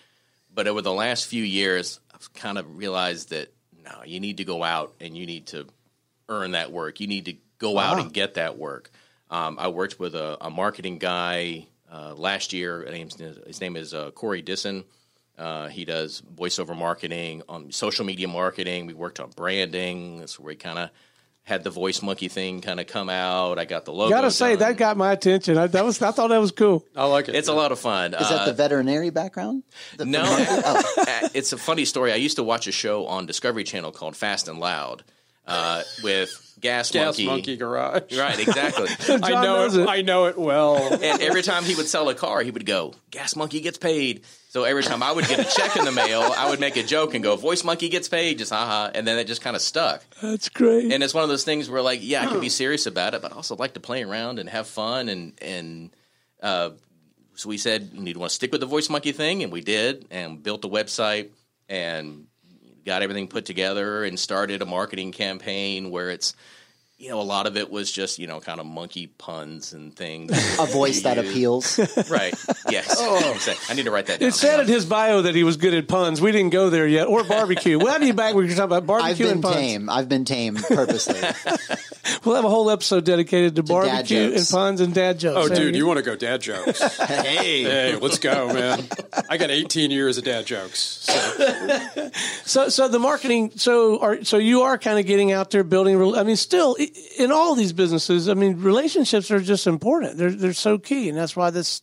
But 0.53 0.67
over 0.67 0.83
the 0.83 0.93
last 0.93 1.27
few 1.27 1.45
years, 1.45 2.01
I've 2.13 2.33
kind 2.35 2.59
of 2.59 2.77
realized 2.77 3.31
that 3.31 3.53
no, 3.85 4.03
you 4.05 4.21
need 4.21 4.39
to 4.39 4.45
go 4.45 4.63
out 4.63 4.95
and 5.01 5.17
you 5.17 5.25
need 5.25 5.47
to 5.49 5.67
earn 6.31 6.53
that 6.53 6.73
work. 6.73 7.01
You 7.01 7.07
need 7.09 7.27
to 7.27 7.35
go 7.59 7.79
out 7.79 7.99
and 7.99 8.11
get 8.13 8.35
that 8.35 8.57
work. 8.57 8.91
Um, 9.31 9.59
I 9.61 9.69
worked 9.69 9.99
with 10.01 10.15
a, 10.15 10.39
a 10.41 10.49
marketing 10.51 10.99
guy 10.99 11.67
uh, 11.93 12.15
last 12.17 12.53
year. 12.53 12.83
His 12.83 12.93
name 13.19 13.29
is, 13.29 13.39
his 13.47 13.61
name 13.61 13.77
is 13.77 13.93
uh, 13.93 14.11
Corey 14.13 14.41
Disson. 14.41 14.85
Uh, 15.37 15.69
he 15.69 15.85
does 15.85 16.23
voiceover 16.35 16.77
marketing 16.77 17.43
on 17.49 17.73
social 17.73 18.05
media 18.05 18.29
marketing. 18.29 18.87
We 18.87 18.95
worked 18.95 19.21
on 19.21 19.31
branding. 19.31 20.21
That's 20.21 20.39
where 20.39 20.49
we 20.49 20.57
kind 20.57 20.79
of 20.79 20.91
had 21.43 21.65
the 21.65 21.71
voice 21.71 22.03
monkey 22.03 22.29
thing 22.29 22.61
kind 22.61 22.79
of 22.79 22.87
come 22.87 23.09
out. 23.09 23.59
I 23.59 23.65
got 23.65 23.85
the 23.87 23.93
logo. 23.93 24.11
Gotta 24.11 24.31
say 24.31 24.51
done. 24.51 24.59
that 24.61 24.77
got 24.77 24.97
my 24.97 25.13
attention. 25.13 25.57
I, 25.57 25.67
that 25.69 25.85
was 25.85 26.01
I 26.03 26.11
thought 26.11 26.29
that 26.29 26.39
was 26.41 26.53
cool. 26.53 26.85
I 26.95 27.07
like 27.07 27.29
it. 27.29 27.35
it's 27.35 27.49
a 27.49 27.55
lot 27.55 27.73
of 27.73 27.81
fun. 27.81 28.13
Is 28.15 28.29
that 28.29 28.45
the 28.47 28.53
veterinary 28.53 29.11
background? 29.11 29.63
The- 29.97 30.05
No, 30.05 30.23
Oh. 30.27 30.93
uh, 30.99 31.29
it's 31.35 31.53
a 31.53 31.59
funny 31.59 31.87
story. 31.87 32.13
I 32.13 32.17
used 32.17 32.37
to 32.37 32.45
watch 32.45 32.67
a 32.67 32.73
show 32.73 33.07
on 33.07 33.25
Discovery 33.27 33.65
Channel 33.65 33.93
called 33.93 34.17
Fast 34.17 34.47
and 34.49 34.61
Loud 34.61 35.03
uh, 35.47 35.83
with 36.03 36.57
Gas, 36.61 36.91
Gas 36.91 37.05
Monkey. 37.05 37.27
Monkey 37.27 37.57
Garage. 37.57 38.17
Right, 38.17 38.39
exactly. 38.39 38.89
I 39.23 39.43
know 39.43 39.65
it, 39.65 39.75
it. 39.75 39.89
I 39.89 40.03
know 40.03 40.27
it 40.27 40.39
well. 40.39 40.77
and 41.03 41.23
every 41.23 41.43
time 41.43 41.65
he 41.65 41.75
would 41.75 41.89
sell 41.89 42.09
a 42.09 42.15
car, 42.15 42.43
he 42.43 42.51
would 42.51 42.67
go, 42.67 42.95
"Gas 43.11 43.37
Monkey 43.37 43.61
gets 43.61 43.79
paid." 43.79 44.23
So 44.51 44.65
every 44.65 44.83
time 44.83 45.03
I 45.03 45.13
would 45.13 45.29
get 45.29 45.39
a 45.39 45.45
check 45.45 45.77
in 45.77 45.85
the 45.85 45.93
mail, 45.93 46.23
I 46.23 46.51
would 46.51 46.59
make 46.61 46.77
a 46.77 46.83
joke 46.83 47.15
and 47.15 47.23
go, 47.23 47.37
"Voice 47.37 47.65
Monkey 47.65 47.89
gets 47.89 48.09
paid," 48.09 48.39
just 48.39 48.53
haha, 48.53 48.91
and 48.95 49.07
then 49.07 49.19
it 49.19 49.27
just 49.27 49.43
kind 49.43 49.57
of 49.57 49.63
stuck. 49.63 50.03
That's 50.21 50.49
great. 50.49 50.93
And 50.93 51.03
it's 51.03 51.15
one 51.15 51.23
of 51.23 51.31
those 51.31 51.45
things 51.45 51.71
where, 51.71 51.83
like, 51.83 52.01
yeah, 52.03 52.23
I 52.23 52.27
can 52.27 52.41
be 52.41 52.49
serious 52.49 52.87
about 52.87 53.15
it, 53.15 53.23
but 53.23 53.33
I 53.33 53.37
also 53.37 53.57
like 53.57 53.75
to 53.75 53.81
play 53.81 54.03
around 54.03 54.39
and 54.39 54.49
have 54.49 54.67
fun. 54.67 55.09
And 55.09 55.33
and 55.41 55.91
uh, 56.43 56.71
so 57.35 57.49
we 57.49 57.59
said, 57.59 57.91
you 57.95 58.03
need 58.03 58.15
to 58.15 58.19
want 58.19 58.31
to 58.31 58.35
stick 58.35 58.53
with 58.53 58.61
the 58.61 58.67
Voice 58.67 58.91
Monkey 58.91 59.13
thing, 59.13 59.43
and 59.43 59.53
we 59.53 59.63
did, 59.63 60.07
and 60.11 60.43
built 60.43 60.65
a 60.65 60.69
website 60.69 61.31
and 61.69 62.27
got 62.85 63.03
everything 63.03 63.29
put 63.29 63.45
together 63.45 64.05
and 64.05 64.19
started 64.19 64.63
a 64.63 64.67
marketing 64.67 65.13
campaign 65.13 65.91
where 65.91 66.11
it's. 66.11 66.35
You 67.01 67.09
know, 67.09 67.21
a 67.21 67.23
lot 67.23 67.47
of 67.47 67.57
it 67.57 67.71
was 67.71 67.91
just 67.91 68.19
you 68.19 68.27
know 68.27 68.41
kind 68.41 68.61
of 68.61 68.67
monkey 68.67 69.07
puns 69.07 69.73
and 69.73 69.97
things. 69.97 70.31
a 70.61 70.67
voice 70.67 71.01
that 71.05 71.17
appeals. 71.17 71.79
right? 72.11 72.35
Yes. 72.69 72.97
Oh. 73.13 73.57
I 73.69 73.75
need 73.75 73.85
to 73.85 73.91
write 73.91 74.07
that 74.07 74.21
down. 74.21 74.29
it 74.29 74.35
said 74.35 74.61
in 74.61 74.67
his 74.67 74.85
bio 74.85 75.23
that 75.23 75.35
he 75.35 75.43
was 75.45 75.57
good 75.57 75.73
at 75.73 75.89
puns. 75.89 76.21
We 76.21 76.31
didn't 76.33 76.51
go 76.51 76.69
there 76.69 76.87
yet, 76.87 77.07
or 77.07 77.25
barbecue. 77.25 77.79
We'll 77.79 77.89
have 77.93 78.03
you 78.03 78.13
back. 78.13 78.35
We 78.35 78.47
can 78.47 78.55
talk 78.57 78.67
about 78.67 78.87
barbecue 78.87 79.11
I've 79.11 79.19
barbecue 79.19 79.27
been 79.27 79.33
and 79.33 79.43
puns. 79.43 79.57
tame. 79.57 79.91
I've 79.91 80.09
been 80.09 80.25
tame 80.25 80.57
purposely. 80.57 81.21
We'll 82.25 82.35
have 82.37 82.45
a 82.45 82.49
whole 82.51 82.71
episode 82.71 83.05
dedicated 83.05 83.57
to, 83.57 83.63
dad 83.63 83.73
barbecue 83.73 84.33
and 84.35 84.47
puns 84.51 84.81
and 84.81 84.93
dad 84.95 85.19
jokes. 85.19 85.51
Oh, 85.51 85.55
Hey, 85.55 85.61
dude, 85.61 85.77
you 85.77 85.87
want 85.87 85.99
to 85.99 86.03
go 86.03 86.17
dad 86.17 86.43
jokes? 86.43 86.81
Hey, 86.99 87.63
hey, 87.63 87.97
let's 87.97 88.19
go, 88.19 88.53
man. 88.53 88.87
I 89.29 89.37
got 89.39 89.51
18 89.51 89.91
years 89.91 90.19
of 90.19 90.25
dad 90.25 90.45
jokes. 90.47 90.79
So. 90.79 92.11
So, 92.45 92.69
so 92.69 92.89
the 92.89 92.99
marketing. 92.99 93.53
So, 93.57 94.01
are 94.01 94.25
so 94.25 94.37
you 94.39 94.63
are 94.63 94.77
kind 94.77 94.99
of 94.99 95.07
getting 95.07 95.33
out 95.33 95.51
there, 95.51 95.65
building. 95.65 95.97
rel- 95.97 96.19
I 96.19 96.23
mean, 96.25 96.37
still 96.37 96.77
i- 96.79 96.90
in 97.19 97.31
all 97.33 97.55
these 97.55 97.73
businesses. 97.73 98.29
I 98.29 98.35
mean, 98.35 98.61
relationships 98.61 99.31
are 99.31 99.41
just 99.41 99.67
important. 99.67 100.17
They're 100.19 100.31
they're 100.31 100.53
so 100.53 100.79
key, 100.79 101.09
and 101.09 101.17
that's 101.19 101.35
why 101.37 101.51
this 101.51 101.83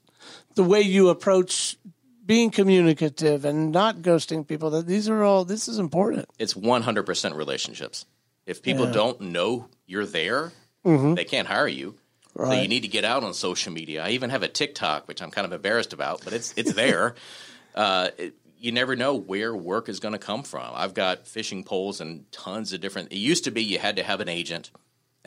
the 0.56 0.64
way 0.64 0.82
you 0.82 1.10
approach 1.10 1.78
being 2.26 2.50
communicative 2.52 3.46
and 3.46 3.72
not 3.72 3.98
ghosting 3.98 4.46
people. 4.48 4.70
That 4.72 4.88
these 4.88 5.08
are 5.10 5.24
all. 5.24 5.46
This 5.46 5.68
is 5.68 5.80
important. 5.80 6.26
it's 6.40 6.54
100% 6.54 7.36
relationships. 7.36 8.06
If 8.46 8.62
people 8.62 8.92
don't 8.92 9.20
know 9.22 9.68
you're 9.86 10.06
there, 10.06 10.52
Mm-hmm. 10.86 11.16
they 11.16 11.26
can't 11.26 11.48
hire 11.50 11.68
you. 11.68 11.96
So 12.38 12.54
you 12.54 12.68
need 12.70 12.82
to 12.84 12.88
get 12.88 13.04
out 13.04 13.24
on 13.24 13.34
social 13.34 13.74
media. 13.74 14.06
I 14.06 14.12
even 14.12 14.30
have 14.30 14.44
a 14.44 14.48
TikTok, 14.48 15.08
which 15.08 15.22
I'm 15.22 15.32
kind 15.32 15.46
of 15.46 15.52
embarrassed 15.52 15.92
about, 15.92 16.24
but 16.24 16.32
it's 16.34 16.54
it's 16.56 16.72
there. 16.74 17.16
uh, 17.76 18.10
it, 18.18 18.36
you 18.60 18.72
never 18.72 18.96
know 18.96 19.16
where 19.16 19.54
work 19.56 19.90
is 19.90 20.00
going 20.00 20.14
to 20.14 20.20
come 20.20 20.44
from. 20.44 20.72
I've 20.74 20.94
got 20.94 21.28
fishing 21.28 21.64
poles 21.64 22.00
and 22.00 22.32
tons 22.32 22.74
of 22.74 22.80
different. 22.80 23.12
It 23.12 23.18
used 23.18 23.44
to 23.46 23.52
be 23.52 23.64
you 23.64 23.80
had 23.80 23.96
to 23.98 24.04
have 24.04 24.22
an 24.22 24.30
agent, 24.30 24.72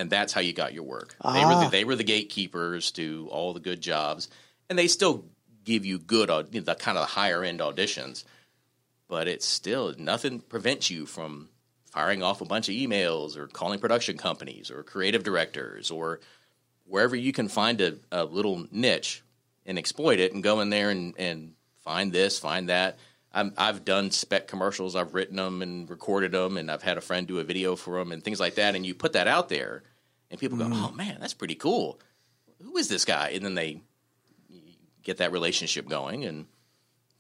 and 0.01 0.09
that's 0.09 0.33
how 0.33 0.41
you 0.41 0.55
got 0.55 0.73
your 0.73 0.85
work. 0.85 1.15
They 1.23 1.45
were 1.45 1.51
the, 1.51 1.67
ah. 1.67 1.69
they 1.69 1.85
were 1.85 1.95
the 1.95 2.05
gatekeepers 2.05 2.91
to 2.93 3.29
all 3.31 3.53
the 3.53 3.61
good 3.61 3.83
jobs, 3.83 4.29
and 4.69 4.79
they 4.79 4.89
still 4.89 5.27
give 5.63 5.85
you 5.85 5.99
good, 5.99 6.31
aud- 6.31 6.53
the 6.53 6.75
kind 6.75 6.97
of 6.97 7.07
higher 7.11 7.45
end 7.45 7.61
auditions. 7.61 8.25
But 9.09 9.29
it's 9.29 9.47
still 9.47 9.95
nothing 9.99 10.41
prevents 10.41 10.89
you 10.89 11.05
from 11.05 11.51
firing 11.91 12.23
off 12.23 12.41
a 12.41 12.47
bunch 12.47 12.69
of 12.69 12.75
emails 12.75 13.37
or 13.37 13.47
calling 13.47 13.79
production 13.79 14.17
companies 14.17 14.71
or 14.71 14.83
creative 14.83 15.23
directors 15.23 15.91
or 15.91 16.21
wherever 16.87 17.15
you 17.15 17.33
can 17.33 17.49
find 17.49 17.81
a, 17.81 17.97
a 18.11 18.25
little 18.25 18.67
niche 18.71 19.23
and 19.67 19.79
exploit 19.79 20.19
it 20.19 20.33
and 20.33 20.43
go 20.43 20.61
in 20.61 20.71
there 20.71 20.91
and, 20.91 21.15
and 21.19 21.53
find 21.85 22.13
this, 22.13 22.39
find 22.39 22.69
that. 22.69 22.99
I'm, 23.33 23.53
I've 23.57 23.85
done 23.85 24.11
spec 24.11 24.49
commercials, 24.49 24.97
I've 24.97 25.15
written 25.15 25.37
them 25.37 25.63
and 25.63 25.89
recorded 25.89 26.33
them, 26.33 26.57
and 26.57 26.71
I've 26.71 26.83
had 26.83 26.99
a 26.99 27.01
friend 27.01 27.27
do 27.27 27.39
a 27.39 27.45
video 27.45 27.77
for 27.77 27.99
them 27.99 28.13
and 28.13 28.25
things 28.25 28.41
like 28.41 28.57
that. 28.57 28.75
And 28.75 28.85
you 28.85 28.95
put 28.95 29.13
that 29.13 29.29
out 29.29 29.49
there, 29.49 29.85
and 30.31 30.39
people 30.41 30.57
go, 30.59 30.69
"Oh 30.73 30.93
man, 30.93 31.19
that's 31.21 31.35
pretty 31.35 31.55
cool. 31.57 31.99
Who 32.63 32.77
is 32.77 32.89
this 32.89 33.05
guy?" 33.05 33.31
And 33.31 33.45
then 33.45 33.55
they 33.55 33.81
get 35.03 35.19
that 35.19 35.33
relationship 35.33 35.89
going 35.89 36.25
and 36.25 36.47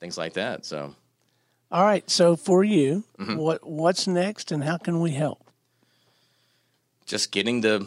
things 0.00 0.16
like 0.18 0.34
that. 0.34 0.64
So 0.66 0.94
All 1.72 1.84
right. 1.84 2.08
So 2.10 2.36
for 2.36 2.62
you, 2.64 3.04
Mm-hmm. 3.18 3.36
what 3.36 3.66
what's 3.66 4.06
next, 4.06 4.52
and 4.52 4.62
how 4.64 4.76
can 4.78 5.00
we 5.00 5.10
help? 5.12 5.44
just 7.06 7.32
getting 7.32 7.60
the 7.60 7.86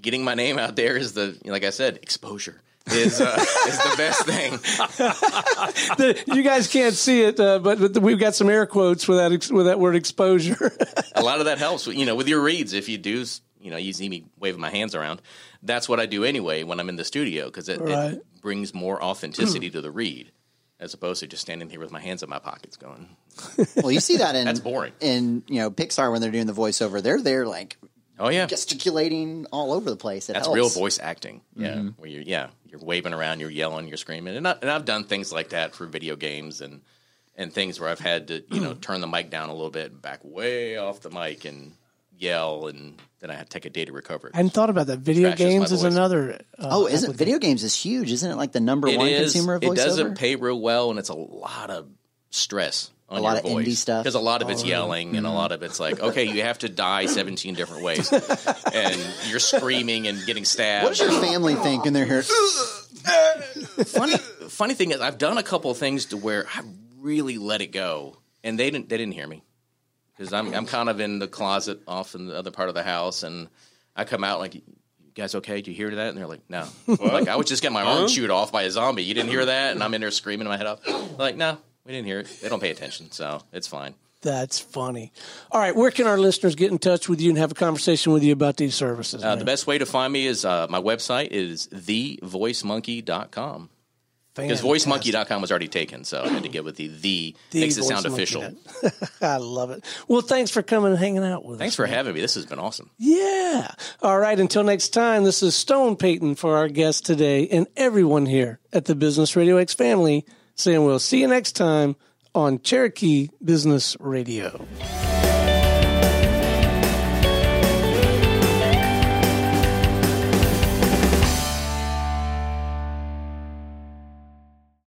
getting 0.00 0.24
my 0.24 0.34
name 0.34 0.58
out 0.58 0.74
there 0.76 0.96
is 0.96 1.12
the 1.12 1.38
like 1.44 1.64
I 1.64 1.70
said, 1.70 1.98
exposure 2.02 2.60
is 2.88 3.20
uh, 3.20 3.36
is 3.66 3.78
the 3.78 3.94
best 3.96 4.24
thing. 4.26 4.52
The- 5.96 6.22
you 6.34 6.42
guys 6.42 6.68
can't 6.68 6.94
see 6.94 7.22
it, 7.22 7.38
uh, 7.40 7.58
but, 7.58 7.78
but 7.80 7.98
we've 8.02 8.18
got 8.18 8.34
some 8.34 8.48
air 8.48 8.66
quotes 8.66 9.06
with 9.08 9.18
that 9.18 9.32
ex- 9.32 9.50
with 9.50 9.66
that 9.66 9.78
word 9.78 9.96
exposure. 9.96 10.72
a 11.14 11.22
lot 11.22 11.38
of 11.38 11.46
that 11.46 11.58
helps. 11.58 11.86
You 11.86 12.06
know, 12.06 12.14
with 12.16 12.28
your 12.28 12.40
reads, 12.42 12.72
if 12.72 12.88
you 12.88 12.98
do, 12.98 13.24
you 13.66 13.72
know, 13.72 13.76
you 13.76 13.92
see 13.92 14.08
me 14.08 14.24
waving 14.38 14.60
my 14.60 14.70
hands 14.70 14.94
around. 14.94 15.20
That's 15.62 15.88
what 15.88 16.00
I 16.00 16.06
do 16.06 16.24
anyway 16.24 16.62
when 16.62 16.78
I'm 16.80 16.88
in 16.88 16.96
the 16.96 17.04
studio 17.04 17.46
because 17.46 17.68
it, 17.68 17.80
Right. 17.80 18.12
it 18.14 18.40
brings 18.40 18.72
more 18.72 19.02
authenticity 19.02 19.68
to 19.70 19.80
the 19.82 19.90
read 19.90 20.30
as 20.78 20.94
opposed 20.94 21.20
to 21.20 21.26
just 21.26 21.42
standing 21.42 21.68
here 21.68 21.80
with 21.80 21.90
my 21.90 22.00
hands 22.00 22.22
in 22.22 22.28
my 22.30 22.38
pockets 22.38 22.76
going. 22.76 23.08
well, 23.76 23.90
you 23.90 23.98
see 24.00 24.18
that 24.18 24.36
in 24.36 24.44
That's 24.44 24.60
boring. 24.60 24.92
In 25.00 25.42
you 25.48 25.60
know 25.60 25.70
Pixar 25.70 26.12
when 26.12 26.20
they're 26.22 26.30
doing 26.30 26.46
the 26.46 26.52
voiceover, 26.54 27.02
they're 27.02 27.20
there 27.20 27.46
like 27.46 27.76
Oh 28.18 28.30
yeah, 28.30 28.46
gesticulating 28.46 29.46
all 29.52 29.72
over 29.72 29.90
the 29.90 29.96
place. 29.96 30.30
It 30.30 30.34
that's 30.34 30.46
helps. 30.46 30.56
real 30.56 30.68
voice 30.70 30.98
acting. 30.98 31.42
Mm-hmm. 31.56 31.62
Yeah, 31.64 31.82
where 31.98 32.08
you're 32.08 32.22
yeah 32.22 32.48
you're 32.64 32.80
waving 32.80 33.12
around, 33.12 33.40
you're 33.40 33.50
yelling, 33.50 33.88
you're 33.88 33.96
screaming, 33.96 34.36
and, 34.36 34.46
I, 34.48 34.52
and 34.62 34.70
I've 34.70 34.84
done 34.84 35.04
things 35.04 35.32
like 35.32 35.50
that 35.50 35.74
for 35.74 35.86
video 35.86 36.14
games 36.16 36.60
and 36.60 36.80
and 37.36 37.52
things 37.52 37.78
where 37.78 37.88
I've 37.90 38.00
had 38.00 38.28
to 38.28 38.42
you 38.50 38.60
know 38.60 38.74
turn 38.80 39.00
the 39.00 39.06
mic 39.06 39.28
down 39.30 39.48
a 39.48 39.52
little 39.54 39.70
bit, 39.70 40.00
back 40.00 40.20
way 40.22 40.76
off 40.76 41.00
the 41.00 41.10
mic, 41.10 41.44
and 41.44 41.72
yell, 42.18 42.66
and 42.68 43.00
then 43.20 43.30
I 43.30 43.34
had 43.34 43.48
to 43.48 43.50
take 43.50 43.64
a 43.64 43.70
day 43.70 43.84
to 43.84 43.92
recover. 43.92 44.30
I 44.32 44.38
hadn't 44.38 44.50
thought 44.52 44.70
about 44.70 44.86
that. 44.88 44.98
Video 45.00 45.28
Scratches 45.30 45.44
my 45.46 45.50
games 45.50 45.72
is 45.72 45.82
voice. 45.82 45.92
another. 45.94 46.32
Uh, 46.58 46.68
Oh, 46.70 46.86
isn't 46.86 47.16
video 47.16 47.38
games 47.38 47.62
is 47.64 47.74
huge? 47.74 48.10
Isn't 48.12 48.30
it 48.30 48.36
like 48.36 48.52
the 48.52 48.60
number 48.60 48.88
It 48.88 48.98
one 48.98 49.08
is. 49.08 49.32
consumer 49.32 49.54
of 49.54 49.62
voiceover? 49.62 49.72
It 49.72 49.76
doesn't 49.76 50.18
pay 50.18 50.36
real 50.36 50.60
well, 50.60 50.90
and 50.90 50.98
it's 50.98 51.08
a 51.10 51.14
lot 51.14 51.70
of 51.70 51.88
stress 52.30 52.90
on 53.08 53.18
A 53.18 53.20
lot 53.22 53.30
your 53.30 53.38
of 53.38 53.42
voice. 53.52 53.66
indie 53.66 53.76
stuff. 53.76 54.02
because 54.04 54.14
a 54.16 54.20
lot 54.20 54.42
of 54.42 54.50
it's 54.50 54.64
yelling, 54.64 55.16
and 55.16 55.26
a 55.26 55.30
lot 55.30 55.52
of 55.52 55.62
it's 55.62 55.78
like, 55.78 56.00
okay, 56.00 56.24
you 56.24 56.42
have 56.42 56.58
to 56.58 56.68
die 56.68 57.06
seventeen 57.06 57.54
different 57.54 57.82
ways, 57.84 58.10
and 58.74 59.00
you're 59.28 59.38
screaming 59.38 60.08
and 60.08 60.24
getting 60.26 60.44
stabbed. 60.44 60.84
What 60.84 60.96
does 60.96 61.00
your 61.12 61.20
family 61.22 61.54
think 61.54 61.84
when 61.84 61.92
they're 61.92 62.04
here? 62.06 62.22
funny 63.84 64.16
funny 64.48 64.74
thing 64.74 64.90
is 64.90 65.00
I've 65.00 65.18
done 65.18 65.38
a 65.38 65.42
couple 65.42 65.70
of 65.70 65.78
things 65.78 66.06
to 66.06 66.16
where 66.16 66.46
I 66.54 66.62
really 66.98 67.38
let 67.38 67.60
it 67.60 67.68
go, 67.72 68.16
and 68.42 68.58
they 68.58 68.70
didn't 68.70 68.88
they 68.88 68.96
didn't 68.96 69.14
hear 69.14 69.26
me 69.28 69.42
because 70.16 70.32
I'm 70.32 70.52
I'm 70.54 70.66
kind 70.66 70.88
of 70.88 71.00
in 71.00 71.18
the 71.18 71.28
closet 71.28 71.80
off 71.86 72.14
in 72.14 72.26
the 72.26 72.36
other 72.36 72.50
part 72.50 72.68
of 72.68 72.74
the 72.74 72.82
house, 72.82 73.22
and 73.22 73.48
I 73.94 74.04
come 74.04 74.24
out 74.24 74.40
like. 74.40 74.54
You 74.54 75.22
guys 75.22 75.34
okay? 75.36 75.62
Do 75.62 75.70
you 75.70 75.76
hear 75.78 75.94
that? 75.94 76.08
And 76.10 76.18
they're 76.18 76.26
like, 76.26 76.42
no. 76.50 76.66
like 76.86 77.26
I 77.26 77.36
was 77.36 77.46
just 77.46 77.62
getting 77.62 77.72
my 77.72 77.84
arm 77.84 78.06
chewed 78.06 78.28
off 78.28 78.52
by 78.52 78.64
a 78.64 78.70
zombie. 78.70 79.02
You 79.02 79.14
didn't 79.14 79.30
hear 79.30 79.46
that? 79.46 79.72
And 79.72 79.82
I'm 79.82 79.94
in 79.94 80.02
there 80.02 80.10
screaming 80.10 80.46
in 80.46 80.50
my 80.50 80.58
head 80.58 80.66
off. 80.66 80.86
Like, 81.18 81.36
no, 81.36 81.56
we 81.86 81.92
didn't 81.92 82.06
hear 82.06 82.20
it. 82.20 82.28
They 82.42 82.50
don't 82.50 82.60
pay 82.60 82.70
attention, 82.70 83.10
so 83.12 83.40
it's 83.50 83.66
fine. 83.66 83.94
That's 84.20 84.58
funny. 84.58 85.12
All 85.52 85.60
right, 85.60 85.74
where 85.74 85.90
can 85.90 86.06
our 86.06 86.18
listeners 86.18 86.54
get 86.54 86.70
in 86.70 86.78
touch 86.78 87.08
with 87.08 87.18
you 87.20 87.30
and 87.30 87.38
have 87.38 87.52
a 87.52 87.54
conversation 87.54 88.12
with 88.12 88.22
you 88.24 88.32
about 88.32 88.56
these 88.56 88.74
services? 88.74 89.22
Uh, 89.22 89.36
the 89.36 89.44
best 89.46 89.66
way 89.66 89.78
to 89.78 89.86
find 89.86 90.12
me 90.12 90.26
is 90.26 90.44
uh, 90.44 90.66
my 90.68 90.80
website 90.80 91.28
is 91.28 91.68
thevoicemonkey.com. 91.68 93.70
Because 94.36 94.62
voicemonkey.com 94.62 95.40
was 95.40 95.50
already 95.50 95.68
taken, 95.68 96.04
so 96.04 96.22
I 96.22 96.28
had 96.28 96.42
to 96.42 96.48
get 96.48 96.64
with 96.64 96.76
the 96.76 96.88
the, 96.88 97.34
The 97.50 97.60
makes 97.60 97.76
it 97.76 97.84
sound 97.84 98.06
official. 98.06 98.44
I 99.22 99.38
love 99.38 99.70
it. 99.70 99.84
Well, 100.08 100.20
thanks 100.20 100.50
for 100.50 100.62
coming 100.62 100.90
and 100.92 100.98
hanging 100.98 101.24
out 101.24 101.44
with 101.44 101.58
Thanks 101.58 101.74
us. 101.74 101.76
Thanks 101.76 101.76
for 101.76 101.82
man. 101.86 101.92
having 101.94 102.14
me. 102.14 102.20
This 102.20 102.34
has 102.34 102.46
been 102.46 102.58
awesome. 102.58 102.90
Yeah. 102.98 103.68
All 104.02 104.18
right. 104.18 104.38
Until 104.38 104.62
next 104.62 104.90
time, 104.90 105.24
this 105.24 105.42
is 105.42 105.54
Stone 105.54 105.96
Payton 105.96 106.34
for 106.34 106.56
our 106.56 106.68
guest 106.68 107.06
today 107.06 107.48
and 107.48 107.66
everyone 107.76 108.26
here 108.26 108.60
at 108.72 108.84
the 108.84 108.94
Business 108.94 109.36
Radio 109.36 109.56
X 109.56 109.74
family 109.74 110.24
saying 110.54 110.84
we'll 110.84 110.98
see 110.98 111.20
you 111.20 111.28
next 111.28 111.52
time 111.52 111.96
on 112.34 112.60
Cherokee 112.60 113.30
Business 113.42 113.96
Radio. 114.00 114.64